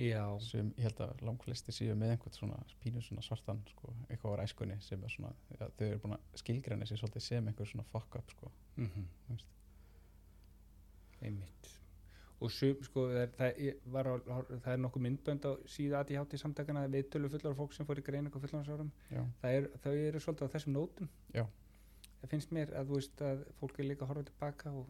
sem 0.44 0.70
ég 0.76 0.86
held 0.86 1.00
að 1.04 1.24
langflesti 1.26 1.74
séu 1.74 1.96
með 1.98 2.14
einhvern 2.14 2.36
svona 2.36 2.58
pínu 2.82 3.02
svona 3.04 3.24
svartan 3.26 3.62
sko, 3.72 3.94
eitthvað 4.08 4.36
á 4.36 4.40
ræskunni 4.42 4.78
sem 4.84 5.02
er 5.04 5.14
svona 5.14 5.32
ja, 5.56 5.68
þau 5.78 5.86
eru 5.88 6.00
búin 6.04 6.16
að 6.18 6.38
skilgræna 6.42 6.88
sér 6.88 7.02
svolítið 7.02 7.26
sem 7.26 7.50
einhver 7.50 7.70
svona 7.70 7.88
fuck 7.92 8.20
up 8.20 8.30
sko, 8.36 8.52
mm 8.76 9.08
veist. 9.32 9.52
einmitt. 11.20 11.74
Og 12.38 12.52
sum, 12.54 12.76
sko, 12.86 13.08
það 13.10 13.20
er, 13.24 13.30
það, 13.34 13.56
ég 13.66 13.78
var 13.90 14.08
það 14.28 14.68
er 14.72 14.82
nokkuð 14.84 15.02
myndbönd 15.08 15.46
á 15.50 15.52
síða 15.66 16.04
ADHD 16.04 16.38
samtakana 16.38 16.84
við 16.86 17.08
tölu 17.10 17.30
fullar 17.32 17.56
fólk 17.58 17.74
sem 17.74 17.86
fór 17.88 17.98
í 17.98 18.04
greiningu 18.06 18.38
á 18.38 18.44
fullansárum 18.44 18.92
er, 19.42 19.66
þau 19.82 19.94
eru 19.96 20.20
svolítið 20.22 20.46
á 20.46 20.54
þessum 20.54 20.76
nótum. 20.76 21.08
Já. 21.34 21.42
það 22.20 22.30
finnst 22.30 22.54
mér 22.54 22.70
að 22.78 22.92
þú 22.92 23.00
veist 23.00 23.24
að 23.26 23.42
fólk 23.58 23.80
er 23.80 23.88
líka 23.90 24.06
að 24.06 24.12
horfa 24.12 24.28
tilbaka 24.30 24.70
og 24.70 24.86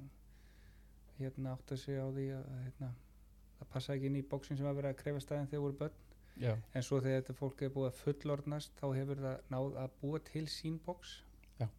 hérna 1.19 1.55
átt 1.55 1.73
að 1.75 1.83
segja 1.85 2.05
á 2.05 2.09
því 2.11 2.27
að 2.39 2.51
hérna, 2.65 2.91
það 3.59 3.73
passa 3.75 3.95
ekki 3.95 4.11
inn 4.11 4.21
í 4.21 4.27
bóksin 4.33 4.59
sem 4.61 4.69
að 4.71 4.79
vera 4.81 4.93
að 4.93 5.01
krefa 5.03 5.25
staðin 5.25 5.51
þegar 5.51 5.65
voru 5.67 5.79
börn. 5.83 6.05
Já, 6.39 6.53
en 6.55 6.85
svo 6.87 7.01
þegar 7.03 7.23
þetta 7.23 7.35
fólk 7.35 7.63
er 7.67 7.73
búið 7.75 7.89
að 7.89 7.97
fullorðnast 8.05 8.77
þá 8.79 8.87
hefur 8.95 9.23
það 9.25 9.41
náð 9.51 9.81
að 9.83 9.97
búa 10.03 10.21
til 10.29 10.45
sín 10.47 10.77
bóks 10.87 11.17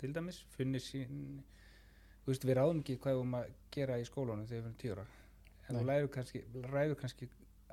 til 0.01 0.09
dæmis 0.11 0.41
funni 0.51 0.81
sín 0.83 1.21
þú 2.25 2.33
veist 2.33 2.43
við 2.43 2.57
ráðum 2.59 2.81
ekki 2.83 2.97
hvað 2.99 3.15
við 3.15 3.21
erum 3.21 3.37
að 3.39 3.53
gera 3.71 3.99
í 4.01 4.07
skólanum 4.09 4.49
þegar 4.49 4.65
við 4.65 4.67
erum 4.67 4.79
tíura 4.81 5.05
en 5.69 5.79
Nei. 5.79 6.01
þú 6.03 6.09
kannski, 6.13 6.41
ræður 6.65 6.97
kannski 6.99 7.29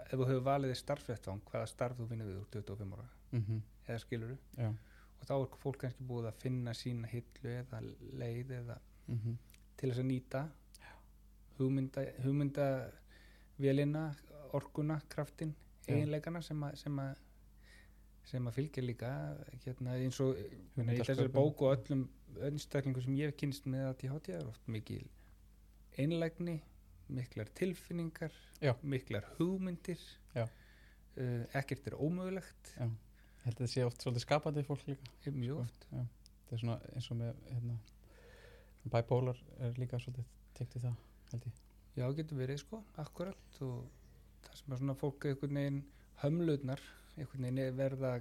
ef 0.07 0.13
þú 0.13 0.29
hefur 0.29 0.45
valið 0.47 0.73
þér 0.73 0.81
starfsvettvang 0.83 1.43
hvaða 1.51 1.71
starf 1.71 1.99
þú 1.99 2.09
finnir 2.11 2.29
við 2.29 2.41
úr 2.43 2.51
25 2.55 2.95
ára. 2.97 3.09
Mhm, 3.33 3.63
eða 3.87 4.03
skiluru 4.05 4.37
já. 4.57 4.69
Og 5.17 5.27
þá 5.27 5.35
er 5.37 5.59
fólk 5.63 5.79
kannski 5.83 6.07
búið 6.07 6.29
að 6.31 6.41
finna 6.43 6.75
sína 6.77 7.11
hillu 7.11 7.53
eða 7.57 7.81
leið 8.21 8.53
eða 8.61 8.79
mhm, 9.09 9.39
til 9.77 9.91
þess 9.91 10.03
að 10.03 10.09
nýta 10.11 10.45
hugmynda, 11.59 12.05
hugmynda 12.25 12.67
vélina, 13.59 14.09
orkuna, 14.57 15.01
kraftin 15.13 15.55
eiginleikana 15.87 16.43
sem 16.45 16.63
að 16.67 16.77
sem 16.81 17.01
að, 17.03 17.25
sem 18.27 18.49
að 18.49 18.57
fylgja 18.59 18.85
líka 18.85 19.11
hérna 19.65 19.97
eins 20.01 20.21
og 20.23 20.37
í 20.37 20.45
þessari 20.45 20.77
Hugmyndasköpun. 20.77 21.35
bók 21.37 21.63
og 21.63 21.77
öllum 21.77 22.07
önnstæklingu 22.51 23.03
sem 23.05 23.17
ég 23.17 23.31
hef 23.31 23.39
kynst 23.41 23.69
með 23.71 23.91
að 23.91 23.99
THT 24.03 24.35
er 24.37 24.49
oft 24.51 24.69
mikil 24.69 25.05
einlægni 25.97 26.59
miklar 27.09 27.49
tilfinningar 27.55 28.35
Já. 28.61 28.75
miklar 28.83 29.27
hugmyndir 29.39 30.01
uh, 30.37 30.49
ekkert 31.55 31.87
er 31.87 31.99
ómögulegt 32.03 32.73
Já. 32.77 32.87
ég 32.87 33.47
held 33.47 33.55
að 33.55 33.63
þetta 33.63 33.73
sé 33.73 33.85
oft 33.87 34.03
svolítið 34.03 34.27
skapandi 34.27 34.67
fólk 34.67 34.87
líka 34.91 35.33
mjög 35.33 35.63
oft 35.63 35.87
já. 35.93 36.03
það 36.49 36.57
er 36.57 36.63
svona 36.65 36.79
eins 36.93 37.11
og 37.11 37.21
með 37.21 37.45
hérna, 37.53 37.77
bipolar 38.91 39.45
er 39.63 39.79
líka 39.79 40.03
svolítið 40.03 40.33
tengt 40.59 40.77
í 40.77 40.83
það 40.83 40.97
held 41.33 41.49
ég. 41.49 41.61
Já, 41.97 42.07
getur 42.19 42.41
verið 42.41 42.63
sko, 42.63 42.83
akkurat. 43.01 43.61
Og 43.65 43.87
það 44.47 44.59
sem 44.61 44.73
er 44.73 44.83
svona 44.83 44.97
fólk 45.01 45.29
einhvern 45.31 45.61
veginn 45.61 45.83
hömlutnar, 46.23 46.83
einhvern 47.17 47.49
veginn 47.49 47.63
er 47.65 47.77
verða 47.77 48.17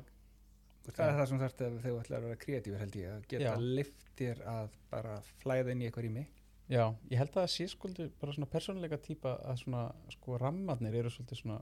það 0.86 1.08
er 1.08 1.20
það 1.20 1.30
sem 1.30 1.42
þarf 1.42 1.56
þegar 1.60 1.78
þau 1.84 2.00
ætlar 2.00 2.18
að 2.18 2.26
vera 2.28 2.40
kreatífur 2.42 2.82
held 2.82 2.98
ég, 3.00 3.14
að 3.14 3.28
geta 3.32 3.54
liftir 3.62 4.42
að 4.50 4.76
bara 4.92 5.14
flæða 5.42 5.74
inn 5.74 5.82
í 5.82 5.88
eitthvað 5.88 6.06
rými. 6.06 6.26
Já, 6.66 6.84
ég 7.12 7.20
held 7.22 7.32
að 7.32 7.40
það 7.40 7.52
sé 7.54 7.68
skuldi 7.70 8.06
bara 8.22 8.36
svona 8.36 8.50
persónuleika 8.50 9.00
típa 9.02 9.36
að 9.46 9.60
svona 9.62 9.84
sko 10.16 10.38
rammarnir 10.42 10.98
eru 10.98 11.12
svolítið 11.14 11.42
svona 11.42 11.60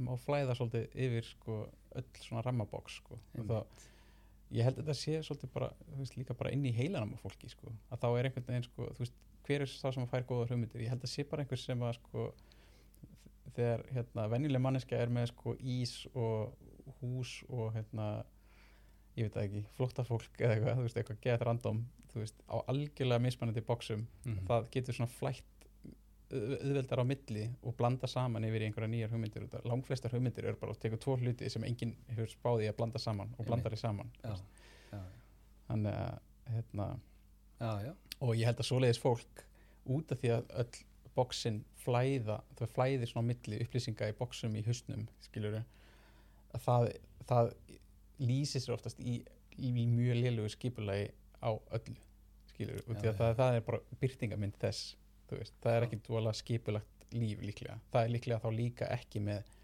má 0.00 0.12
flæða 0.22 0.56
svolítið 0.58 0.98
yfir 1.06 1.26
sko 1.26 1.56
öll 1.98 2.04
svona 2.22 2.44
rammabóks 2.46 3.00
sko. 3.00 3.18
Og 3.38 3.48
þá 3.50 3.88
ég 4.54 4.66
held 4.66 4.78
að 4.78 4.84
þetta 4.84 4.98
sé 4.98 5.18
svolítið 5.26 5.52
bara 5.54 5.72
þú 5.80 5.98
veist 6.02 6.16
líka 6.18 6.38
bara 6.38 6.54
inn 6.54 6.66
í 6.66 6.74
heilanum 6.74 7.14
á 7.14 7.22
fólki 7.22 7.50
sko. 7.50 7.74
Að 7.90 8.04
þá 8.04 8.08
er 8.10 8.30
einhvern 8.30 8.48
veginn 8.50 8.68
sko 8.68 8.88
þú 8.94 9.04
veist 9.04 9.18
hver 9.50 9.64
er 9.66 9.70
sá 9.72 9.90
sem 9.92 10.06
fær 10.10 10.24
góða 10.28 10.48
hugmyndir? 10.52 10.84
Ég 10.86 10.92
held 10.94 11.02
að 11.06 11.12
sé 11.12 11.24
bara 11.28 11.42
einhver 11.44 11.58
sem 11.60 11.82
að 11.82 11.96
sko 11.98 12.28
þegar 13.56 13.82
hérna 13.94 14.26
venjuleg 14.30 14.62
manneska 14.62 14.98
er 15.02 15.10
með 15.12 15.32
sko 15.32 15.56
ís 15.58 15.94
og 16.14 16.54
hús 17.00 17.40
og 17.50 17.72
hérna 17.74 18.10
ég 19.18 19.26
veit 19.26 19.34
það 19.34 19.46
ekki, 19.48 19.62
flóttafólk 19.76 20.38
eða 20.38 20.54
eitthvað, 20.54 20.76
þú 20.78 20.84
veist, 20.86 20.98
eitthvað 21.00 21.20
get 21.26 21.42
random 21.48 21.80
þú 22.12 22.20
veist, 22.22 22.38
á 22.46 22.56
algjörlega 22.70 23.24
mismunandi 23.26 23.64
bóksum 23.66 24.06
Mhm. 24.24 24.46
það 24.46 24.68
getur 24.76 24.94
svona 24.96 25.10
flætt 25.10 25.44
auð- 26.30 26.60
auðveldar 26.62 27.02
á 27.02 27.04
milli 27.10 27.44
og 27.66 27.76
blanda 27.76 28.06
saman 28.06 28.44
yfir 28.46 28.62
einhverja 28.68 28.88
nýjar 28.92 29.10
hugmyndir 29.10 29.48
það- 29.50 29.64
langflestar 29.66 30.12
hugmyndir 30.14 30.44
eru 30.46 30.56
bara 30.62 30.72
að 30.72 30.80
teka 30.80 30.96
tvo 30.96 31.16
hluti 31.18 31.50
sem 31.50 31.64
enginn 31.64 31.96
hefur 32.08 32.30
spáði 32.30 32.68
að 32.70 32.76
blanda 32.78 32.98
saman 33.02 33.34
og 33.38 33.46
blandar 33.46 33.72
í 33.74 33.78
saman 33.82 34.10
Já, 34.22 34.36
já, 34.92 35.00
þannig 35.68 35.94
að 35.94 36.18
hérna, 36.54 37.00
já, 37.60 37.72
já, 37.84 37.92
og 38.20 38.34
ég 38.36 38.48
held 38.48 38.62
að 38.62 38.68
svoleiðis 38.70 39.02
fólk 39.02 39.44
út 39.90 40.12
af 40.12 40.20
því 40.20 40.32
að 40.36 40.54
öll 40.62 40.84
bóksin 41.16 41.62
flæða, 41.82 42.38
þau 42.58 42.66
flæðir 42.70 43.10
svona 43.10 43.26
á 43.26 43.30
milli 43.32 43.60
upplýsinga 43.64 44.10
í 44.10 44.16
bóksum 44.18 44.54
í 44.56 44.64
hausnum 44.66 45.06
skilur 45.24 45.58
að 45.60 46.62
það, 46.64 46.86
það 47.28 47.50
lýsir 48.20 48.62
sér 48.62 48.76
oftast 48.76 49.00
í, 49.00 49.18
í, 49.56 49.72
í 49.72 49.86
mjög 49.90 50.20
lélugu 50.20 50.52
skipulagi 50.54 51.10
á 51.40 51.50
öllu 51.50 51.98
af 52.60 52.90
Já, 52.92 53.00
því 53.00 53.08
að 53.08 53.20
það, 53.20 53.36
það 53.38 53.54
er 53.56 53.62
bara 53.64 54.00
byrtingamind 54.02 54.56
þess 54.60 54.96
þú 55.30 55.38
veist, 55.40 55.54
það 55.62 55.76
er 55.76 55.86
ekki 55.86 56.00
dvola 56.06 56.34
skipulagt 56.36 57.06
líf 57.16 57.40
líklega, 57.42 57.78
það 57.90 58.04
er 58.04 58.12
líklega 58.14 58.42
þá 58.42 58.50
líka 58.54 58.90
ekki 58.94 59.22
með 59.24 59.54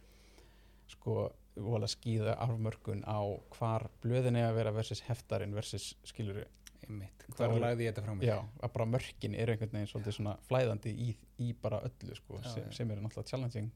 sko 0.91 1.27
skýða 1.89 2.37
afmörkun 2.45 3.03
á 3.09 3.21
hvar 3.57 3.87
blöðin 4.03 4.37
er 4.37 4.51
að 4.51 4.59
vera 4.59 4.73
versus 4.77 5.03
heftarinn 5.07 5.55
versus 5.57 5.95
skilur 6.05 6.43
einmitt 6.89 7.25
Þá 7.27 7.37
Hvar 7.41 7.55
er- 7.57 7.61
lagði 7.65 7.85
ég 7.87 7.95
þetta 7.95 8.05
frá 8.07 8.15
mér? 8.17 8.29
Já, 8.29 8.37
að 8.63 8.73
bara 8.77 8.87
mörkin 8.87 9.35
eru 9.35 9.53
einhvern 9.53 9.73
veginn 9.77 9.91
svolítið 9.91 10.17
svona 10.19 10.37
flæðandi 10.49 10.93
í, 11.07 11.09
í 11.43 11.53
bara 11.63 11.81
öllu 11.89 12.15
sko, 12.17 12.39
Já, 12.43 12.49
sem, 12.55 12.71
sem 12.73 12.91
eru 12.91 13.01
náttúrulega 13.05 13.31
challenging 13.33 13.71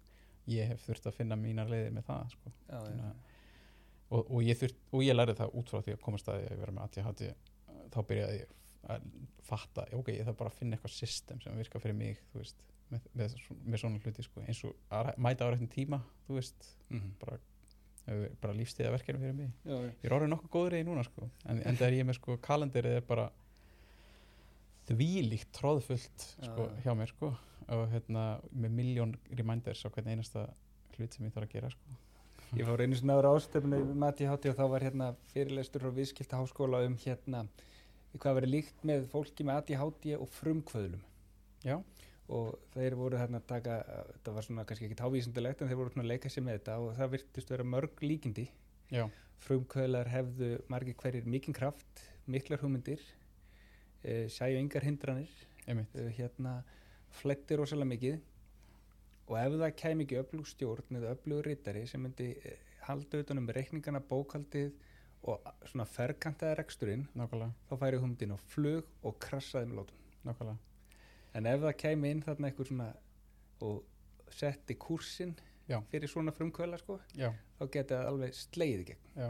ég 0.51 0.67
hef 0.73 0.87
þurft 0.87 1.07
að 1.11 1.15
finna 1.19 1.37
mínar 1.37 1.69
leiðir 1.71 1.93
með 1.93 2.05
það 2.09 2.31
sko. 2.37 2.53
já, 2.69 2.79
Þannig 2.79 3.13
og, 4.11 4.31
og, 4.31 4.41
ég 4.43 4.59
þurft, 4.59 4.79
og 4.93 5.03
ég 5.07 5.15
lærði 5.15 5.35
það 5.39 5.53
út 5.61 5.69
frá 5.71 5.83
því 5.87 5.93
að 5.95 6.01
komast 6.07 6.29
að 6.33 6.41
ég 6.43 6.51
að 6.57 6.63
vera 6.65 6.73
með 6.73 6.83
ADHD 6.89 7.35
þá 7.95 8.01
byrjaði 8.09 8.39
ég 8.41 8.57
að 8.91 9.05
fatta 9.45 9.85
ok, 9.99 10.09
ég 10.17 10.25
þarf 10.27 10.39
bara 10.41 10.51
að 10.51 10.57
finna 10.59 10.77
eitthvað 10.79 10.95
system 10.97 11.41
sem 11.45 11.57
virkar 11.61 11.83
fyrir 11.85 11.95
mig 11.99 12.19
þú 12.33 12.41
veist, 12.41 12.57
með, 12.91 13.05
með, 13.15 13.35
með, 13.67 13.79
svona 13.83 14.01
hluti 14.03 14.25
sko, 14.27 14.43
eins 14.49 14.63
og 14.67 14.75
að 14.91 15.11
mæta 15.23 15.47
á 15.47 15.51
réttin 15.53 15.69
tíma 15.71 16.01
þú 16.27 16.39
veist, 16.41 16.71
Mhm. 16.91 17.13
bara, 17.21 17.37
hefur 17.37 17.50
bara 18.41 18.57
lífstíða 18.57 18.91
verkefni 18.95 19.21
fyrir 19.23 19.37
mig. 19.37 19.53
Já, 19.65 19.77
já. 19.77 19.91
ég 19.91 20.09
er 20.09 20.17
orðið 20.17 20.33
nokkuð 20.33 20.53
góður 20.57 20.77
í 20.79 20.83
núna 20.89 21.05
sko. 21.07 21.29
En, 21.45 21.63
en 21.63 21.79
það 21.79 21.87
er 21.87 21.97
ég 22.01 22.09
með 22.09 22.19
sko 22.19 22.37
kalenderið 22.43 22.97
er 22.99 23.07
bara 23.07 23.29
þvílíkt 24.91 25.53
tróðfullt 25.55 26.27
sko 26.41 26.67
Já. 26.67 26.77
hjá 26.85 26.93
mér 26.99 27.13
sko. 27.13 27.33
Og 27.71 27.85
hérna 27.93 28.25
með 28.51 28.77
miljón 28.81 29.17
reminders 29.31 29.85
á 29.87 29.89
hvern 29.93 30.11
einasta 30.11 30.49
hlut 30.97 31.15
sem 31.15 31.27
ég 31.29 31.35
þarf 31.35 31.47
að 31.47 31.53
gera 31.55 31.71
sko. 31.71 31.99
Ég 32.59 32.67
fór 32.67 32.83
einu 32.83 32.97
svona 32.99 33.21
ára 33.21 33.31
ástöfnu 33.37 33.79
með 33.95 34.25
Hátti 34.27 34.51
og 34.51 34.57
þá 34.59 34.65
var 34.73 34.83
hérna 34.83 35.13
fyrirleistur 35.31 35.85
frá 35.85 35.93
viðskipta 35.95 36.41
háskóla 36.41 36.81
um 36.83 36.97
hérna 36.99 37.45
hvað 38.19 38.41
verið 38.41 38.55
líkt 38.57 38.83
með 38.87 39.05
fólki 39.13 39.47
með 39.47 39.61
ADHD 39.61 40.17
og 40.17 40.27
frumkvöðlum. 40.35 41.05
Já, 41.63 41.77
og 42.31 42.59
þeir 42.75 42.97
voru 42.99 43.19
þarna 43.19 43.41
að 43.41 43.47
taka, 43.51 43.77
þetta 44.13 44.35
var 44.37 44.47
svona 44.47 44.65
kannski 44.69 44.87
ekki 44.87 44.99
távísindilegt 45.01 45.63
en 45.63 45.71
þeir 45.71 45.81
voru 45.81 45.93
svona 45.93 46.05
að 46.07 46.13
leika 46.13 46.31
sér 46.31 46.45
með 46.47 46.59
þetta 46.61 46.77
og 46.85 46.93
það 46.99 47.13
virtist 47.17 47.53
vera 47.53 47.67
mörg 47.67 48.05
líkindi. 48.05 48.47
Frumkvöðlar 49.41 50.11
hefðu 50.13 50.51
margir 50.71 50.99
hverjir 51.01 51.27
mikinn 51.31 51.57
kraft, 51.57 52.05
miklar 52.31 52.61
hugmyndir 52.63 53.03
e, 54.05 54.29
sæju 54.31 54.61
yngar 54.61 54.85
hindranir 54.87 55.33
uh, 55.71 56.11
hérna 56.19 56.61
fletti 57.21 57.59
rosalega 57.59 57.91
mikið. 57.95 58.21
Og 59.31 59.37
ef 59.39 59.59
það 59.63 59.77
kæmi 59.83 60.07
ekki 60.07 60.21
öflug 60.21 60.49
stjórn 60.51 61.01
eða 61.01 61.15
öflug 61.15 61.45
rittari 61.47 61.85
sem 61.87 62.03
myndi 62.03 62.33
eh, 62.35 62.63
halda 62.83 63.21
utan 63.23 63.39
um 63.39 63.47
reikningana 63.55 64.01
bókaldið 64.03 64.73
og 65.31 65.47
svona 65.71 65.87
ferkantaði 65.87 66.59
reksturinn 66.59 67.07
nákvæmlega, 67.15 67.55
þá 67.69 67.77
færi 67.85 68.03
humdinn 68.03 68.35
á 68.35 68.39
flug 68.51 68.91
og 69.07 69.21
krassaði 69.23 69.71
með 69.71 69.83
látum. 69.83 70.03
Nákvæmlega 70.27 70.70
en 71.35 71.47
ef 71.47 71.61
það 71.63 71.77
kæmi 71.85 72.11
inn 72.15 72.23
þarna 72.27 72.51
eitthvað 72.51 72.71
svona 72.73 72.89
og 73.61 73.83
setti 74.35 74.75
kursin 74.81 75.35
Já. 75.71 75.79
fyrir 75.91 76.09
svona 76.11 76.33
frumkvöla 76.35 76.79
sko 76.81 76.99
já, 77.19 77.31
þá 77.59 77.65
geti 77.71 77.95
það 77.95 78.07
alveg 78.11 78.35
slegið 78.35 78.81
í 78.81 78.87
gegn. 78.91 79.09
Já, 79.17 79.29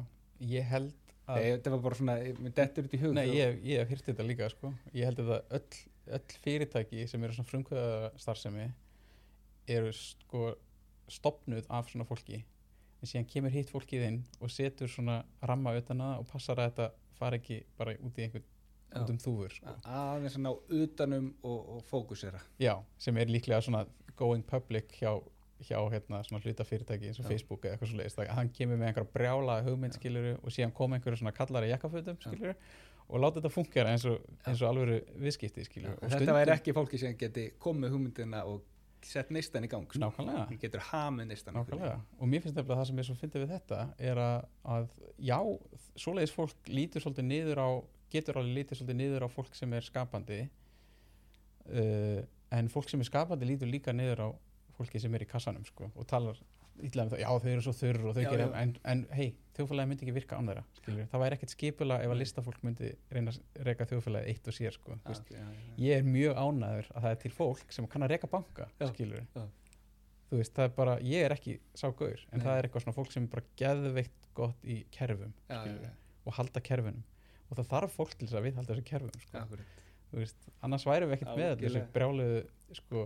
ég 0.54 0.68
held 0.70 0.94
að 1.30 1.42
þetta 1.44 1.70
var 1.74 1.82
bara 1.84 1.98
svona, 1.98 2.14
mér 2.40 2.54
dettur 2.56 2.86
þetta 2.86 2.96
í 2.96 3.00
hug 3.02 3.14
nei, 3.14 3.26
og- 3.28 3.36
ég, 3.36 3.58
ég 3.68 3.78
hef 3.82 3.90
hýrt 3.92 4.06
þetta 4.08 4.26
líka 4.26 4.48
sko. 4.50 4.72
Ég 4.94 5.04
held 5.10 5.20
að 5.20 5.28
það 5.32 5.58
öll, 5.58 5.82
öll 6.16 6.38
fyrirtæki 6.46 7.04
sem 7.08 7.24
eru 7.24 7.36
svona 7.36 7.50
frumkvæða 7.50 8.10
starfsemi 8.18 8.70
eru 9.70 9.92
sko 9.94 10.54
stopnuð 11.10 11.66
af 11.70 11.90
svona 11.92 12.06
fólki. 12.08 12.40
En 13.00 13.08
síðan 13.08 13.28
kemur 13.30 13.50
hitt 13.54 13.70
fólkið 13.72 14.06
inn 14.08 14.18
og 14.40 14.50
setur 14.52 14.88
svona 14.92 15.20
ramma 15.42 15.72
utan 15.78 16.00
að 16.04 16.18
og 16.22 16.26
passar 16.32 16.56
að 16.60 16.70
þetta 16.72 16.90
fari 17.20 17.38
ekki 17.40 17.60
bara 17.78 17.94
út 18.00 18.18
í 18.18 18.24
einhvern. 18.26 18.44
Út 18.96 19.12
um 19.12 19.18
þúfur 19.20 19.54
sko. 19.54 19.74
aðeins 19.84 20.38
að 20.38 20.44
ná 20.46 20.50
utanum 20.80 21.28
og, 21.42 21.58
og 21.76 21.84
fókusera. 21.90 22.40
Já, 22.62 22.74
sem 22.98 23.20
er 23.20 23.30
líklega 23.30 23.60
svona 23.64 23.84
going 24.18 24.44
public 24.46 24.96
hjá, 24.98 25.14
hjá 25.64 25.78
hérna 25.92 26.22
svona 26.26 26.42
hlutafyrirtæki 26.44 27.10
eins 27.10 27.20
og 27.20 27.26
Já. 27.26 27.32
Facebook 27.34 27.64
eða 27.64 27.76
eitthvað 27.76 27.92
svo 27.92 28.00
leiðist 28.00 28.22
hann 28.36 28.52
kemur 28.56 28.80
með 28.80 28.90
einhverja 28.90 29.12
brjála 29.14 29.60
hugmynd 29.66 29.96
skiluru 29.96 30.36
og 30.40 30.54
síðan 30.54 30.74
koma 30.76 30.98
einhverju 30.98 31.22
svona 31.22 31.36
kallari 31.36 31.70
jakkafötum 31.72 32.18
skiluru 32.24 32.56
og 33.10 33.22
láta 33.22 33.40
þetta 33.40 33.52
fungera 33.54 33.94
eins 33.94 34.04
og, 34.06 34.20
eins 34.46 34.60
og 34.62 34.70
alvöru 34.70 35.00
viðskipti 35.20 35.64
skiluru 35.66 35.96
og 35.98 36.12
þetta 36.12 36.36
væri 36.36 36.54
ekki 36.54 36.76
fólki 36.76 37.00
sem 37.00 37.16
geti 37.18 37.50
komið 37.62 37.96
hugmyndina 37.96 38.44
og 38.48 38.66
sett 39.06 39.30
neistan 39.32 39.64
í 39.64 39.70
gang 39.70 39.86
sko. 39.88 40.00
Nákvæmlega. 40.02 40.58
Getur 40.60 40.82
hamið 40.90 41.30
neistan 41.30 41.56
Nákvæmlega, 41.56 41.96
og 42.18 42.28
mér 42.28 42.42
finnst 42.44 42.58
nefnilega 42.58 42.80
það 42.82 42.90
sem 42.90 43.00
er 43.00 43.08
svo 43.08 43.16
fyndið 43.20 43.44
við 43.44 43.54
þetta 43.54 43.78
er 44.10 44.20
að, 44.20 44.44
að 44.74 44.90
já, 45.30 45.38
svoleiðis 46.04 46.34
fólk 46.36 46.70
lítur 46.70 47.04
svolítið 47.04 47.28
niður 47.30 47.62
á 47.64 47.68
getur 48.12 48.40
alveg 48.40 48.60
lítið 48.60 48.80
svolítið 48.80 49.00
niður 49.00 49.26
á 49.26 49.28
fólk 49.30 49.56
sem 49.58 49.72
er 49.78 49.86
skapandi 49.86 50.40
uh, 51.70 52.22
en 52.56 52.70
fólk 52.72 52.90
sem 52.90 53.02
er 53.02 53.08
skapandi 53.08 53.48
lítur 53.48 53.70
líka 53.70 53.94
niður 53.94 54.24
á 54.26 54.28
fólki 54.80 55.02
sem 55.02 55.14
er 55.14 55.26
í 55.26 55.28
kassanum 55.28 55.66
sko, 55.68 55.90
og 55.94 56.08
talar 56.08 56.38
ítla 56.80 57.04
um 57.04 57.10
það, 57.12 57.20
já 57.20 57.28
þau 57.28 57.48
eru 57.52 57.62
svo 57.64 57.72
þurr 57.76 58.04
og 58.08 58.14
þau 58.16 58.22
Já, 58.22 58.28
gera, 58.30 58.44
já. 58.46 58.52
en, 58.62 58.72
en 58.88 59.00
hei, 59.12 59.26
þjóðfélagi 59.56 59.90
myndi 59.90 60.06
ekki 60.06 60.14
virka 60.16 60.38
án 60.40 60.48
þeirra, 60.48 60.62
skilur, 60.78 61.08
það 61.12 61.22
væri 61.24 61.36
ekkert 61.36 61.54
skipula 61.54 61.98
ef 62.00 62.14
að 62.14 62.20
listafólk 62.22 62.62
myndi 62.64 62.92
reyna 63.12 63.34
að 63.34 63.64
reyka 63.68 63.86
þjóðfélagi 63.90 64.32
eitt 64.32 64.48
og 64.48 64.56
sér, 64.56 64.76
sko, 64.78 64.96
þú 65.04 65.12
veist, 65.12 65.32
ég 65.82 66.00
er 66.00 66.08
mjög 66.08 66.40
ánæður 66.40 66.90
að 66.94 67.04
það 67.04 67.10
er 67.10 67.20
til 67.24 67.32
fólk 67.36 67.76
sem 67.76 67.88
kann 67.92 68.06
að 68.06 68.14
reka 68.14 68.30
banka 68.32 68.68
skilur 68.94 69.26
já. 69.26 69.44
þú 70.30 70.40
veist, 70.40 70.54
það 70.56 70.68
er 70.70 70.74
bara, 70.78 70.96
ég 71.04 71.26
er 71.26 71.36
ekki 71.36 71.58
sá 71.74 71.86
gaur, 71.90 72.24
en 72.30 72.40
Nei. 72.40 72.46
það 72.46 72.54
er 72.54 72.70
eitthvað 72.70 72.86
svona 72.86 72.96
fólk 72.96 73.12
sem 73.12 73.26
er 73.28 73.34
bara 73.36 73.48
geðveikt 73.60 74.30
gott 74.40 74.64
í 74.64 74.80
kerfum 74.94 75.36
skilurðu, 75.50 75.92
og 76.24 76.38
halda 76.38 76.64
kerfunum 76.64 77.04
og 77.50 77.58
það 77.58 77.70
þarf 77.72 77.96
fólk 77.98 78.14
til 78.16 78.28
þess 78.28 78.38
að 78.38 78.46
viðhalda 78.48 78.74
þessu 78.76 78.86
kerfum 78.90 79.24
sko. 79.24 79.60
veist, 80.14 80.48
annars 80.66 80.86
værum 80.86 81.10
við 81.10 81.18
ekkert 81.18 81.34
með 81.36 81.50
þessu 81.50 81.66
Algjörlega. 81.66 81.90
brjáluðu 81.96 82.40
sko, 82.80 83.04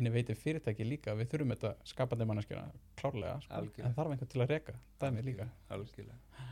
innovative 0.00 0.38
fyrirtæki 0.38 0.86
líka, 0.86 1.14
við 1.18 1.30
þurfum 1.32 1.54
þetta 1.54 1.72
skapandi 1.90 2.26
manneskjana 2.30 2.82
klárlega 3.00 3.36
sko, 3.44 3.54
Algjörlega. 3.58 3.88
en 3.88 3.96
þarf 3.98 4.14
einhvern 4.14 4.32
til 4.34 4.42
að 4.44 4.52
reka, 4.54 4.74
dæmi 5.02 5.24
líka 5.26 5.48
Algjörlega. 5.68 6.48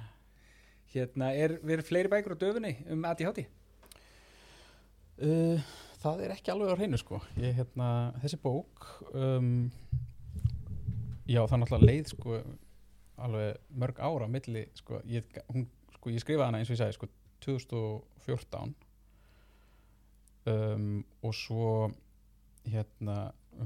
Hérna, 0.88 1.32
er 1.36 1.58
verið 1.62 1.84
fleiri 1.90 2.10
bækur 2.10 2.34
á 2.34 2.42
döfunni 2.42 2.72
um 2.90 3.04
ADHD? 3.04 3.44
Uh, 5.18 5.60
það 6.02 6.22
er 6.24 6.32
ekki 6.36 6.52
alveg 6.52 6.70
á 6.72 6.78
hreinu 6.78 6.98
sko 7.00 7.18
ég, 7.36 7.56
hérna, 7.58 7.88
þessi 8.22 8.38
bók 8.42 8.86
um, 9.10 9.66
já 11.26 11.40
það 11.42 11.54
er 11.56 11.62
náttúrulega 11.64 11.88
leið 11.90 12.10
sko 12.12 12.36
alveg 13.18 13.56
mörg 13.82 13.98
ára 13.98 14.28
milli 14.30 14.62
sko 14.78 15.00
ég, 15.10 15.26
hún, 15.50 15.66
sko, 15.96 16.12
ég 16.14 16.22
skrifaði 16.22 16.46
hana 16.46 16.60
eins 16.62 16.70
og 16.70 16.76
ég 16.76 16.82
sagði 16.84 16.98
sko 17.00 17.10
2014 17.44 18.74
um, 20.46 21.04
og 21.22 21.34
svo 21.34 21.90
hérna 22.68 23.18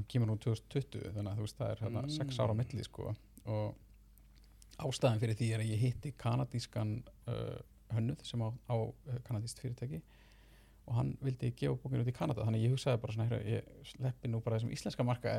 kemur 0.09 0.31
hún 0.33 0.41
2020 0.41 1.11
þannig 1.13 1.31
að 1.33 1.37
þú 1.39 1.45
veist 1.47 1.59
það 1.59 1.71
er 1.73 1.83
hérna 1.85 2.01
Mm. 2.03 2.15
sex 2.17 2.39
ára 2.39 2.55
milli 2.57 2.83
sko 2.83 3.13
og 3.45 3.75
ástæðan 4.83 5.19
fyrir 5.21 5.37
því 5.37 5.51
er 5.53 5.59
að 5.61 5.71
ég 5.73 5.81
hitti 5.83 6.11
kanadískan 6.17 7.03
uh, 7.27 7.59
hönnuð 7.93 8.23
sem 8.25 8.41
á, 8.41 8.49
á 8.71 8.75
uh, 8.79 9.19
kanadíst 9.27 9.59
fyrirtæki 9.61 10.01
og 10.87 10.95
hann 10.97 11.13
vildi 11.21 11.51
gefa 11.55 11.77
bókinu 11.79 12.01
út 12.03 12.09
í 12.11 12.15
Kanada 12.15 12.43
þannig 12.43 12.65
ég 12.65 12.73
hugsaði 12.73 12.99
bara 12.99 13.13
svona, 13.13 13.27
heyrðu, 13.29 13.51
ég 13.53 13.85
sleppi 13.87 14.27
nú 14.27 14.41
bara 14.43 14.57
þessum 14.57 14.73
íslenska 14.75 15.03
marka 15.07 15.35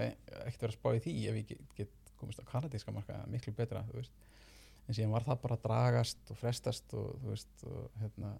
ekkert 0.46 0.62
vera 0.62 0.72
að 0.72 0.78
spá 0.78 0.88
í 0.94 1.02
því 1.04 1.12
ef 1.28 1.34
ég 1.40 1.48
get, 1.50 1.66
get 1.76 2.14
komist 2.16 2.40
á 2.40 2.44
kanadíska 2.48 2.94
marka 2.94 3.18
miklu 3.28 3.52
betra 3.52 3.82
þú 3.90 3.98
veist. 3.98 4.14
En 4.84 4.96
síðan 4.96 5.14
var 5.14 5.24
það 5.26 5.40
bara 5.44 5.56
að 5.58 5.64
dragast 5.64 6.32
og 6.32 6.40
frestast 6.40 6.96
og 6.98 7.14
þú 7.22 7.32
veist 7.32 7.64
og 7.68 8.00
hérna 8.02 8.32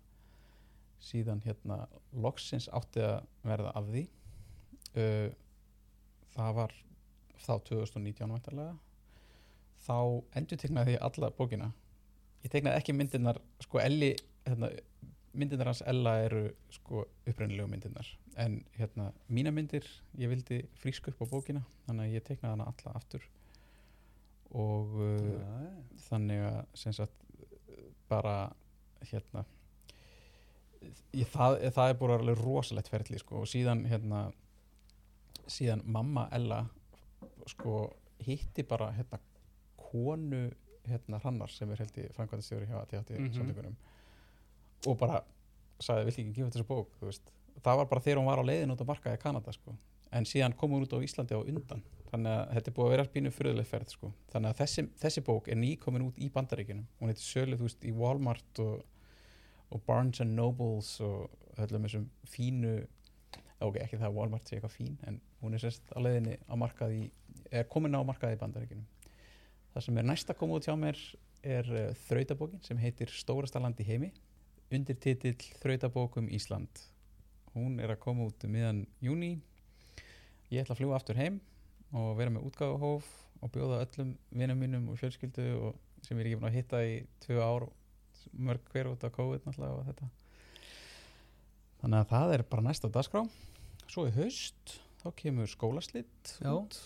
síðan 1.05 1.43
hérna 1.45 1.85
loksins 2.25 2.69
átti 2.73 3.03
að 3.05 3.25
verða 3.45 3.73
af 3.77 3.89
því. 3.91 4.05
Uh, 4.95 5.29
það 6.35 6.59
var 6.59 6.75
þá 7.45 7.55
2019 7.69 8.31
vantarlega 8.31 8.75
þá 9.85 9.97
endur 10.39 10.61
teknaði 10.61 10.97
ég 10.97 11.05
alla 11.05 11.31
bókina. 11.35 11.71
Ég 12.45 12.53
teknaði 12.53 12.81
ekki 12.81 12.95
myndirnar 12.97 13.41
sko 13.65 13.81
Elli 13.83 14.13
hérna, 14.47 14.71
myndirnar 15.35 15.73
hans 15.73 15.83
Ella 15.89 16.17
eru 16.25 16.45
sko 16.73 17.05
upprennilegu 17.25 17.69
myndirnar. 17.71 18.09
En 18.41 18.63
hérna 18.79 19.11
mína 19.29 19.53
myndir 19.55 19.87
ég 20.21 20.33
vildi 20.33 20.63
fríska 20.81 21.13
upp 21.13 21.25
á 21.25 21.33
bókina 21.33 21.65
þannig 21.87 22.07
að 22.07 22.17
ég 22.17 22.27
teknaði 22.29 22.57
hana 22.57 22.71
alla 22.73 22.97
aftur 23.01 23.25
og 24.55 24.95
uh, 25.03 25.27
þannig 26.09 26.45
að 26.47 26.61
sem 26.79 26.93
sagt 26.95 27.25
bara 28.09 28.37
hérna 29.09 29.45
ég, 31.15 31.27
það, 31.33 31.59
það 31.75 31.91
er 31.91 31.99
búin 32.01 32.15
alveg 32.19 32.41
rosalegt 32.45 32.91
ferli 32.93 33.19
sko. 33.21 33.43
Og 33.43 33.49
síðan 33.51 33.85
hérna 33.89 34.27
síðan 35.51 35.83
mamma 35.85 36.27
Ella 36.33 36.63
sko 37.51 37.79
hitti 38.25 38.65
bara 38.69 38.91
hérna 38.97 39.19
konu 39.81 40.47
hérna 40.89 41.19
Hrannar 41.21 41.53
sem 41.53 41.71
er 41.73 41.81
held 41.85 41.97
í 42.01 42.05
framkvæmdastjóri 42.17 42.69
hjá 42.69 42.79
ATHT 42.83 43.11
mm 43.17 43.25
Mhm. 43.25 43.35
samtökunum. 43.39 43.77
Og 44.87 44.99
bara 45.01 45.23
sagði 45.81 46.05
vill 46.05 46.15
ekki 46.15 46.35
gefa 46.37 46.51
þessa 46.55 46.69
bók? 46.69 46.89
Það 47.65 47.77
var 47.81 47.87
bara 47.89 48.01
þegar 48.05 48.19
hún 48.21 48.27
var 48.29 48.39
á 48.43 48.45
leiðin 48.45 48.73
út 48.75 48.83
á 48.85 48.91
markaði 48.93 49.19
Kanada 49.23 49.53
sko. 49.53 49.75
En 50.15 50.27
síðan 50.29 50.55
kom 50.59 50.75
hún 50.75 50.87
út 50.87 50.95
á 50.95 51.05
Íslandi 51.05 51.37
á 51.37 51.43
undan. 51.43 51.83
Þannig 52.11 52.31
að 52.31 52.51
þetta 52.55 52.71
er 52.71 52.75
búið 52.77 52.87
að 52.87 52.93
vera 52.95 53.07
pínu 53.11 53.31
fyrirlega 53.35 53.71
ferð 53.71 53.95
sko. 53.97 54.11
þannig 54.31 54.53
að 54.53 54.59
þessi, 54.61 54.85
þessi 55.03 55.23
bók 55.27 55.49
er 55.51 55.59
nýkomin 55.59 56.07
út 56.07 56.19
í 56.23 56.29
bandaríkjunum. 56.35 56.87
Hún 57.01 57.11
heitir 57.11 57.27
sölu 57.27 57.59
þú 57.59 57.69
veist 57.69 57.87
í 57.87 57.95
Walmart 57.99 58.61
og, 58.63 58.85
og 59.75 59.83
Barnes 59.89 60.23
and 60.23 60.37
Nobles 60.39 60.93
og 61.03 61.31
öllum 61.59 61.89
þessum 61.89 62.07
fínu 62.31 62.77
ok, 63.65 63.79
ekki 63.83 63.99
það 63.99 64.09
að 64.11 64.19
Walmart 64.19 64.49
sé 64.49 64.57
eitthvað 64.57 64.77
fín 64.77 64.97
en 65.09 65.21
hún 65.43 65.57
er 65.57 65.63
sérst 65.63 65.91
á 65.95 65.99
leiðinni 66.03 66.37
á 66.47 66.55
markaði 66.59 67.09
er 67.51 67.67
komin 67.71 67.97
á 67.97 68.03
markaði 68.07 68.37
í 68.37 68.43
bandaríkjunum. 68.43 68.87
Það 69.75 69.87
sem 69.87 69.99
er 69.99 70.07
næst 70.07 70.31
að 70.31 70.39
koma 70.39 70.59
út 70.59 70.69
hjá 70.69 70.75
mér 70.79 71.01
er 71.45 71.71
uh, 71.73 71.89
þrautabókin 72.07 72.63
sem 72.65 72.79
heitir 72.81 73.11
Stórasta 73.13 73.63
land 73.63 73.81
í 73.83 73.89
heimi 73.89 74.13
undir 74.75 74.97
titill 74.99 75.39
Þrautabók 75.61 76.19
um 76.19 76.29
Ísland. 76.33 76.71
Hún 77.55 77.79
er 77.83 77.93
að 77.95 78.01
koma 78.03 78.29
út 78.29 78.47
um 78.47 78.55
miðan 78.55 78.85
júni 79.03 79.37
ég 80.51 80.63
ætla 80.63 80.75
að 80.75 80.81
fljúa 80.83 80.99
aftur 80.99 81.19
heim 81.19 81.39
og 81.95 82.17
vera 82.19 82.33
með 82.35 82.49
útgáfuhóf 82.49 83.09
og 83.45 83.53
bjóða 83.55 83.83
öllum 83.85 84.15
vinum 84.35 84.61
mínum 84.61 84.91
og 84.93 84.99
fjölskyldu 85.01 85.47
og 85.61 86.05
sem 86.05 86.19
ég 86.19 86.25
er 86.25 86.31
ekki 86.31 86.41
búin 86.41 86.51
að 86.51 86.59
hitta 86.59 86.81
í 86.85 86.95
tvö 87.25 87.41
ár 87.45 87.67
mörg 88.33 88.71
hver 88.73 88.91
út 88.93 89.05
af 89.05 89.13
COVID 89.15 89.45
náttúrulega 89.45 89.79
og 89.79 89.89
þetta. 89.89 90.09
Þannig 91.83 92.01
að 92.01 92.11
það 92.15 92.35
er 92.35 92.45
bara 92.51 92.65
næst 92.65 92.87
á 92.87 92.89
dagskrá. 92.93 93.23
Svo 93.85 94.07
í 94.09 94.15
haust 94.17 94.75
þá 95.03 95.07
kemur 95.21 95.51
skólaslitt 95.51 96.35
út. 96.49 96.79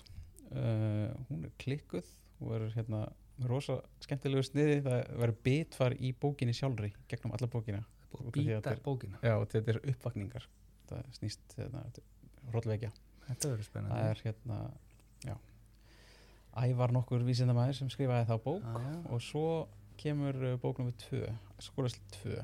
Uh, 0.49 1.13
hún 1.29 1.45
er 1.47 1.55
klikkuð 1.61 2.09
og 2.41 2.55
er 2.57 2.69
hérna 2.75 3.05
rosa 3.49 3.79
skemmtilegu 4.03 4.43
sniði 4.47 4.81
það 4.87 5.03
verður 5.21 5.43
bitfar 5.47 5.95
í 5.95 6.15
bókinni 6.17 6.57
sjálfri 6.57 6.91
gegnum 7.11 7.35
alla 7.37 7.51
bókina. 7.53 7.85
Og 8.17 8.33
þetta 8.35 9.75
er 9.75 9.83
uppvakningar. 9.93 10.49
Það 10.89 11.13
snýst 11.21 11.59
hérna, 11.59 11.85
hróllvekja 12.49 12.91
þetta 13.29 13.51
verður 13.53 13.65
það 13.65 13.71
spennandi 13.71 14.05
er 14.11 14.23
hérna 14.25 14.59
já. 15.25 15.35
Ævar 16.59 16.95
nokkur 16.97 17.25
vísindamæður 17.27 17.79
sem 17.79 17.91
skrifaði 17.93 18.29
þá 18.29 18.37
bók 18.45 18.65
Ah, 18.67 18.87
og 19.13 19.23
svo 19.23 19.45
kemur 20.01 20.39
uh, 20.53 20.55
bók 20.63 20.81
nummer 20.81 20.97
2 21.09 21.27
skólaslit 21.63 22.19
2 22.23 22.39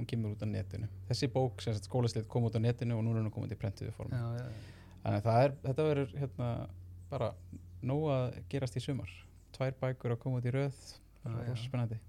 hún 0.00 0.08
kemur 0.08 0.34
út 0.34 0.44
á 0.44 0.48
netinu. 0.48 0.88
Þessi 1.10 1.30
bók 1.32 1.60
sem 1.64 1.74
sagt 1.76 1.88
skólaslit 1.90 2.28
kom 2.30 2.46
út 2.48 2.56
á 2.56 2.60
netinu 2.62 2.98
og 2.98 3.04
nú 3.04 3.14
er 3.14 3.22
hún 3.22 3.34
komið 3.34 3.54
til 3.54 3.60
prentuðu 3.60 3.96
form 3.96 4.14
Já, 4.14 4.22
já, 4.38 4.46
þannig 5.02 5.18
að 5.18 5.26
það 5.26 5.42
er, 5.44 5.56
þetta 5.66 5.88
verður 5.90 6.14
hérna 6.22 6.52
bara 7.10 7.32
nóg 7.82 8.06
að 8.14 8.38
gerast 8.52 8.78
í 8.78 8.84
sumar. 8.84 9.12
Tvær 9.56 9.76
bækur 9.82 10.14
að 10.14 10.22
koma 10.22 10.40
út 10.40 10.48
í 10.48 10.54
röð. 10.54 10.80
Já, 11.20 11.26
það 11.26 11.36
er 11.40 11.44
já. 11.44 11.52
rosa 11.52 11.68
spennandi 11.68 12.00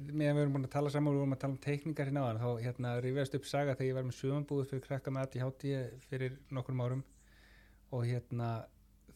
meðan 0.00 0.36
við 0.36 0.42
erum 0.42 0.56
búin 0.56 0.66
að 0.66 0.74
tala 0.74 0.92
saman 0.92 1.12
og 1.12 1.16
við 1.16 1.24
erum 1.24 1.36
að 1.36 1.42
tala 1.42 1.54
um 1.54 1.62
teikningar 1.66 2.08
hérna 2.08 2.24
áðan 2.26 2.42
þá 2.42 2.64
hérna 2.66 2.92
rifjast 3.04 3.36
upp 3.38 3.48
saga 3.48 3.74
þegar 3.76 3.88
ég 3.88 3.96
var 3.98 4.06
með 4.08 4.18
sögumbúð 4.18 4.68
fyrir 4.70 4.84
krakka 4.86 5.14
með 5.14 5.26
ADHD 5.26 5.64
fyrir 6.08 6.36
nokkrum 6.50 6.82
árum. 6.84 7.02
Og 7.92 8.06
hérna 8.08 8.50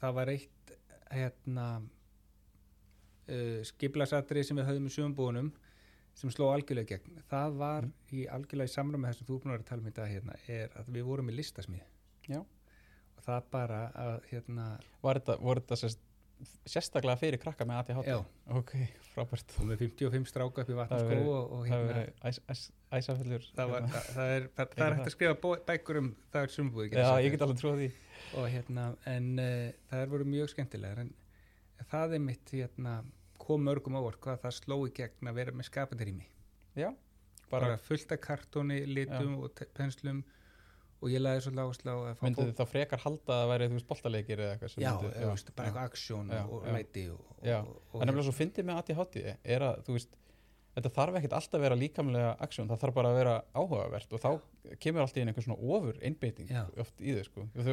það 0.01 0.17
var 0.19 0.33
eitt 0.33 0.75
hérna 1.11 1.67
uh, 3.31 3.63
skiplasatri 3.71 4.45
sem 4.45 4.59
við 4.59 4.69
höfðum 4.71 4.91
í 4.91 4.95
sögumbúðunum 4.97 5.53
sem 6.17 6.33
sló 6.33 6.49
algjörlega 6.53 6.97
gegn. 6.97 7.21
Það 7.29 7.57
var 7.61 7.89
í 8.13 8.27
algjörlega 8.33 8.71
í 8.71 8.75
samræmi 8.75 9.03
með 9.03 9.15
þessum 9.15 9.29
þú 9.29 9.39
búin 9.43 9.53
að 9.53 9.57
vera 9.57 9.65
að 9.67 9.71
tala 9.71 9.85
um 9.85 9.91
í 9.91 9.97
dag 9.97 10.13
hérna 10.13 10.39
er 10.49 10.77
að 10.81 10.93
við 10.97 11.09
vorum 11.11 11.31
í 11.31 11.37
listasmíð 11.37 11.85
Já. 12.33 12.41
og 12.41 13.27
það 13.27 13.51
bara 13.53 13.81
að 13.93 14.15
hérna 14.31 14.69
var 15.05 15.21
þetta, 15.21 15.37
voru 15.45 15.63
þetta 15.63 15.81
sérst, 15.83 16.07
sérstaklega 16.69 17.17
fyrir 17.21 17.41
krakka 17.41 17.65
með 17.69 17.79
ADHD 17.81 18.09
já, 18.11 18.17
ok, 18.59 18.73
frábært. 19.15 19.55
Og 19.61 19.69
með 19.71 19.83
55 19.87 20.31
stráka 20.31 20.65
upp 20.65 20.73
í 20.73 20.77
og, 21.33 21.53
og 21.57 21.63
það 21.65 21.85
hérna 21.85 22.03
æs, 22.29 22.41
æs, 22.53 22.65
æsafellur 22.99 23.47
það, 23.57 23.73
hérna. 23.75 23.91
það, 23.95 24.11
það, 24.17 24.33
er, 24.35 24.49
er 24.77 24.97
hægt 24.99 25.07
að 25.07 25.15
skrifa 25.15 25.53
bækur 25.71 26.01
um 26.03 26.11
það 26.35 26.49
er 26.49 26.55
sumbúð 26.57 26.89
já, 26.91 27.07
og 28.37 28.49
hérna 28.53 28.87
en 29.15 29.31
uh, 29.41 29.71
það 29.91 30.05
er 30.05 30.13
voru 30.13 30.29
mjög 30.35 30.53
skemmtilegar 30.53 31.03
en 31.05 31.13
það 31.93 32.19
er 32.19 32.25
mitt 32.27 32.55
hérna 32.55 32.97
kom 33.41 33.67
mörgum 33.67 33.97
ávart 33.97 34.21
hvað 34.25 34.41
það 34.45 34.57
sló 34.59 34.81
í 34.85 34.95
gegn 34.97 35.31
að 35.31 35.41
vera 35.41 35.57
með 35.57 35.71
skapandi 35.71 36.09
rými 36.09 36.29
já, 36.77 36.91
bara, 37.49 37.73
bara, 37.73 37.81
fullt 37.81 38.13
af 38.13 38.23
kartóni, 38.25 38.83
litum 38.91 39.39
og 39.41 39.55
te- 39.57 39.69
penslum 39.77 40.25
og 41.01 41.13
ég 41.13 41.23
laði 41.23 41.43
svolítið 41.45 41.65
áherslu 41.65 41.93
á 41.93 41.97
að 41.97 42.23
myndið 42.27 42.51
þið 42.51 42.59
þá 42.61 42.67
frekar 42.73 43.03
halda 43.05 43.39
að 43.41 43.51
væri 43.53 43.71
þú 43.71 43.79
veist 43.79 43.89
boltaleikir 43.91 44.43
eða 44.45 44.53
eitthvað 44.57 44.77
já, 44.77 44.93
myndi- 44.93 45.15
já, 45.17 45.27
veist, 45.33 45.51
bara 45.57 45.71
eitthvað 45.71 45.91
aksjón 45.91 46.31
og, 46.37 46.69
læti 46.73 47.05
en 47.07 48.07
nefnilega 48.07 48.29
svo 48.29 48.37
fyndið 48.37 48.69
með 48.71 48.81
ADHD 48.83 49.19
er 49.57 49.67
að 49.67 49.83
þú 49.87 49.99
veist 49.99 50.17
þetta 50.77 50.93
þarf 50.93 51.19
ekkert 51.21 51.37
alltaf 51.39 51.57
að 51.57 51.65
vera 51.65 51.79
líkamlega 51.81 52.33
aksjón, 52.45 52.69
það 52.69 52.81
þarf 52.83 52.97
bara 52.99 53.11
að 53.13 53.19
vera 53.21 53.35
áhugavert 53.57 54.17
og 54.17 54.23
þá 54.23 54.31
kemur 54.83 55.05
alltaf 55.05 55.21
inn 55.23 55.31
einhver 55.33 55.47
svona 55.47 55.77
ofur 55.77 56.01
einbeiting 56.05 56.51
Já. 56.53 56.63
oft 56.83 57.01
í 57.01 57.15
þau 57.17 57.23
sko. 57.31 57.45
Og 57.47 57.71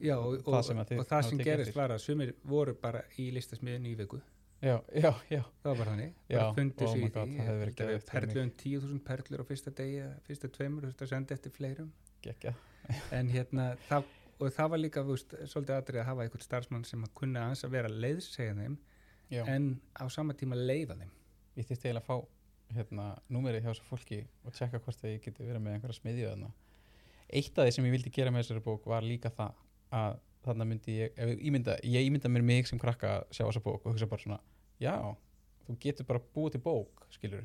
já, 0.00 0.14
og, 0.16 0.38
og, 0.38 0.46
það 0.46 0.62
sem 0.68 0.80
og 0.82 1.08
það 1.10 1.26
sem 1.28 1.42
gerist 1.44 1.76
var 1.76 1.92
að 1.92 2.04
sumir 2.06 2.32
voru 2.48 2.74
bara 2.80 3.02
í 3.20 3.28
listasmiðin 3.36 3.90
í 3.90 3.96
viku. 4.00 4.22
Já, 4.62 4.76
já, 4.94 5.10
já. 5.26 5.42
Það 5.60 5.68
var 5.68 5.78
bara 5.82 5.90
þannig, 5.90 6.10
Já, 6.30 6.36
bara 6.38 6.52
fundu 6.56 6.86
oh 6.86 6.92
my 6.94 6.98
í 6.98 7.02
því 7.02 7.12
það 7.12 7.30
hefði 7.42 7.62
verið 7.62 7.78
geðveikt 7.80 8.10
fyrir 8.12 8.26
mig. 8.28 8.34
perlu 8.36 8.42
um 8.42 8.52
10.000 8.62 9.00
perlur 9.08 9.42
á 9.42 9.44
fyrsta 9.48 9.72
degi 9.80 10.04
fyrsta 10.28 10.50
tveimur, 10.54 10.84
þú 10.84 10.92
veist 10.92 11.02
að 11.02 11.10
senda 11.12 11.34
eftir 11.36 11.54
fleirum 11.56 11.88
gekkja, 12.24 12.52
en 13.14 13.30
hérna 13.32 13.72
það, 13.88 14.08
og 14.38 14.52
það 14.56 14.70
var 14.74 14.82
líka 14.82 15.04
veist, 15.06 15.34
svolítið 15.50 15.76
aðrið 15.76 16.02
að 16.02 16.08
hafa 16.10 16.26
einhvern 16.26 16.46
starfsmann 16.46 16.86
sem 16.88 17.04
að 17.06 17.14
kunna 17.18 17.46
aðeins 17.46 17.64
að 17.66 17.74
vera 17.76 17.92
leiðsegja 17.92 18.56
þeim 18.58 18.78
já, 19.32 19.42
en 19.46 19.68
á 19.96 20.04
sama 20.12 20.36
tíma 20.38 20.58
leifa 20.58 20.96
þeim. 20.98 21.12
Ég 21.58 21.68
þýtti 21.68 21.90
eiginlega 21.90 22.02
að 22.02 22.08
fá 22.08 22.76
hérna, 22.76 23.06
númerið 23.32 23.66
hjá 23.66 23.70
þessu 23.72 23.88
fólki 23.88 24.20
og 24.46 24.54
tjekka 24.56 24.80
hvort 24.80 25.04
að 25.04 25.14
ég 25.14 25.24
geti 25.26 25.46
verið 25.46 25.64
með 25.64 25.76
einhverja 25.76 25.98
smiðju 25.98 26.28
þarna. 26.30 26.52
Eitt 27.32 27.58
af 27.58 27.66
því 27.66 27.74
sem 27.76 27.88
ég 27.88 27.96
vildi 27.96 28.12
gera 28.12 28.32
með 28.32 28.44
þessari 28.44 28.64
bók 28.64 28.86
var 28.88 29.04
líka 29.04 29.32
það 29.32 29.58
að 29.92 30.20
þarna 30.42 30.66
myndi 30.68 30.96
ég, 30.98 31.12
ef 31.16 31.32
ég 31.32 31.42
ímynda, 31.48 31.76
ég 31.86 32.08
ímynda 32.08 32.30
mér 32.32 32.44
mig 32.46 32.68
sem 32.68 32.80
krakka 32.80 33.18
að 33.18 33.26
sjá 33.36 33.44
þessa 33.44 33.62
bók 33.64 33.84
og 33.84 33.92
hugsa 33.92 34.08
bara 34.10 34.24
svona, 34.24 34.38
já, 34.82 34.94
þú 35.66 35.76
getur 35.84 36.08
bara 36.08 36.22
búið 36.34 36.56
til 36.56 36.62
bók, 36.64 37.04
skilur 37.14 37.44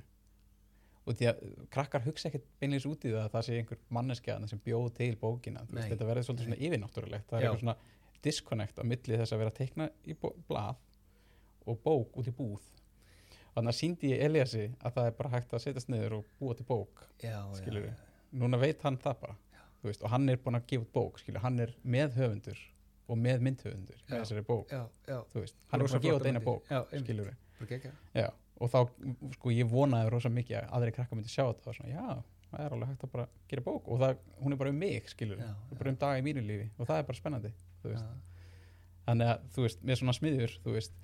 og 1.08 1.16
því 1.18 1.28
að 1.32 1.44
krakkar 1.74 2.04
hugsa 2.06 2.30
ekkert 2.30 2.48
beinleins 2.62 2.88
út 2.90 3.06
í 3.08 3.14
það 3.14 3.22
að 3.24 3.36
það 3.36 3.46
sé 3.48 3.60
einhver 3.62 3.80
manneskja 3.98 4.38
sem 4.52 4.62
bjóð 4.66 4.90
til 4.98 5.14
bókina, 5.22 5.64
veist, 5.70 5.92
þetta 5.94 6.10
verður 6.10 6.28
svolítið 6.28 6.50
svona 6.50 6.60
yfirnáttúrulegt, 6.68 7.30
það 7.30 7.40
er 7.40 7.46
eitthvað 7.48 7.64
svona 7.64 7.78
disconnect 8.28 8.82
á 8.82 8.84
milli 8.92 9.22
þess 9.22 9.36
að 9.36 9.42
vera 9.44 9.54
að 9.54 9.60
teikna 9.62 9.90
í 10.04 10.18
blað 10.20 10.82
og 11.68 11.80
bók 11.84 12.20
út 12.20 12.28
í 12.28 12.34
búð. 12.36 12.68
Þannig 13.56 13.72
að 13.74 13.78
síndi 13.80 14.12
ég 14.12 14.24
Eliassi 14.28 14.66
að 14.86 14.98
það 14.98 15.08
er 15.10 15.16
bara 15.18 15.34
hægt 15.34 15.54
að 15.56 15.64
setjast 15.64 15.90
niður 15.90 16.20
og 16.20 16.28
búa 16.40 16.56
til 16.60 16.68
bók 16.68 17.08
já, 17.24 17.40
skilur 17.58 17.88
núna 18.38 18.60
veit 18.62 18.84
hann 18.86 19.00
það 19.02 19.22
bara 19.24 19.38
veist, 19.86 20.04
og 20.04 20.12
hann 20.12 20.28
er 20.30 20.40
búin 20.44 20.58
að 20.60 20.68
gefa 20.72 20.86
út 20.86 20.92
bók 20.94 21.22
skilur, 21.22 21.42
hann 21.44 21.60
er 21.64 21.74
með 21.84 22.18
höfundur 22.20 22.60
og 23.08 23.20
með 23.24 23.44
myndhöfundur 23.48 24.00
Já. 24.04 24.18
þessari 24.18 24.44
bók, 24.48 24.72
já, 24.74 24.82
hann 25.08 25.82
er 25.82 25.88
búin 25.88 25.98
að 25.98 26.06
gefa 26.08 26.20
út 26.20 26.28
eina 26.28 26.42
bók 26.44 26.68
skilur 26.92 27.32
já, 28.14 28.28
og 28.58 28.72
þá, 28.74 28.80
sko, 29.36 29.54
ég 29.54 29.70
vonaði 29.70 30.12
rosa 30.14 30.32
mikið 30.34 30.60
að 30.62 30.74
aðri 30.78 30.96
krakka 30.96 31.18
myndi 31.18 31.32
sjá 31.32 31.44
þetta. 31.46 31.70
Og 31.72 31.78
svona, 31.78 31.92
já, 31.94 32.48
það 32.52 32.64
er 32.64 32.76
alveg 32.76 32.92
hægt 32.92 33.06
að 33.06 33.14
bara 33.14 33.28
gera 33.52 33.66
bók. 33.68 33.92
Og 33.92 34.02
það, 34.02 34.24
hún 34.44 34.56
er 34.56 34.62
bara 34.62 34.74
um 34.74 34.80
mig, 34.82 35.12
skilur 35.14 35.42
Já, 35.42 35.52
er 35.54 35.82
bara 35.82 35.94
um 35.94 36.00
dag 36.04 36.22
í 36.22 36.26
mínu 36.26 36.46
lífi. 36.48 36.70
Og 36.78 36.90
það 36.90 37.02
er 37.02 37.10
bara 37.12 37.22
spennandi 37.22 37.54
Já, 37.88 38.02
þannig 39.08 39.34
að, 39.34 39.46
þú 39.56 39.68
veist, 39.68 39.86
með 39.88 40.00
svona 40.02 40.16
smiðjur 40.18 40.56
þú 40.64 40.74
veist, 40.74 40.98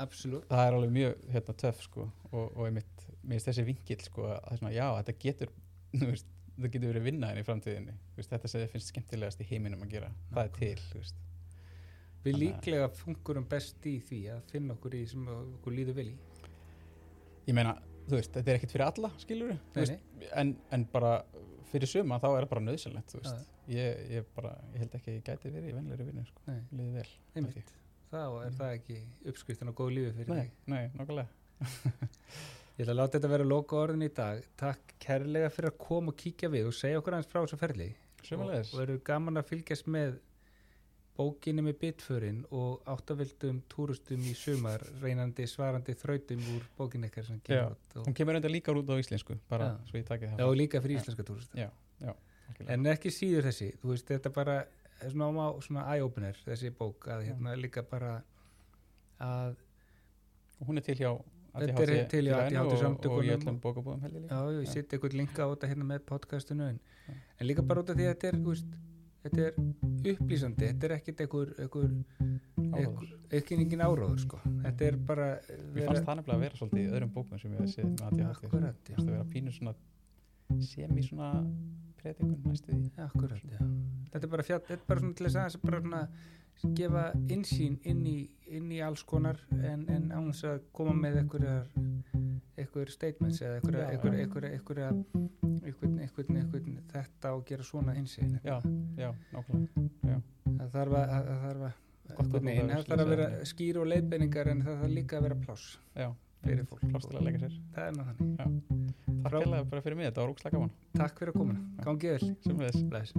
absolutt. 0.00 0.46
það 0.48 0.68
er 0.68 0.76
alveg 0.78 0.94
mjög 0.94 1.26
hérna, 1.34 1.56
töff 1.64 1.82
sko. 1.84 2.06
Og, 2.30 2.46
og 2.46 2.62
einmitt, 2.68 3.04
mér 3.20 3.36
finnst 3.36 3.50
þessi 3.50 3.66
vingill 3.68 4.00
sko 4.06 4.30
að 4.30 4.38
það 4.38 4.54
er 4.54 4.62
svona, 4.62 4.72
já, 4.78 4.86
þetta 5.00 5.16
getur 5.26 5.52
þú 5.98 6.08
veist, 6.12 6.32
það 6.54 6.70
getur 6.70 6.90
verið 6.92 7.06
vinnaðin 7.10 7.42
í 7.42 7.46
framtíðinni. 7.50 7.98
Veist, 8.16 8.32
þetta 8.32 8.50
sem 8.50 8.64
þið 8.64 8.74
finnst 8.76 8.94
skemmtilegast 8.94 9.44
í 9.44 9.48
heiminum 9.50 9.84
að 9.84 9.96
gera 9.98 10.10
það 10.30 10.44
er 10.46 10.56
til, 10.60 10.74
veist. 10.94 11.20
Við 12.24 12.38
líklega 12.40 12.86
fungurum 12.96 13.44
best 13.44 13.84
í 13.84 13.98
því 14.00 14.18
að 14.32 14.46
finna 14.48 14.78
okkur 14.78 14.94
í 14.96 15.02
sem 15.10 15.26
okkur 15.28 15.74
líður 15.76 15.98
vel 15.98 16.06
í 16.08 16.14
ég 17.48 17.56
meina, 17.56 17.74
þú 18.08 18.18
veist, 18.18 18.32
þetta 18.36 18.50
er 18.52 18.58
ekkert 18.60 18.74
fyrir 18.76 18.86
alla 18.88 19.10
skilur 19.22 19.54
Nei, 19.74 19.84
nei. 19.90 20.28
en, 20.42 20.54
en 20.76 20.84
bara 20.92 21.14
fyrir 21.70 21.90
suma 21.90 22.18
þá 22.22 22.28
er 22.32 22.44
það 22.46 22.50
bara 22.54 22.64
nöðsynlegt 22.68 23.14
þú 23.14 23.22
veist, 23.22 23.48
ég, 23.72 24.02
ég 24.18 24.28
bara, 24.36 24.52
ég 24.74 24.84
held 24.84 24.98
ekki 24.98 25.10
að 25.10 25.16
ég 25.18 25.24
gæti 25.30 25.54
verið 25.54 25.70
í 25.70 25.76
venlega 25.78 26.08
vinnu, 26.10 26.26
sko, 26.28 26.44
Nei. 26.50 26.60
liðið 26.72 26.98
vel. 27.00 27.08
Einmitt. 27.34 27.72
Þá 28.14 28.20
er 28.44 28.52
það 28.58 28.74
ekki 28.76 28.98
uppskriftin 29.32 29.72
á 29.72 29.74
góð 29.74 29.94
lífi 29.96 30.12
fyrir 30.18 30.30
nei, 30.34 30.42
þig. 30.44 30.52
nei, 30.74 30.84
nokkulega 30.98 31.28
Ég 32.74 32.82
ætla 32.82 32.90
að 32.90 32.98
láta 32.98 33.14
þetta 33.20 33.28
vera 33.30 33.44
loka 33.46 33.76
orðin 33.78 34.02
í 34.02 34.08
dag. 34.10 34.40
Takk 34.58 34.94
kærlega 35.02 35.50
fyrir 35.54 35.70
að 35.70 35.76
koma 35.84 36.10
og 36.10 36.16
kíkja 36.18 36.48
við 36.50 36.66
og 36.66 36.74
segja 36.74 36.98
okkur 36.98 37.14
aðeins 37.14 37.28
frá 37.30 37.38
þessu 37.44 37.58
ferli. 37.60 37.86
Sömuleiðis. 38.26 38.72
Og 38.74 38.80
verður 38.80 38.98
gaman 39.06 39.38
að 39.38 39.46
fylgjast 39.52 39.86
með 39.94 40.16
bókinni 41.16 41.62
með 41.62 41.76
bitförin 41.78 42.40
og 42.50 42.82
áttavildum 42.90 43.60
túrustum 43.70 44.22
í 44.26 44.32
sumar 44.34 44.82
reynandi 45.02 45.46
svarandi 45.46 45.94
þrautum 45.94 46.40
úr 46.56 46.64
bókinni 46.78 47.06
ykkar 47.10 47.24
sem 47.28 47.38
Já. 47.38 47.44
kemur 47.46 47.76
út. 47.76 48.06
Hún 48.08 48.14
kemur 48.18 48.38
enda 48.40 48.50
líka 48.50 48.74
út 48.74 48.90
á 48.90 48.96
íslensku 48.98 49.36
bara 49.48 49.68
Já. 49.72 49.76
svo 49.90 49.98
ég 50.00 50.08
já, 50.10 50.36
það 50.36 50.46
og 50.48 50.56
líka 50.58 50.80
fyrir 50.82 50.98
íslenska 51.00 51.22
túrustum. 51.28 51.60
já, 51.60 51.70
já. 52.00 52.14
En 52.68 52.84
ekki 52.86 53.10
síður 53.14 53.46
þessi, 53.48 53.70
þú 53.80 53.92
veist, 53.94 54.06
þetta 54.10 54.32
bara 54.34 54.56
er 55.00 55.10
svona, 55.10 55.30
á- 55.48 55.58
svona 55.62 55.84
eye-opener 55.94 56.36
þessi 56.44 56.70
bók 56.76 57.06
að 57.08 57.24
hérna 57.30 57.54
líka 57.56 57.82
bara 57.82 58.22
að 59.20 59.54
og 60.60 60.66
hún 60.68 60.78
er 60.78 60.82
til 60.86 60.98
hjá 60.98 61.12
Þetta 61.54 61.82
er 61.84 61.90
ADHD 61.94 62.08
til 62.10 62.24
hjá 62.26 62.34
félaginu 62.34 62.58
ADHD 62.58 62.66
og, 62.66 62.72
og 62.72 62.80
samtökunum 62.82 63.34
öllum 63.36 63.58
bókabúðum 63.62 64.00
heldur 64.02 64.22
líka 64.24 64.34
Já, 64.34 64.62
ég 64.64 64.70
seti 64.72 64.96
eitthvað 64.96 65.12
linka 65.20 65.44
á 65.46 65.48
þetta 65.54 65.68
hérna 65.70 65.84
með 65.86 66.00
podcastinu 66.10 66.64
en, 66.72 66.80
Já. 67.06 67.14
en 67.40 67.46
líka 67.46 67.62
bara 67.62 67.84
út 67.84 67.90
af 67.92 67.96
því 68.00 68.06
að 68.08 68.14
þetta 68.16 68.28
er, 68.32 68.38
þú 68.42 68.50
veist, 68.54 68.72
þetta 69.24 69.46
er 69.48 69.54
upplýsandi, 70.14 70.68
þetta 70.68 70.88
er 70.88 70.94
ekkit 70.98 71.22
einhver, 71.24 71.52
ekki 73.34 73.56
engin 73.56 73.84
áróður, 73.84 74.20
sko. 74.20 74.40
Þetta 74.64 74.86
er 74.88 74.98
bara 75.08 75.28
Mér 75.72 75.88
fannst 75.88 76.06
það 76.06 76.20
nefnilega 76.20 76.36
að 76.36 76.44
vera 76.44 76.60
svolítið 76.60 76.82
í 76.82 76.92
öðrum 76.92 77.12
bókum 77.14 77.40
sem 77.40 77.54
ég 77.54 77.64
hef 77.64 77.72
séð 77.72 77.88
Akkurat, 78.28 78.90
já. 78.90 78.96
Það 79.00 79.12
vera 79.14 79.26
pínu 79.32 79.54
svona 79.54 79.74
semi 80.60 81.04
svona 81.06 81.30
predikun 82.02 82.36
næstu 82.44 82.76
því 82.76 83.04
Akkurat, 83.08 83.44
já. 83.48 83.60
Þetta 84.12 84.24
er 84.28 84.32
bara 84.36 84.46
fjall, 84.50 84.62
þetta 84.68 84.80
er 84.80 84.88
bara 84.92 85.04
svona 85.04 85.18
til 85.18 85.26
þess 85.28 85.40
aðeins 85.40 85.60
bara 85.64 85.82
svona 85.84 86.02
gefa 86.76 87.12
insýn 87.28 87.78
inn 87.84 88.04
í, 88.06 88.16
inn 88.46 88.70
í 88.72 88.80
alls 88.84 89.02
konar 89.04 89.40
en, 89.58 89.84
en 89.90 90.10
án 90.14 90.30
þess 90.30 90.44
að 90.48 90.60
koma 90.72 90.94
með 90.96 91.18
einhverjar 91.22 91.66
einhver 92.56 92.90
statements 92.92 93.40
eða 93.42 93.58
einhverja 93.58 93.84
Já, 93.84 93.90
einhverja, 93.90 94.18
já. 94.18 94.24
einhverja, 94.24 94.50
einhverja, 94.58 94.90
einhvern, 95.64 95.96
einhvern, 96.04 96.36
einhvern, 96.42 96.76
þetta 96.92 97.32
að 97.34 97.44
gera 97.50 97.66
svona 97.66 97.96
insýn 97.98 98.36
Já, 98.44 98.58
já, 99.00 99.10
nákvæmlega 99.32 100.20
það 100.44 100.76
þarf 100.76 100.98
að, 101.00 101.16
að, 101.16 101.32
það 101.32 101.42
þarf 101.48 101.64
að 101.70 101.82
að 102.94 103.00
að 103.00 103.08
vera 103.14 103.26
skýr 103.48 103.80
og 103.80 103.88
leiðbeiningar 103.90 104.50
en 104.52 104.62
það 104.64 104.80
þarf 104.82 104.94
líka 104.94 105.18
að 105.18 105.26
vera 105.28 105.38
pláss 105.40 105.78
Já, 105.96 106.08
fyrir 106.44 106.66
fólk. 106.68 106.84
pláss 106.92 107.08
til 107.08 107.16
að 107.18 107.24
leika 107.28 107.40
sér. 107.40 107.54
Það 107.74 107.86
er 107.88 107.96
náttúrulega 107.98 108.44
þannig. 108.44 108.64
Takk 109.24 109.32
Frá- 109.32 109.40
hérlega 109.40 109.68
bara 109.72 109.84
fyrir 109.86 109.96
mig, 109.96 110.10
þetta 110.10 110.20
var 110.20 110.34
ógslag 110.34 110.52
gaman. 110.58 110.74
Takk 111.00 111.18
fyrir 111.22 111.32
að 111.32 111.38
koma, 111.40 111.56
gangið 111.86 112.14
vel. 112.18 112.32
Sem 112.44 112.60
við 112.60 112.82
Bless. 112.92 113.14